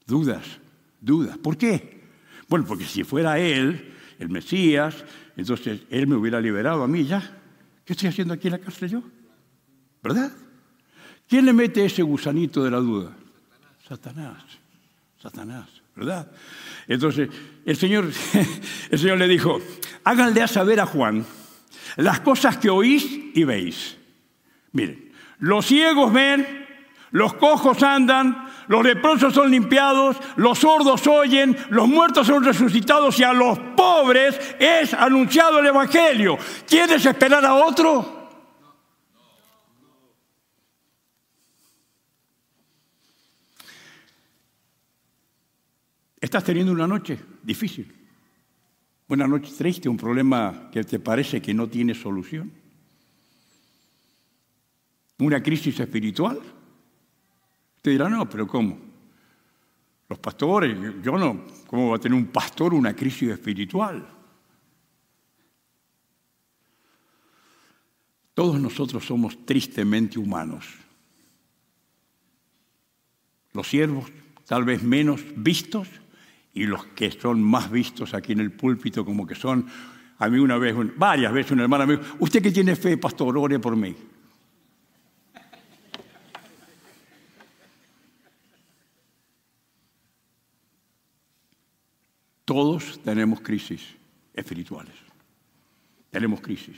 Dudas, 0.05 0.43
dudas. 0.99 1.37
¿Por 1.37 1.55
qué? 1.55 2.01
Bueno, 2.47 2.65
porque 2.65 2.85
si 2.85 3.03
fuera 3.03 3.37
Él, 3.37 3.93
el 4.17 4.29
Mesías, 4.29 5.05
entonces 5.37 5.81
Él 5.89 6.07
me 6.07 6.15
hubiera 6.15 6.41
liberado 6.41 6.83
a 6.83 6.87
mí 6.87 7.05
ya. 7.05 7.37
¿Qué 7.85 7.93
estoy 7.93 8.09
haciendo 8.09 8.33
aquí 8.33 8.47
en 8.47 8.53
la 8.53 8.59
cárcel 8.59 8.89
yo? 8.89 9.03
¿Verdad? 10.01 10.31
¿Quién 11.27 11.45
le 11.45 11.53
mete 11.53 11.85
ese 11.85 12.01
gusanito 12.01 12.63
de 12.63 12.71
la 12.71 12.77
duda? 12.77 13.15
Satanás. 13.87 14.43
Satanás, 15.21 15.69
¿verdad? 15.95 16.31
Entonces, 16.87 17.29
el 17.65 17.75
Señor, 17.75 18.09
el 18.89 18.99
Señor 18.99 19.17
le 19.17 19.27
dijo, 19.27 19.59
háganle 20.03 20.41
a 20.41 20.47
saber 20.47 20.79
a 20.79 20.85
Juan 20.85 21.25
las 21.97 22.19
cosas 22.21 22.57
que 22.57 22.69
oís 22.69 23.07
y 23.33 23.43
veis. 23.43 23.97
Miren, 24.71 25.11
los 25.39 25.65
ciegos 25.65 26.13
ven, 26.13 26.67
los 27.11 27.33
cojos 27.33 27.81
andan, 27.81 28.47
los 28.67 28.83
leprosos 28.83 29.33
son 29.33 29.49
limpiados, 29.49 30.17
los 30.35 30.59
sordos 30.59 31.05
oyen, 31.07 31.57
los 31.69 31.87
muertos 31.87 32.27
son 32.27 32.43
resucitados 32.43 33.19
y 33.19 33.23
a 33.23 33.33
los 33.33 33.57
pobres 33.75 34.39
es 34.59 34.93
anunciado 34.93 35.59
el 35.59 35.67
Evangelio. 35.67 36.37
¿Quieres 36.67 37.05
esperar 37.05 37.45
a 37.45 37.55
otro? 37.55 38.19
Estás 46.21 46.43
teniendo 46.43 46.73
una 46.73 46.85
noche 46.85 47.17
difícil, 47.41 47.98
una 49.09 49.27
noche 49.27 49.51
triste, 49.51 49.89
un 49.89 49.97
problema 49.97 50.69
que 50.71 50.83
te 50.83 50.99
parece 50.99 51.41
que 51.41 51.53
no 51.53 51.67
tiene 51.67 51.93
solución, 51.93 52.51
una 55.17 55.41
crisis 55.41 55.79
espiritual. 55.79 56.39
Usted 57.77 57.91
dirá, 57.91 58.07
no, 58.07 58.29
pero 58.29 58.47
¿cómo? 58.47 58.77
Los 60.07 60.19
pastores, 60.19 60.77
yo 61.03 61.17
no, 61.17 61.45
¿cómo 61.67 61.89
va 61.89 61.97
a 61.97 61.99
tener 61.99 62.17
un 62.17 62.27
pastor 62.27 62.73
una 62.73 62.95
crisis 62.95 63.29
espiritual? 63.29 64.07
Todos 68.33 68.59
nosotros 68.59 69.03
somos 69.03 69.45
tristemente 69.45 70.17
humanos. 70.17 70.65
Los 73.53 73.67
siervos, 73.67 74.05
tal 74.45 74.63
vez 74.63 74.81
menos 74.83 75.21
vistos, 75.35 75.89
y 76.59 76.65
los 76.65 76.87
que 76.87 77.09
son 77.09 77.41
más 77.41 77.71
vistos 77.71 78.13
aquí 78.13 78.33
en 78.33 78.41
el 78.41 78.51
púlpito, 78.51 79.05
como 79.05 79.25
que 79.25 79.33
son, 79.33 79.65
a 80.17 80.27
mí 80.27 80.39
una 80.39 80.57
vez, 80.57 80.75
varias 80.97 81.31
veces 81.31 81.53
una 81.53 81.63
hermana 81.63 81.85
me 81.85 81.95
dijo, 81.95 82.17
usted 82.19 82.43
que 82.43 82.51
tiene 82.51 82.75
fe, 82.75 82.97
pastor, 82.97 83.37
ore 83.37 83.59
por 83.59 83.77
mí. 83.77 83.95
Todos 92.43 92.99
tenemos 93.01 93.39
crisis 93.39 93.95
espirituales. 94.33 94.95
Tenemos 96.11 96.41
crisis. 96.41 96.77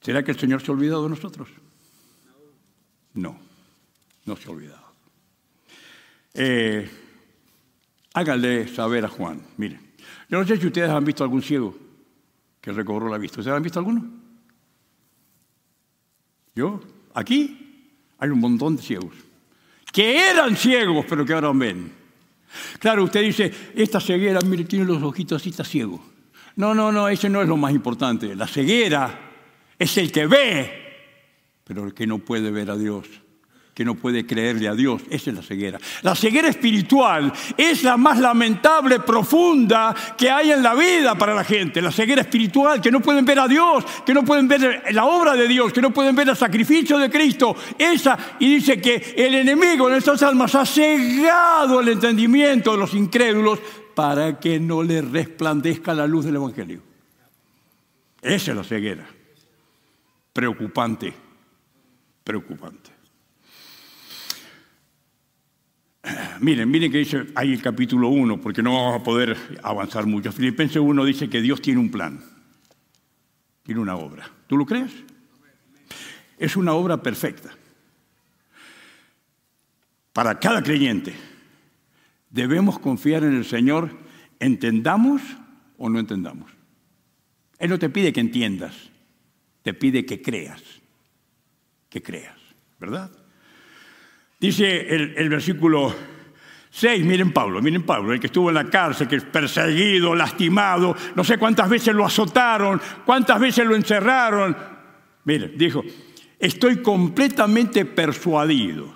¿Será 0.00 0.22
que 0.22 0.30
el 0.30 0.38
Señor 0.38 0.62
se 0.62 0.70
ha 0.70 0.74
olvidado 0.74 1.02
de 1.02 1.10
nosotros? 1.10 1.48
No, 3.14 3.36
no 4.24 4.36
se 4.36 4.48
ha 4.48 4.52
olvidado. 4.52 4.89
Eh, 6.34 6.88
háganle 8.14 8.68
saber 8.68 9.04
a 9.04 9.08
Juan. 9.08 9.42
Miren, 9.56 9.80
yo 10.28 10.38
no 10.38 10.46
sé 10.46 10.56
si 10.56 10.66
ustedes 10.66 10.90
han 10.90 11.04
visto 11.04 11.24
algún 11.24 11.42
ciego 11.42 11.76
que 12.60 12.72
recobró 12.72 13.08
la 13.08 13.18
vista. 13.18 13.40
¿Ustedes 13.40 13.56
han 13.56 13.62
visto 13.62 13.78
alguno? 13.78 14.08
Yo, 16.54 16.80
aquí 17.14 17.92
hay 18.18 18.30
un 18.30 18.40
montón 18.40 18.76
de 18.76 18.82
ciegos 18.82 19.14
que 19.92 20.30
eran 20.30 20.56
ciegos, 20.56 21.04
pero 21.08 21.24
que 21.24 21.32
ahora 21.32 21.52
ven. 21.52 21.92
Claro, 22.78 23.04
usted 23.04 23.22
dice, 23.22 23.52
esta 23.74 24.00
ceguera, 24.00 24.40
mire, 24.40 24.64
tiene 24.64 24.84
los 24.84 25.02
ojitos 25.02 25.40
así, 25.40 25.50
está 25.50 25.64
ciego. 25.64 26.00
No, 26.56 26.74
no, 26.74 26.92
no, 26.92 27.08
ese 27.08 27.28
no 27.28 27.42
es 27.42 27.48
lo 27.48 27.56
más 27.56 27.72
importante. 27.72 28.34
La 28.34 28.46
ceguera 28.46 29.18
es 29.78 29.96
el 29.98 30.10
que 30.12 30.26
ve, 30.26 30.70
pero 31.64 31.84
el 31.84 31.94
que 31.94 32.06
no 32.06 32.18
puede 32.18 32.50
ver 32.50 32.70
a 32.70 32.76
Dios 32.76 33.06
que 33.74 33.84
no 33.84 33.94
puede 33.94 34.26
creerle 34.26 34.68
a 34.68 34.74
Dios. 34.74 35.02
Esa 35.10 35.30
es 35.30 35.36
la 35.36 35.42
ceguera. 35.42 35.78
La 36.02 36.14
ceguera 36.14 36.48
espiritual 36.48 37.32
es 37.56 37.82
la 37.82 37.96
más 37.96 38.18
lamentable, 38.18 39.00
profunda 39.00 39.94
que 40.16 40.30
hay 40.30 40.50
en 40.52 40.62
la 40.62 40.74
vida 40.74 41.14
para 41.14 41.34
la 41.34 41.44
gente. 41.44 41.80
La 41.80 41.92
ceguera 41.92 42.22
espiritual, 42.22 42.80
que 42.80 42.90
no 42.90 43.00
pueden 43.00 43.24
ver 43.24 43.38
a 43.38 43.48
Dios, 43.48 43.84
que 44.04 44.12
no 44.12 44.24
pueden 44.24 44.48
ver 44.48 44.82
la 44.92 45.04
obra 45.06 45.34
de 45.34 45.48
Dios, 45.48 45.72
que 45.72 45.80
no 45.80 45.92
pueden 45.92 46.14
ver 46.14 46.28
el 46.28 46.36
sacrificio 46.36 46.98
de 46.98 47.08
Cristo. 47.08 47.56
Esa, 47.78 48.18
y 48.38 48.56
dice 48.56 48.80
que 48.80 49.14
el 49.16 49.34
enemigo 49.34 49.88
en 49.88 49.96
estas 49.96 50.22
almas 50.22 50.54
ha 50.54 50.66
cegado 50.66 51.80
el 51.80 51.88
entendimiento 51.88 52.72
de 52.72 52.78
los 52.78 52.94
incrédulos 52.94 53.60
para 53.94 54.38
que 54.38 54.58
no 54.58 54.82
le 54.82 55.02
resplandezca 55.02 55.94
la 55.94 56.06
luz 56.06 56.24
del 56.24 56.36
Evangelio. 56.36 56.82
Esa 58.22 58.50
es 58.50 58.56
la 58.56 58.64
ceguera. 58.64 59.06
Preocupante, 60.32 61.12
preocupante. 62.22 62.99
Miren, 66.40 66.70
miren 66.70 66.90
que 66.90 66.98
dice 66.98 67.26
ahí 67.34 67.52
el 67.52 67.62
capítulo 67.62 68.08
1, 68.08 68.40
porque 68.40 68.62
no 68.62 68.74
vamos 68.74 69.00
a 69.00 69.04
poder 69.04 69.36
avanzar 69.62 70.06
mucho. 70.06 70.32
Filipenses 70.32 70.78
1 70.78 71.04
dice 71.04 71.28
que 71.28 71.40
Dios 71.40 71.60
tiene 71.60 71.80
un 71.80 71.90
plan, 71.90 72.22
tiene 73.62 73.80
una 73.80 73.96
obra. 73.96 74.30
¿Tú 74.46 74.56
lo 74.56 74.64
crees? 74.64 74.92
Es 76.38 76.56
una 76.56 76.72
obra 76.72 77.02
perfecta. 77.02 77.50
Para 80.12 80.40
cada 80.40 80.62
creyente 80.62 81.14
debemos 82.30 82.78
confiar 82.78 83.24
en 83.24 83.36
el 83.36 83.44
Señor, 83.44 83.90
entendamos 84.38 85.22
o 85.76 85.88
no 85.88 85.98
entendamos. 85.98 86.50
Él 87.58 87.70
no 87.70 87.78
te 87.78 87.90
pide 87.90 88.12
que 88.12 88.20
entiendas, 88.20 88.74
te 89.62 89.74
pide 89.74 90.06
que 90.06 90.22
creas, 90.22 90.62
que 91.90 92.02
creas, 92.02 92.38
¿verdad? 92.78 93.10
Dice 94.40 94.88
el, 94.88 95.28
versículo 95.28 95.94
6, 96.70 97.04
miren 97.04 97.30
Pablo, 97.30 97.60
miren 97.60 97.82
Pablo, 97.82 98.14
el 98.14 98.18
que 98.20 98.28
estuvo 98.28 98.48
en 98.48 98.54
la 98.54 98.64
cárcel, 98.64 99.06
que 99.06 99.16
es 99.16 99.24
perseguido, 99.24 100.14
lastimado, 100.14 100.96
no 101.14 101.22
sé 101.22 101.36
cuántas 101.36 101.68
veces 101.68 101.94
lo 101.94 102.06
azotaron, 102.06 102.80
cuántas 103.04 103.38
veces 103.38 103.66
lo 103.66 103.76
encerraron. 103.76 104.56
Miren, 105.24 105.58
dijo, 105.58 105.84
estoy 106.38 106.78
completamente 106.78 107.84
persuadido. 107.84 108.94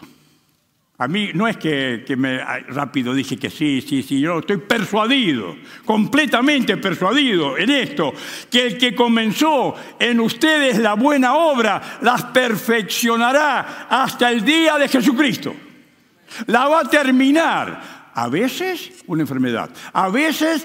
A 0.97 1.09
mí 1.09 1.31
no 1.35 1.49
es 1.49 1.57
que, 1.57 2.05
me 2.17 2.39
rápido 2.39 3.15
dije 3.15 3.37
que 3.37 3.51
sí, 3.51 3.81
sí, 3.81 4.05
sí, 4.05 4.21
yo 4.21 4.39
estoy 4.39 4.59
persuadido, 4.59 5.57
completamente 5.85 6.77
persuadido 6.77 7.59
en 7.59 7.71
esto, 7.71 8.15
que 8.49 8.67
el 8.67 8.79
que 8.79 8.95
comenzó 8.95 9.75
en 9.99 10.21
ustedes 10.21 10.79
la 10.79 10.95
buena 10.95 11.35
obra 11.35 11.99
las 12.01 12.27
perfeccionará 12.27 13.89
hasta 13.91 14.31
el 14.31 14.45
día 14.45 14.79
de 14.79 14.89
Jesucristo. 14.89 15.55
La 16.47 16.69
va 16.69 16.81
a 16.81 16.89
terminar. 16.89 18.05
A 18.17 18.29
veces 18.29 19.03
una 19.09 19.23
enfermedad, 19.23 19.71
a 19.93 20.09
veces 20.09 20.65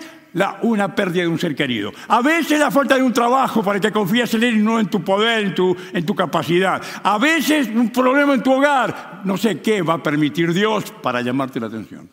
una 0.61 0.93
pérdida 0.95 1.23
de 1.23 1.27
un 1.27 1.39
ser 1.39 1.55
querido. 1.55 1.91
A 2.07 2.21
veces 2.21 2.59
la 2.59 2.71
falta 2.71 2.95
de 2.95 3.03
un 3.03 3.13
trabajo 3.13 3.63
para 3.63 3.80
que 3.80 3.91
confíes 3.91 4.34
en 4.36 4.43
él 4.43 4.57
y 4.57 4.61
no 4.61 4.80
en 4.80 4.88
tu 4.88 5.03
poder, 5.03 5.45
en 5.45 5.55
tu, 5.55 5.75
en 5.93 6.05
tu 6.05 6.15
capacidad. 6.15 6.82
A 7.03 7.17
veces 7.17 7.67
un 7.67 7.91
problema 7.91 8.34
en 8.34 8.43
tu 8.43 8.53
hogar. 8.53 9.21
No 9.25 9.38
sé 9.38 9.59
qué 9.61 9.82
va 9.82 9.95
a 9.95 10.03
permitir 10.03 10.53
Dios 10.53 10.91
para 11.01 11.21
llamarte 11.21 11.59
la 11.59 11.67
atención. 11.67 12.09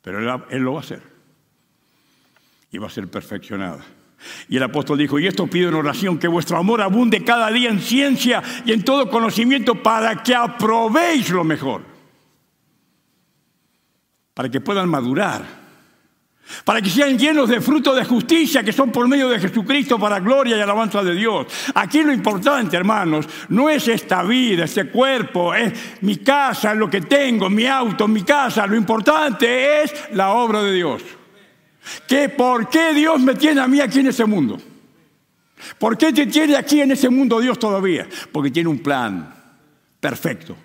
Pero 0.00 0.18
él, 0.18 0.42
él 0.50 0.62
lo 0.62 0.72
va 0.72 0.78
a 0.80 0.82
hacer. 0.82 1.02
Y 2.70 2.78
va 2.78 2.86
a 2.86 2.90
ser 2.90 3.08
perfeccionada. 3.08 3.84
Y 4.48 4.56
el 4.56 4.62
apóstol 4.62 4.98
dijo, 4.98 5.18
y 5.18 5.26
esto 5.26 5.46
pido 5.46 5.68
en 5.68 5.74
oración, 5.74 6.18
que 6.18 6.28
vuestro 6.28 6.56
amor 6.56 6.80
abunde 6.80 7.24
cada 7.24 7.50
día 7.50 7.68
en 7.68 7.80
ciencia 7.80 8.42
y 8.64 8.72
en 8.72 8.84
todo 8.84 9.10
conocimiento 9.10 9.82
para 9.82 10.22
que 10.22 10.34
aprobéis 10.34 11.28
lo 11.30 11.44
mejor. 11.44 11.82
Para 14.32 14.48
que 14.48 14.60
puedan 14.60 14.88
madurar 14.88 15.61
para 16.64 16.82
que 16.82 16.90
sean 16.90 17.18
llenos 17.18 17.48
de 17.48 17.60
fruto 17.60 17.94
de 17.94 18.04
justicia 18.04 18.62
que 18.62 18.72
son 18.72 18.90
por 18.90 19.08
medio 19.08 19.28
de 19.28 19.40
Jesucristo 19.40 19.98
para 19.98 20.20
gloria 20.20 20.56
y 20.56 20.60
alabanza 20.60 21.02
de 21.02 21.14
Dios. 21.14 21.46
Aquí 21.74 22.02
lo 22.02 22.12
importante, 22.12 22.76
hermanos, 22.76 23.26
no 23.48 23.68
es 23.68 23.88
esta 23.88 24.22
vida, 24.22 24.64
este 24.64 24.88
cuerpo, 24.88 25.54
es 25.54 25.72
mi 26.02 26.18
casa, 26.18 26.74
lo 26.74 26.88
que 26.88 27.00
tengo, 27.00 27.48
mi 27.48 27.66
auto, 27.66 28.06
mi 28.06 28.22
casa. 28.22 28.66
Lo 28.66 28.76
importante 28.76 29.82
es 29.82 29.94
la 30.12 30.32
obra 30.32 30.62
de 30.62 30.72
Dios. 30.72 31.02
¿Que 32.06 32.28
¿Por 32.28 32.68
qué 32.68 32.92
Dios 32.92 33.20
me 33.20 33.34
tiene 33.34 33.60
a 33.60 33.66
mí 33.66 33.80
aquí 33.80 34.00
en 34.00 34.08
ese 34.08 34.24
mundo? 34.24 34.58
¿Por 35.78 35.96
qué 35.96 36.12
te 36.12 36.26
tiene 36.26 36.56
aquí 36.56 36.80
en 36.80 36.92
ese 36.92 37.08
mundo 37.08 37.40
Dios 37.40 37.58
todavía? 37.58 38.06
Porque 38.30 38.50
tiene 38.50 38.68
un 38.68 38.78
plan 38.78 39.34
perfecto. 40.00 40.56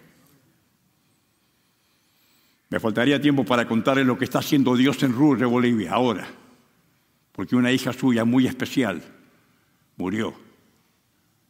Me 2.69 2.79
faltaría 2.79 3.21
tiempo 3.21 3.45
para 3.45 3.67
contarles 3.67 4.05
lo 4.05 4.17
que 4.17 4.25
está 4.25 4.39
haciendo 4.39 4.75
Dios 4.75 5.01
en 5.03 5.13
de 5.39 5.45
Bolivia, 5.45 5.93
ahora. 5.93 6.27
Porque 7.31 7.55
una 7.55 7.71
hija 7.71 7.93
suya 7.93 8.25
muy 8.25 8.47
especial 8.47 9.01
murió 9.95 10.33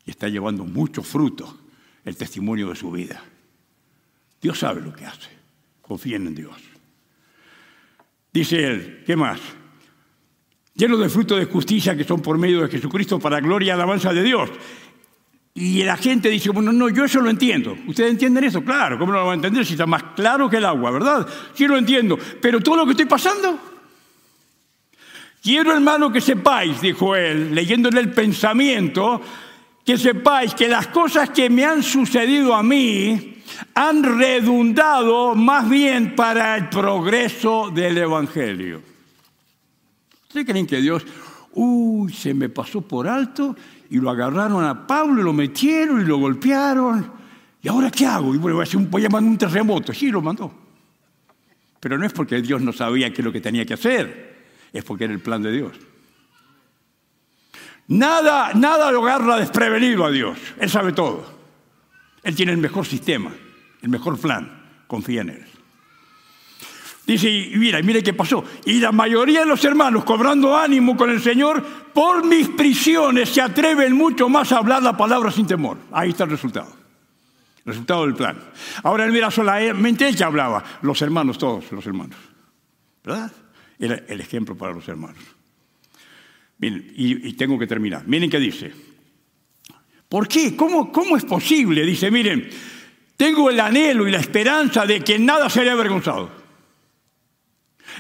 y 0.05 0.11
está 0.11 0.27
llevando 0.27 0.63
mucho 0.63 1.01
fruto 1.01 1.57
el 2.05 2.15
testimonio 2.15 2.69
de 2.69 2.75
su 2.75 2.91
vida. 2.91 3.21
Dios 4.41 4.59
sabe 4.59 4.81
lo 4.81 4.93
que 4.93 5.05
hace. 5.05 5.29
Confíen 5.81 6.27
en 6.27 6.35
Dios. 6.35 6.57
Dice 8.31 8.63
él, 8.65 9.03
¿qué 9.05 9.15
más? 9.15 9.39
Lleno 10.75 10.97
de 10.97 11.09
fruto 11.09 11.35
de 11.35 11.45
justicia 11.45 11.97
que 11.97 12.03
son 12.03 12.21
por 12.21 12.37
medio 12.37 12.61
de 12.61 12.69
Jesucristo 12.69 13.19
para 13.19 13.39
gloria 13.39 13.67
y 13.67 13.69
alabanza 13.71 14.13
de 14.13 14.21
Dios. 14.21 14.49
Y 15.59 15.81
la 15.81 15.97
gente 15.97 16.29
dice, 16.29 16.51
bueno, 16.51 16.71
no, 16.71 16.87
yo 16.87 17.03
eso 17.03 17.19
lo 17.19 17.31
entiendo. 17.31 17.75
¿Ustedes 17.87 18.11
entienden 18.11 18.43
eso? 18.43 18.63
Claro, 18.63 18.99
¿cómo 18.99 19.11
no 19.11 19.17
lo 19.17 19.25
van 19.25 19.31
a 19.31 19.35
entender 19.37 19.65
si 19.65 19.73
está 19.73 19.87
más 19.87 20.03
claro 20.15 20.47
que 20.47 20.57
el 20.57 20.65
agua, 20.65 20.91
verdad? 20.91 21.27
Sí 21.55 21.65
lo 21.65 21.75
entiendo. 21.75 22.15
Pero 22.39 22.61
todo 22.61 22.75
lo 22.75 22.85
que 22.85 22.91
estoy 22.91 23.07
pasando. 23.07 23.59
Quiero, 25.41 25.73
hermano, 25.73 26.11
que 26.11 26.21
sepáis, 26.21 26.79
dijo 26.79 27.15
él, 27.15 27.55
leyéndole 27.55 28.01
el 28.01 28.11
pensamiento, 28.11 29.19
que 29.83 29.97
sepáis 29.97 30.53
que 30.53 30.67
las 30.67 30.89
cosas 30.89 31.31
que 31.31 31.49
me 31.49 31.65
han 31.65 31.81
sucedido 31.81 32.53
a 32.53 32.61
mí 32.61 33.41
han 33.73 34.03
redundado 34.03 35.33
más 35.33 35.67
bien 35.67 36.15
para 36.15 36.55
el 36.55 36.69
progreso 36.69 37.71
del 37.71 37.97
Evangelio. 37.97 38.83
¿Ustedes 40.27 40.45
creen 40.45 40.67
que 40.67 40.81
Dios, 40.81 41.03
uy, 41.53 42.13
se 42.13 42.35
me 42.35 42.47
pasó 42.47 42.81
por 42.81 43.07
alto 43.07 43.55
y 43.89 43.97
lo 43.97 44.09
agarraron 44.09 44.63
a 44.63 44.85
Pablo 44.85 45.21
y 45.21 45.23
lo 45.23 45.33
metieron 45.33 46.01
y 46.01 46.05
lo 46.05 46.17
golpearon. 46.17 47.11
¿Y 47.61 47.67
ahora 47.67 47.89
qué 47.89 48.05
hago? 48.05 48.33
Y 48.35 48.37
bueno, 48.37 48.61
voy 48.89 49.05
a 49.05 49.09
mandar 49.09 49.31
un 49.31 49.37
terremoto. 49.37 49.93
Sí, 49.93 50.09
lo 50.09 50.21
mandó. 50.21 50.53
Pero 51.79 51.97
no 51.97 52.05
es 52.05 52.13
porque 52.13 52.41
Dios 52.41 52.61
no 52.61 52.73
sabía 52.73 53.11
qué 53.11 53.21
es 53.21 53.25
lo 53.25 53.31
que 53.31 53.41
tenía 53.41 53.65
que 53.65 53.73
hacer, 53.73 54.45
es 54.73 54.83
porque 54.83 55.05
era 55.05 55.13
el 55.13 55.19
plan 55.19 55.41
de 55.41 55.51
Dios. 55.51 55.73
Nada, 57.87 58.53
nada 58.53 58.91
lo 58.91 59.03
agarra 59.03 59.37
desprevenido 59.37 60.05
a 60.05 60.11
Dios. 60.11 60.37
Él 60.59 60.69
sabe 60.69 60.91
todo. 60.91 61.25
Él 62.23 62.35
tiene 62.35 62.51
el 62.51 62.57
mejor 62.57 62.85
sistema, 62.85 63.31
el 63.81 63.89
mejor 63.89 64.19
plan. 64.19 64.65
Confía 64.87 65.21
en 65.21 65.29
Él. 65.29 65.56
Dice, 67.07 67.29
y 67.29 67.55
mira, 67.55 67.81
mire 67.81 68.03
qué 68.03 68.11
pasó. 68.11 68.43
Y 68.65 68.81
la 68.81 68.91
mayoría 68.91 69.39
de 69.39 69.45
los 69.45 69.63
hermanos, 69.63 70.03
cobrando 70.03 70.57
ánimo 70.57 70.97
con 70.97 71.09
el 71.09 71.21
Señor, 71.21 71.65
por 71.93 72.25
mis 72.25 72.49
prisiones 72.49 73.29
se 73.29 73.39
atreven 73.39 73.93
mucho 73.93 74.27
más 74.27 74.51
a 74.51 74.57
hablar 74.57 74.83
la 74.83 74.97
palabra 74.97 75.31
sin 75.31 75.47
temor. 75.47 75.77
Ahí 75.93 76.09
está 76.09 76.25
el 76.25 76.31
resultado. 76.31 76.75
Resultado 77.63 78.05
del 78.05 78.13
plan. 78.13 78.37
Ahora 78.83 79.05
él 79.05 79.13
mira 79.13 79.31
solamente 79.31 80.05
ella 80.05 80.25
hablaba, 80.25 80.61
los 80.81 81.01
hermanos, 81.01 81.37
todos 81.37 81.71
los 81.71 81.85
hermanos. 81.85 82.17
¿Verdad? 83.05 83.31
Era 83.79 84.03
el 84.09 84.19
ejemplo 84.19 84.57
para 84.57 84.73
los 84.73 84.85
hermanos. 84.89 85.23
Miren, 86.57 86.91
y, 86.93 87.31
tengo 87.33 87.57
que 87.57 87.67
terminar. 87.67 88.05
Miren 88.05 88.29
qué 88.29 88.39
dice. 88.39 88.73
¿Por 90.09 90.27
qué? 90.27 90.57
¿Cómo, 90.57 90.91
¿Cómo 90.91 91.15
es 91.15 91.23
posible? 91.23 91.85
Dice, 91.85 92.11
miren, 92.11 92.49
tengo 93.15 93.49
el 93.49 93.61
anhelo 93.61 94.05
y 94.09 94.11
la 94.11 94.19
esperanza 94.19 94.85
de 94.85 94.99
que 94.99 95.17
nada 95.17 95.49
se 95.49 95.61
haya 95.61 95.71
avergonzado. 95.71 96.36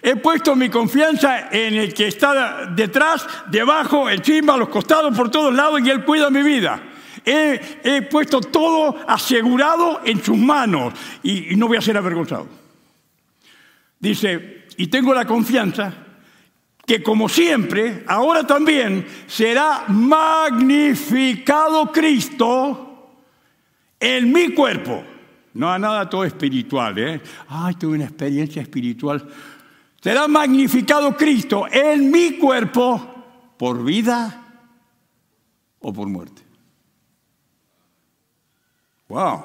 He 0.01 0.15
puesto 0.15 0.55
mi 0.55 0.69
confianza 0.69 1.49
en 1.51 1.75
el 1.75 1.93
que 1.93 2.07
está 2.07 2.67
detrás, 2.67 3.25
debajo, 3.49 4.09
encima, 4.09 4.53
a 4.53 4.57
los 4.57 4.69
costados, 4.69 5.15
por 5.15 5.29
todos 5.29 5.53
lados, 5.53 5.81
y 5.83 5.89
Él 5.89 6.03
cuida 6.03 6.29
mi 6.29 6.43
vida. 6.43 6.81
He, 7.25 8.07
puesto 8.09 8.39
todo 8.39 8.95
asegurado 9.05 10.01
en 10.05 10.23
sus 10.23 10.37
manos 10.37 10.93
y, 11.23 11.55
no 11.57 11.67
voy 11.67 11.77
a 11.77 11.81
ser 11.81 11.97
avergonzado. 11.97 12.47
Dice, 13.99 14.65
y 14.77 14.87
tengo 14.87 15.13
la 15.13 15.25
confianza 15.25 15.93
que 16.85 17.03
como 17.03 17.27
siempre, 17.27 18.05
ahora 18.07 18.47
también 18.47 19.05
será 19.27 19.83
magnificado 19.89 21.91
Cristo 21.91 23.09
en 23.99 24.31
mi 24.31 24.53
cuerpo. 24.53 25.03
No 25.53 25.69
a 25.69 25.77
nada 25.77 26.09
todo 26.09 26.23
espiritual, 26.23 26.97
¿eh? 26.97 27.21
Ay, 27.49 27.75
tuve 27.75 27.95
una 27.95 28.05
experiencia 28.05 28.61
espiritual. 28.61 29.27
Será 30.07 30.25
magnificado 30.29 31.17
Cristo 31.17 31.67
en 31.69 32.09
mi 32.09 32.37
cuerpo 32.37 33.53
por 33.57 33.83
vida 33.83 34.63
o 35.79 35.91
por 35.91 36.07
muerte. 36.07 36.43
Wow. 39.09 39.43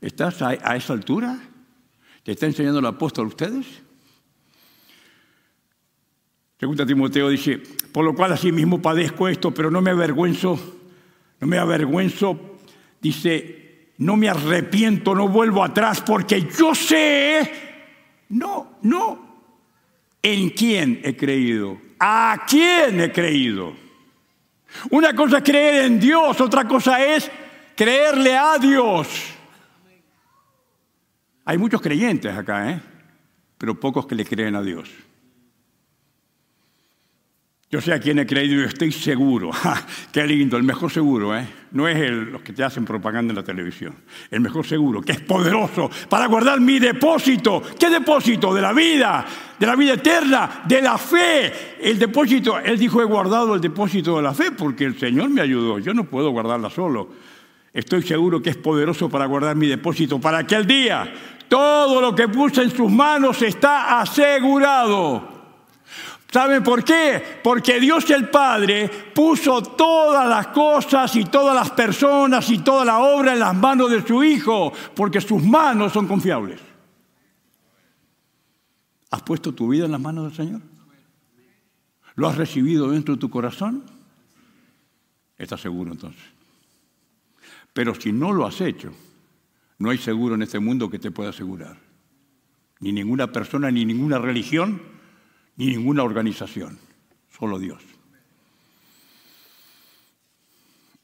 ¿Estás 0.00 0.40
a, 0.42 0.76
esa 0.76 0.92
altura? 0.92 1.40
¿Te 2.22 2.30
está 2.30 2.46
enseñando 2.46 2.78
el 2.78 2.86
apóstol 2.86 3.24
a 3.24 3.28
ustedes? 3.30 3.66
Segunda 6.60 6.86
Timoteo 6.86 7.28
dice, 7.28 7.60
por 7.90 8.04
lo 8.04 8.14
cual 8.14 8.30
así 8.30 8.52
mismo 8.52 8.80
padezco 8.80 9.26
esto, 9.26 9.52
pero 9.52 9.72
no 9.72 9.80
me 9.80 9.90
avergüenzo, 9.90 10.56
no 11.40 11.48
me 11.48 11.58
avergüenzo, 11.58 12.58
dice, 13.00 13.90
no 13.98 14.16
me 14.16 14.28
arrepiento, 14.28 15.16
no 15.16 15.26
vuelvo 15.26 15.64
atrás, 15.64 16.00
porque 16.00 16.48
yo 16.56 16.76
sé 16.76 17.65
no, 18.28 18.78
no. 18.82 19.26
¿En 20.22 20.50
quién 20.50 21.00
he 21.04 21.16
creído? 21.16 21.80
¿A 21.98 22.44
quién 22.48 23.00
he 23.00 23.12
creído? 23.12 23.74
Una 24.90 25.14
cosa 25.14 25.38
es 25.38 25.44
creer 25.44 25.84
en 25.84 26.00
Dios, 26.00 26.40
otra 26.40 26.66
cosa 26.66 27.04
es 27.04 27.30
creerle 27.74 28.36
a 28.36 28.58
Dios. 28.58 29.08
Hay 31.44 31.58
muchos 31.58 31.80
creyentes 31.80 32.36
acá, 32.36 32.70
¿eh? 32.70 32.80
pero 33.56 33.78
pocos 33.78 34.06
que 34.06 34.14
le 34.14 34.24
creen 34.24 34.56
a 34.56 34.62
Dios. 34.62 34.90
Yo 37.68 37.80
sé 37.80 37.92
a 37.92 37.98
quién 37.98 38.20
he 38.20 38.26
creído 38.26 38.62
y 38.62 38.64
estoy 38.64 38.92
seguro. 38.92 39.50
Qué 40.12 40.24
lindo, 40.24 40.56
el 40.56 40.62
mejor 40.62 40.88
seguro, 40.88 41.36
¿eh? 41.36 41.48
No 41.72 41.88
es 41.88 41.96
el, 41.96 42.30
los 42.30 42.42
que 42.42 42.52
te 42.52 42.62
hacen 42.62 42.84
propaganda 42.84 43.32
en 43.32 43.36
la 43.36 43.42
televisión. 43.42 43.92
El 44.30 44.40
mejor 44.40 44.64
seguro, 44.64 45.02
que 45.02 45.10
es 45.10 45.20
poderoso 45.20 45.90
para 46.08 46.26
guardar 46.26 46.60
mi 46.60 46.78
depósito. 46.78 47.60
¿Qué 47.76 47.90
depósito? 47.90 48.54
De 48.54 48.62
la 48.62 48.72
vida, 48.72 49.26
de 49.58 49.66
la 49.66 49.74
vida 49.74 49.94
eterna, 49.94 50.62
de 50.64 50.80
la 50.80 50.96
fe. 50.96 51.52
El 51.80 51.98
depósito, 51.98 52.56
él 52.60 52.78
dijo, 52.78 53.02
he 53.02 53.04
guardado 53.04 53.56
el 53.56 53.60
depósito 53.60 54.16
de 54.16 54.22
la 54.22 54.32
fe 54.32 54.52
porque 54.52 54.84
el 54.84 54.96
Señor 54.96 55.28
me 55.30 55.40
ayudó. 55.40 55.80
Yo 55.80 55.92
no 55.92 56.04
puedo 56.04 56.30
guardarla 56.30 56.70
solo. 56.70 57.08
Estoy 57.72 58.02
seguro 58.02 58.40
que 58.40 58.50
es 58.50 58.56
poderoso 58.56 59.08
para 59.10 59.26
guardar 59.26 59.56
mi 59.56 59.66
depósito 59.66 60.20
para 60.20 60.38
aquel 60.38 60.68
día. 60.68 61.12
Todo 61.48 62.00
lo 62.00 62.14
que 62.14 62.28
puse 62.28 62.62
en 62.62 62.70
sus 62.70 62.90
manos 62.92 63.42
está 63.42 64.00
asegurado. 64.00 65.35
¿Saben 66.36 66.62
por 66.62 66.84
qué? 66.84 67.40
Porque 67.42 67.80
Dios 67.80 68.10
el 68.10 68.28
Padre 68.28 68.90
puso 69.14 69.62
todas 69.62 70.28
las 70.28 70.48
cosas 70.48 71.16
y 71.16 71.24
todas 71.24 71.54
las 71.54 71.70
personas 71.70 72.50
y 72.50 72.58
toda 72.58 72.84
la 72.84 72.98
obra 72.98 73.32
en 73.32 73.38
las 73.38 73.56
manos 73.56 73.90
de 73.90 74.06
su 74.06 74.22
Hijo, 74.22 74.70
porque 74.94 75.22
sus 75.22 75.42
manos 75.42 75.94
son 75.94 76.06
confiables. 76.06 76.60
¿Has 79.10 79.22
puesto 79.22 79.54
tu 79.54 79.68
vida 79.68 79.86
en 79.86 79.92
las 79.92 80.00
manos 80.02 80.24
del 80.24 80.34
Señor? 80.34 80.60
¿Lo 82.16 82.28
has 82.28 82.36
recibido 82.36 82.90
dentro 82.90 83.14
de 83.14 83.20
tu 83.22 83.30
corazón? 83.30 83.84
Estás 85.38 85.62
seguro 85.62 85.92
entonces. 85.92 86.22
Pero 87.72 87.94
si 87.94 88.12
no 88.12 88.34
lo 88.34 88.44
has 88.44 88.60
hecho, 88.60 88.92
no 89.78 89.88
hay 89.88 89.96
seguro 89.96 90.34
en 90.34 90.42
este 90.42 90.58
mundo 90.58 90.90
que 90.90 90.98
te 90.98 91.10
pueda 91.10 91.30
asegurar. 91.30 91.78
Ni 92.80 92.92
ninguna 92.92 93.32
persona, 93.32 93.70
ni 93.70 93.86
ninguna 93.86 94.18
religión, 94.18 94.95
ni 95.56 95.66
ninguna 95.66 96.02
organización. 96.02 96.78
Solo 97.36 97.58
Dios. 97.58 97.82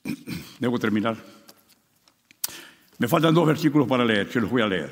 Debo 0.58 0.78
terminar. 0.78 1.16
Me 2.98 3.08
faltan 3.08 3.34
dos 3.34 3.46
versículos 3.46 3.88
para 3.88 4.04
leer, 4.04 4.30
se 4.30 4.40
los 4.40 4.50
voy 4.50 4.62
a 4.62 4.66
leer. 4.66 4.90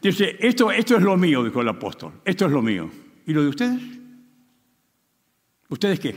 Dice, 0.00 0.36
esto, 0.40 0.70
esto 0.70 0.96
es 0.96 1.02
lo 1.02 1.16
mío, 1.16 1.44
dijo 1.44 1.60
el 1.60 1.68
apóstol, 1.68 2.20
esto 2.24 2.46
es 2.46 2.52
lo 2.52 2.60
mío. 2.60 2.90
¿Y 3.26 3.32
lo 3.32 3.42
de 3.42 3.48
ustedes? 3.48 3.80
¿Ustedes 5.68 6.00
qué? 6.00 6.16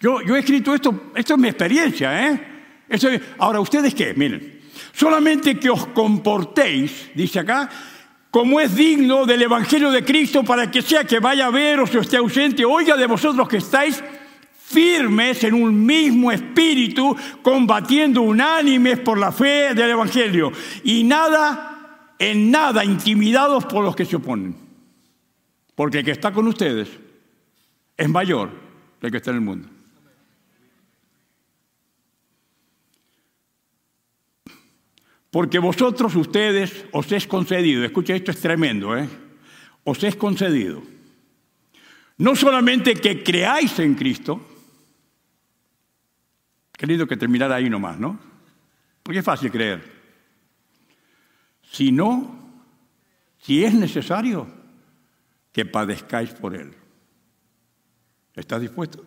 Yo, 0.00 0.20
yo 0.22 0.36
he 0.36 0.40
escrito 0.40 0.74
esto, 0.74 1.10
esto 1.14 1.34
es 1.34 1.40
mi 1.40 1.48
experiencia, 1.48 2.28
¿eh? 2.28 2.60
ahora, 3.38 3.60
¿ustedes 3.60 3.94
qué? 3.94 4.14
Miren, 4.14 4.60
solamente 4.92 5.58
que 5.58 5.70
os 5.70 5.86
comportéis, 5.86 7.10
dice 7.14 7.40
acá, 7.40 7.68
como 8.30 8.60
es 8.60 8.74
digno 8.74 9.26
del 9.26 9.42
Evangelio 9.42 9.90
de 9.90 10.04
Cristo 10.04 10.44
para 10.44 10.70
que 10.70 10.82
sea 10.82 11.04
que 11.04 11.18
vaya 11.18 11.46
a 11.46 11.50
ver 11.50 11.80
o 11.80 11.84
esté 11.84 12.16
ausente, 12.16 12.64
oiga 12.64 12.96
de 12.96 13.06
vosotros 13.06 13.48
que 13.48 13.56
estáis 13.56 14.02
firmes 14.52 15.42
en 15.42 15.54
un 15.54 15.84
mismo 15.84 16.30
espíritu, 16.30 17.16
combatiendo 17.42 18.22
unánimes 18.22 19.00
por 19.00 19.18
la 19.18 19.32
fe 19.32 19.74
del 19.74 19.90
Evangelio, 19.90 20.52
y 20.84 21.02
nada, 21.02 22.14
en 22.18 22.52
nada 22.52 22.84
intimidados 22.84 23.64
por 23.66 23.84
los 23.84 23.96
que 23.96 24.04
se 24.04 24.16
oponen. 24.16 24.54
Porque 25.74 25.98
el 25.98 26.04
que 26.04 26.12
está 26.12 26.32
con 26.32 26.46
ustedes 26.46 26.88
es 27.96 28.08
mayor 28.08 28.50
del 29.00 29.10
que 29.10 29.16
está 29.16 29.30
en 29.30 29.36
el 29.36 29.42
mundo. 29.42 29.68
Porque 35.30 35.58
vosotros, 35.58 36.14
ustedes, 36.16 36.86
os 36.92 37.10
es 37.12 37.26
concedido, 37.26 37.84
escucha, 37.84 38.14
esto 38.14 38.32
es 38.32 38.40
tremendo, 38.40 38.96
¿eh? 38.96 39.08
Os 39.84 40.02
es 40.02 40.16
concedido. 40.16 40.82
No 42.18 42.34
solamente 42.34 42.94
que 42.94 43.22
creáis 43.22 43.78
en 43.78 43.94
Cristo, 43.94 44.44
querido 46.72 47.06
que 47.06 47.16
terminara 47.16 47.56
ahí 47.56 47.70
nomás, 47.70 47.98
¿no? 47.98 48.18
Porque 49.02 49.20
es 49.20 49.24
fácil 49.24 49.50
creer. 49.50 50.00
Sino, 51.62 52.64
si 53.38 53.64
es 53.64 53.72
necesario, 53.72 54.48
que 55.52 55.64
padezcáis 55.64 56.30
por 56.30 56.54
Él. 56.54 56.74
¿Estás 58.34 58.60
dispuesto? 58.60 59.04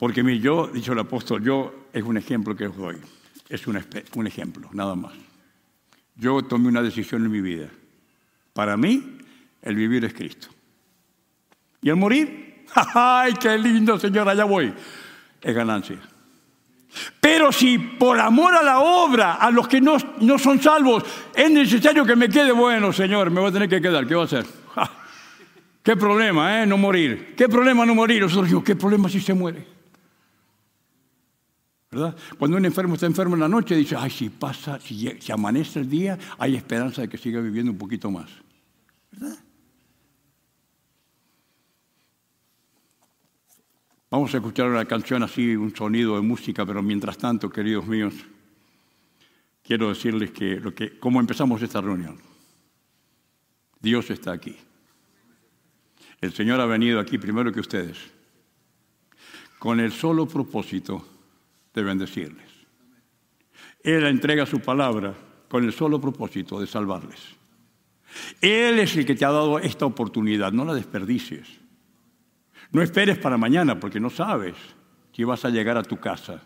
Porque 0.00 0.22
mi 0.22 0.40
yo, 0.40 0.66
dicho 0.66 0.94
el 0.94 0.98
apóstol, 0.98 1.44
yo 1.44 1.88
es 1.92 2.02
un 2.02 2.16
ejemplo 2.16 2.56
que 2.56 2.66
os 2.66 2.74
doy. 2.74 2.96
Es 3.50 3.66
un, 3.66 3.76
ejemplo, 4.26 4.70
nada 4.72 4.94
más. 4.94 5.12
Yo 6.16 6.40
tomé 6.40 6.68
una 6.68 6.80
decisión 6.80 7.22
en 7.22 7.30
mi 7.30 7.42
vida. 7.42 7.68
Para 8.54 8.78
mí, 8.78 9.18
el 9.60 9.76
vivir 9.76 10.02
es 10.06 10.14
Cristo. 10.14 10.48
Y 11.82 11.90
el 11.90 11.96
morir, 11.96 12.64
¡ay, 12.94 13.34
qué 13.34 13.58
lindo, 13.58 13.98
Señor! 13.98 14.26
Allá 14.26 14.44
voy. 14.44 14.72
Es 15.42 15.54
ganancia. 15.54 15.98
Pero 17.20 17.52
si 17.52 17.76
por 17.76 18.18
amor 18.18 18.54
a 18.54 18.62
la 18.62 18.80
obra, 18.80 19.34
a 19.34 19.50
los 19.50 19.68
que 19.68 19.82
no, 19.82 19.98
no 20.20 20.38
son 20.38 20.62
salvos, 20.62 21.04
es 21.34 21.50
necesario 21.50 22.06
que 22.06 22.16
me 22.16 22.30
quede, 22.30 22.52
bueno, 22.52 22.90
Señor, 22.90 23.30
me 23.30 23.40
voy 23.40 23.50
a 23.50 23.52
tener 23.52 23.68
que 23.68 23.82
quedar. 23.82 24.06
¿Qué 24.06 24.14
va 24.14 24.22
a 24.22 24.24
hacer? 24.24 24.46
¿Qué 25.82 25.94
problema, 25.94 26.62
eh? 26.62 26.66
No 26.66 26.78
morir. 26.78 27.34
¿Qué 27.36 27.50
problema 27.50 27.84
no 27.84 27.94
morir? 27.94 28.22
Nosotros 28.22 28.48
digo, 28.48 28.64
¿qué 28.64 28.76
problema 28.76 29.06
si 29.10 29.20
se 29.20 29.34
muere? 29.34 29.79
Cuando 32.38 32.56
un 32.56 32.64
enfermo 32.64 32.94
está 32.94 33.06
enfermo 33.06 33.34
en 33.34 33.40
la 33.40 33.48
noche, 33.48 33.74
dice, 33.74 33.96
ay, 33.98 34.10
si 34.10 34.28
pasa, 34.28 34.78
si, 34.78 35.10
amanece 35.32 35.80
el 35.80 35.90
día, 35.90 36.16
hay 36.38 36.54
esperanza 36.54 37.02
de 37.02 37.08
que 37.08 37.18
siga 37.18 37.40
viviendo 37.40 37.72
un 37.72 37.78
poquito 37.78 38.10
más. 38.12 38.30
¿Verdad? 39.10 39.36
Vamos 44.08 44.32
a 44.32 44.36
escuchar 44.36 44.68
una 44.68 44.84
canción 44.84 45.24
así, 45.24 45.56
un 45.56 45.74
sonido 45.74 46.14
de 46.14 46.22
música, 46.22 46.64
pero 46.64 46.80
mientras 46.80 47.18
tanto, 47.18 47.50
queridos 47.50 47.86
míos, 47.86 48.14
quiero 49.62 49.88
decirles 49.88 50.30
que, 50.30 50.60
lo 50.60 50.72
que 50.72 50.96
cómo 50.98 51.18
empezamos 51.18 51.60
esta 51.60 51.80
reunión. 51.80 52.18
Dios 53.80 54.10
está 54.10 54.32
aquí. 54.32 54.56
El 56.20 56.32
Señor 56.34 56.60
ha 56.60 56.66
venido 56.66 57.00
aquí 57.00 57.18
primero 57.18 57.52
que 57.52 57.60
ustedes, 57.60 57.98
con 59.58 59.80
el 59.80 59.90
solo 59.90 60.26
propósito 60.26 61.19
de 61.74 61.82
bendecirles. 61.82 62.50
Él 63.82 64.06
entrega 64.06 64.46
su 64.46 64.60
palabra 64.60 65.14
con 65.48 65.64
el 65.64 65.72
solo 65.72 66.00
propósito 66.00 66.60
de 66.60 66.66
salvarles. 66.66 67.20
Él 68.40 68.78
es 68.78 68.96
el 68.96 69.06
que 69.06 69.14
te 69.14 69.24
ha 69.24 69.30
dado 69.30 69.58
esta 69.58 69.86
oportunidad, 69.86 70.52
no 70.52 70.64
la 70.64 70.74
desperdicies. 70.74 71.60
No 72.72 72.82
esperes 72.82 73.18
para 73.18 73.36
mañana 73.36 73.80
porque 73.80 74.00
no 74.00 74.10
sabes 74.10 74.54
si 75.12 75.24
vas 75.24 75.44
a 75.44 75.50
llegar 75.50 75.76
a 75.76 75.82
tu 75.82 75.96
casa. 75.96 76.42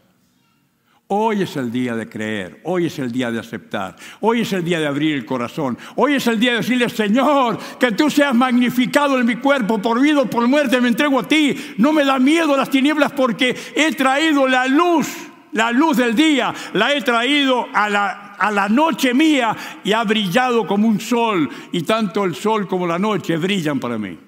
Hoy 1.08 1.42
es 1.42 1.54
el 1.56 1.70
día 1.70 1.94
de 1.94 2.08
creer, 2.08 2.60
hoy 2.64 2.86
es 2.86 2.98
el 2.98 3.12
día 3.12 3.30
de 3.30 3.38
aceptar, 3.38 3.94
hoy 4.20 4.40
es 4.40 4.52
el 4.54 4.64
día 4.64 4.80
de 4.80 4.86
abrir 4.86 5.14
el 5.14 5.26
corazón, 5.26 5.76
hoy 5.96 6.14
es 6.14 6.26
el 6.26 6.40
día 6.40 6.52
de 6.52 6.56
decirle, 6.58 6.88
Señor, 6.88 7.58
que 7.78 7.92
tú 7.92 8.08
seas 8.08 8.34
magnificado 8.34 9.18
en 9.18 9.26
mi 9.26 9.36
cuerpo, 9.36 9.82
por 9.82 10.00
vida 10.00 10.22
o 10.22 10.30
por 10.30 10.48
muerte 10.48 10.80
me 10.80 10.88
entrego 10.88 11.20
a 11.20 11.28
ti, 11.28 11.74
no 11.76 11.92
me 11.92 12.06
da 12.06 12.18
miedo 12.18 12.56
las 12.56 12.70
tinieblas 12.70 13.12
porque 13.12 13.54
he 13.76 13.92
traído 13.92 14.48
la 14.48 14.66
luz, 14.66 15.28
la 15.52 15.72
luz 15.72 15.98
del 15.98 16.14
día, 16.14 16.54
la 16.72 16.94
he 16.94 17.02
traído 17.02 17.66
a 17.74 17.90
la, 17.90 18.32
a 18.38 18.50
la 18.50 18.70
noche 18.70 19.12
mía 19.12 19.54
y 19.84 19.92
ha 19.92 20.04
brillado 20.04 20.66
como 20.66 20.88
un 20.88 21.00
sol 21.00 21.50
y 21.72 21.82
tanto 21.82 22.24
el 22.24 22.34
sol 22.34 22.66
como 22.66 22.86
la 22.86 22.98
noche 22.98 23.36
brillan 23.36 23.78
para 23.78 23.98
mí. 23.98 24.18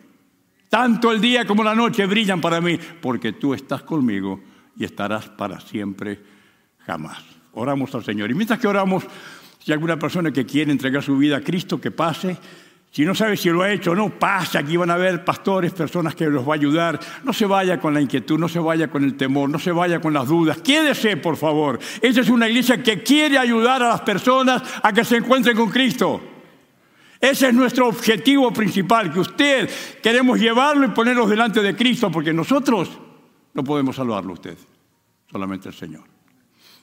Tanto 0.68 1.10
el 1.10 1.22
día 1.22 1.46
como 1.46 1.64
la 1.64 1.74
noche 1.74 2.04
brillan 2.04 2.42
para 2.42 2.60
mí 2.60 2.78
porque 3.00 3.32
tú 3.32 3.54
estás 3.54 3.82
conmigo 3.82 4.42
y 4.76 4.84
estarás 4.84 5.30
para 5.30 5.58
siempre 5.58 6.35
Jamás. 6.86 7.18
Oramos 7.52 7.94
al 7.94 8.04
Señor. 8.04 8.30
Y 8.30 8.34
mientras 8.34 8.60
que 8.60 8.68
oramos, 8.68 9.04
si 9.58 9.72
alguna 9.72 9.98
persona 9.98 10.30
que 10.30 10.46
quiere 10.46 10.70
entregar 10.70 11.02
su 11.02 11.16
vida 11.18 11.38
a 11.38 11.40
Cristo, 11.40 11.80
que 11.80 11.90
pase. 11.90 12.36
Si 12.92 13.04
no 13.04 13.14
sabe 13.14 13.36
si 13.36 13.50
lo 13.50 13.62
ha 13.62 13.70
hecho 13.72 13.90
o 13.90 13.94
no, 13.94 14.10
pase. 14.10 14.58
Aquí 14.58 14.76
van 14.76 14.90
a 14.90 14.94
haber 14.94 15.24
pastores, 15.24 15.72
personas 15.72 16.14
que 16.14 16.26
los 16.26 16.48
va 16.48 16.52
a 16.52 16.54
ayudar. 16.54 17.00
No 17.24 17.32
se 17.32 17.44
vaya 17.44 17.80
con 17.80 17.92
la 17.92 18.00
inquietud, 18.00 18.38
no 18.38 18.48
se 18.48 18.60
vaya 18.60 18.88
con 18.88 19.02
el 19.02 19.16
temor, 19.16 19.50
no 19.50 19.58
se 19.58 19.72
vaya 19.72 20.00
con 20.00 20.14
las 20.14 20.28
dudas. 20.28 20.58
Quédese, 20.58 21.16
por 21.16 21.36
favor. 21.36 21.78
Esa 22.00 22.20
es 22.20 22.28
una 22.28 22.48
iglesia 22.48 22.82
que 22.82 23.02
quiere 23.02 23.36
ayudar 23.36 23.82
a 23.82 23.88
las 23.88 24.02
personas 24.02 24.62
a 24.82 24.92
que 24.92 25.04
se 25.04 25.16
encuentren 25.16 25.56
con 25.56 25.68
Cristo. 25.68 26.22
Ese 27.20 27.48
es 27.48 27.54
nuestro 27.54 27.88
objetivo 27.88 28.52
principal, 28.52 29.12
que 29.12 29.20
usted 29.20 29.70
queremos 30.02 30.38
llevarlo 30.38 30.86
y 30.86 30.90
ponerlo 30.90 31.26
delante 31.26 31.60
de 31.60 31.74
Cristo, 31.74 32.10
porque 32.10 32.32
nosotros 32.32 32.90
no 33.54 33.64
podemos 33.64 33.96
salvarlo 33.96 34.34
usted, 34.34 34.56
solamente 35.30 35.68
el 35.68 35.74
Señor. 35.74 36.15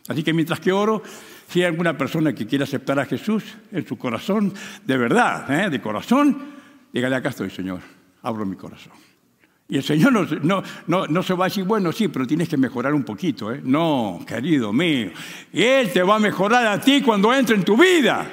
Así 0.07 0.23
que 0.23 0.33
mientras 0.33 0.59
que 0.59 0.71
oro, 0.71 1.01
si 1.47 1.61
hay 1.61 1.67
alguna 1.67 1.97
persona 1.97 2.33
que 2.33 2.45
quiere 2.45 2.65
aceptar 2.65 2.99
a 2.99 3.05
Jesús 3.05 3.43
en 3.71 3.85
su 3.87 3.97
corazón, 3.97 4.53
de 4.85 4.97
verdad, 4.97 5.49
¿eh? 5.65 5.69
de 5.69 5.79
corazón, 5.81 6.53
dígale, 6.91 7.15
acá 7.15 7.29
estoy, 7.29 7.49
Señor, 7.49 7.79
abro 8.21 8.45
mi 8.45 8.55
corazón. 8.55 8.93
Y 9.69 9.77
el 9.77 9.83
Señor 9.83 10.11
no, 10.11 10.61
no, 10.87 11.07
no, 11.07 11.23
se 11.23 11.33
va 11.33 11.45
a 11.45 11.47
decir, 11.47 11.63
bueno, 11.63 11.91
sí, 11.93 12.09
pero 12.09 12.27
tienes 12.27 12.49
que 12.49 12.57
mejorar 12.57 12.93
un 12.93 13.03
poquito. 13.03 13.51
¿eh? 13.51 13.61
No, 13.63 14.19
querido 14.27 14.73
mío, 14.73 15.11
Él 15.53 15.91
te 15.91 16.03
va 16.03 16.17
a 16.17 16.19
mejorar 16.19 16.67
a 16.67 16.79
ti 16.81 17.01
cuando 17.01 17.33
entre 17.33 17.55
en 17.55 17.63
tu 17.63 17.77
vida. 17.77 18.29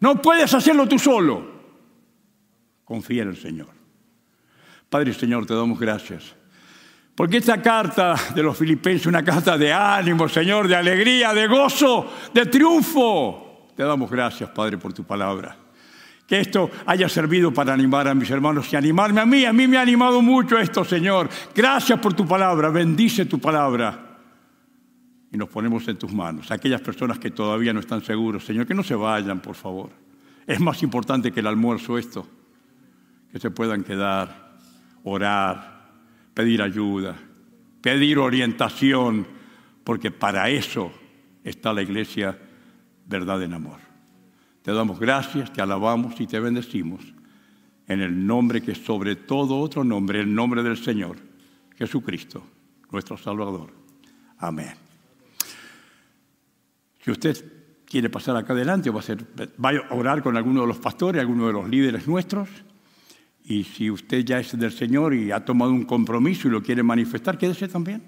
No 0.00 0.20
puedes 0.22 0.52
hacerlo 0.54 0.88
tú 0.88 0.98
solo. 0.98 1.60
Confía 2.84 3.22
en 3.22 3.28
el 3.28 3.36
Señor. 3.36 3.68
Padre 4.88 5.12
Señor, 5.12 5.44
te 5.46 5.54
damos 5.54 5.78
gracias 5.78 6.39
porque 7.14 7.38
esta 7.38 7.60
carta 7.60 8.14
de 8.34 8.42
los 8.42 8.56
filipenses 8.56 9.02
es 9.02 9.06
una 9.06 9.22
carta 9.22 9.58
de 9.58 9.72
ánimo, 9.72 10.28
Señor, 10.28 10.68
de 10.68 10.76
alegría, 10.76 11.34
de 11.34 11.46
gozo, 11.46 12.10
de 12.32 12.46
triunfo. 12.46 13.68
Te 13.76 13.82
damos 13.82 14.10
gracias, 14.10 14.50
Padre, 14.50 14.78
por 14.78 14.92
tu 14.92 15.04
palabra. 15.04 15.56
Que 16.26 16.40
esto 16.40 16.70
haya 16.86 17.08
servido 17.08 17.52
para 17.52 17.74
animar 17.74 18.06
a 18.06 18.14
mis 18.14 18.30
hermanos 18.30 18.72
y 18.72 18.76
animarme 18.76 19.20
a 19.20 19.26
mí. 19.26 19.44
A 19.44 19.52
mí 19.52 19.66
me 19.66 19.76
ha 19.76 19.80
animado 19.80 20.22
mucho 20.22 20.58
esto, 20.58 20.84
Señor. 20.84 21.28
Gracias 21.54 21.98
por 21.98 22.14
tu 22.14 22.26
palabra. 22.26 22.68
Bendice 22.68 23.26
tu 23.26 23.38
palabra. 23.38 24.06
y 25.32 25.36
nos 25.36 25.48
ponemos 25.48 25.86
en 25.88 25.96
tus 25.96 26.12
manos. 26.12 26.50
Aquellas 26.50 26.80
personas 26.80 27.18
que 27.18 27.30
todavía 27.30 27.72
no 27.72 27.80
están 27.80 28.02
seguros, 28.02 28.44
Señor, 28.44 28.66
que 28.66 28.74
no 28.74 28.82
se 28.82 28.94
vayan, 28.94 29.40
por 29.40 29.54
favor. 29.54 29.90
Es 30.46 30.58
más 30.58 30.82
importante 30.82 31.30
que 31.30 31.40
el 31.40 31.46
almuerzo 31.46 31.98
esto, 31.98 32.26
que 33.30 33.38
se 33.38 33.50
puedan 33.50 33.84
quedar, 33.84 34.56
orar, 35.04 35.69
pedir 36.40 36.62
ayuda, 36.62 37.18
pedir 37.82 38.18
orientación, 38.18 39.26
porque 39.84 40.10
para 40.10 40.48
eso 40.48 40.90
está 41.44 41.70
la 41.74 41.82
iglesia 41.82 42.38
verdad 43.04 43.42
en 43.42 43.52
amor. 43.52 43.78
Te 44.62 44.72
damos 44.72 44.98
gracias, 44.98 45.52
te 45.52 45.60
alabamos 45.60 46.18
y 46.18 46.26
te 46.26 46.40
bendecimos 46.40 47.02
en 47.86 48.00
el 48.00 48.26
nombre 48.26 48.62
que 48.62 48.74
sobre 48.74 49.16
todo 49.16 49.58
otro 49.58 49.84
nombre, 49.84 50.20
el 50.20 50.34
nombre 50.34 50.62
del 50.62 50.78
Señor, 50.78 51.18
Jesucristo, 51.76 52.42
nuestro 52.90 53.18
Salvador. 53.18 53.74
Amén. 54.38 54.72
Si 57.04 57.10
usted 57.10 57.36
quiere 57.84 58.08
pasar 58.08 58.34
acá 58.36 58.54
adelante, 58.54 58.88
va 58.88 59.00
a, 59.00 59.02
ser, 59.02 59.26
va 59.62 59.72
a 59.72 59.94
orar 59.94 60.22
con 60.22 60.38
alguno 60.38 60.62
de 60.62 60.68
los 60.68 60.78
pastores, 60.78 61.20
alguno 61.20 61.48
de 61.48 61.52
los 61.52 61.68
líderes 61.68 62.08
nuestros. 62.08 62.48
Y 63.50 63.64
si 63.64 63.90
usted 63.90 64.24
ya 64.24 64.38
es 64.38 64.56
del 64.56 64.70
Señor 64.70 65.12
y 65.12 65.32
ha 65.32 65.44
tomado 65.44 65.72
un 65.72 65.84
compromiso 65.84 66.46
y 66.46 66.52
lo 66.52 66.62
quiere 66.62 66.84
manifestar, 66.84 67.36
quédese 67.36 67.66
también. 67.66 68.00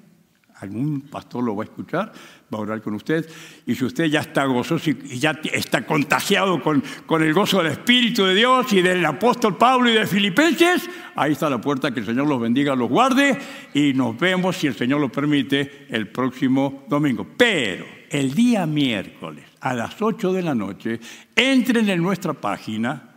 Algún 0.61 1.01
pastor 1.01 1.43
lo 1.43 1.57
va 1.57 1.65
a 1.65 1.67
escuchar, 1.67 2.13
va 2.55 2.59
a 2.59 2.61
orar 2.61 2.81
con 2.81 2.95
usted. 2.95 3.29
Y 3.67 3.75
si 3.75 3.85
usted 3.85 4.05
ya 4.05 4.21
está 4.21 4.45
gozoso 4.45 4.89
y 4.89 5.19
ya 5.19 5.33
está 5.53 5.85
contagiado 5.85 6.63
con, 6.63 6.81
con 7.07 7.25
el 7.25 7.35
gozo 7.35 7.59
del 7.59 7.73
Espíritu 7.73 8.25
de 8.25 8.37
Dios 8.37 8.73
y 8.73 8.83
del 8.83 9.05
apóstol 9.05 9.59
Pablo 9.59 9.91
y 9.91 9.95
de 9.95 10.07
Filipenses, 10.07 10.89
ahí 11.17 11.33
está 11.33 11.51
la 11.51 11.61
puerta, 11.61 11.91
que 11.91 11.99
el 11.99 12.07
Señor 12.07 12.29
los 12.29 12.41
bendiga, 12.41 12.77
los 12.77 12.89
guarde 12.89 13.37
y 13.75 13.95
nos 13.95 14.17
vemos, 14.17 14.57
si 14.57 14.69
el 14.69 14.77
Señor 14.77 15.01
lo 15.01 15.11
permite, 15.11 15.89
el 15.89 16.07
próximo 16.07 16.85
domingo. 16.89 17.27
Pero 17.37 17.85
el 18.09 18.33
día 18.33 18.65
miércoles 18.65 19.47
a 19.59 19.75
las 19.75 20.01
8 20.01 20.33
de 20.35 20.43
la 20.43 20.55
noche, 20.55 21.01
entren 21.35 21.89
en 21.89 22.01
nuestra 22.01 22.33
página. 22.33 23.12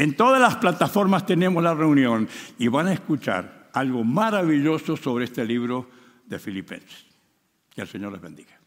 En 0.00 0.16
todas 0.16 0.40
las 0.40 0.56
plataformas 0.56 1.26
tenemos 1.26 1.62
la 1.62 1.74
reunión 1.74 2.26
y 2.58 2.68
van 2.68 2.86
a 2.86 2.94
escuchar 2.94 3.68
algo 3.74 4.02
maravilloso 4.02 4.96
sobre 4.96 5.26
este 5.26 5.44
libro 5.44 5.90
de 6.24 6.38
Filipenses. 6.38 7.04
Que 7.68 7.82
el 7.82 7.86
Señor 7.86 8.10
les 8.12 8.22
bendiga. 8.22 8.59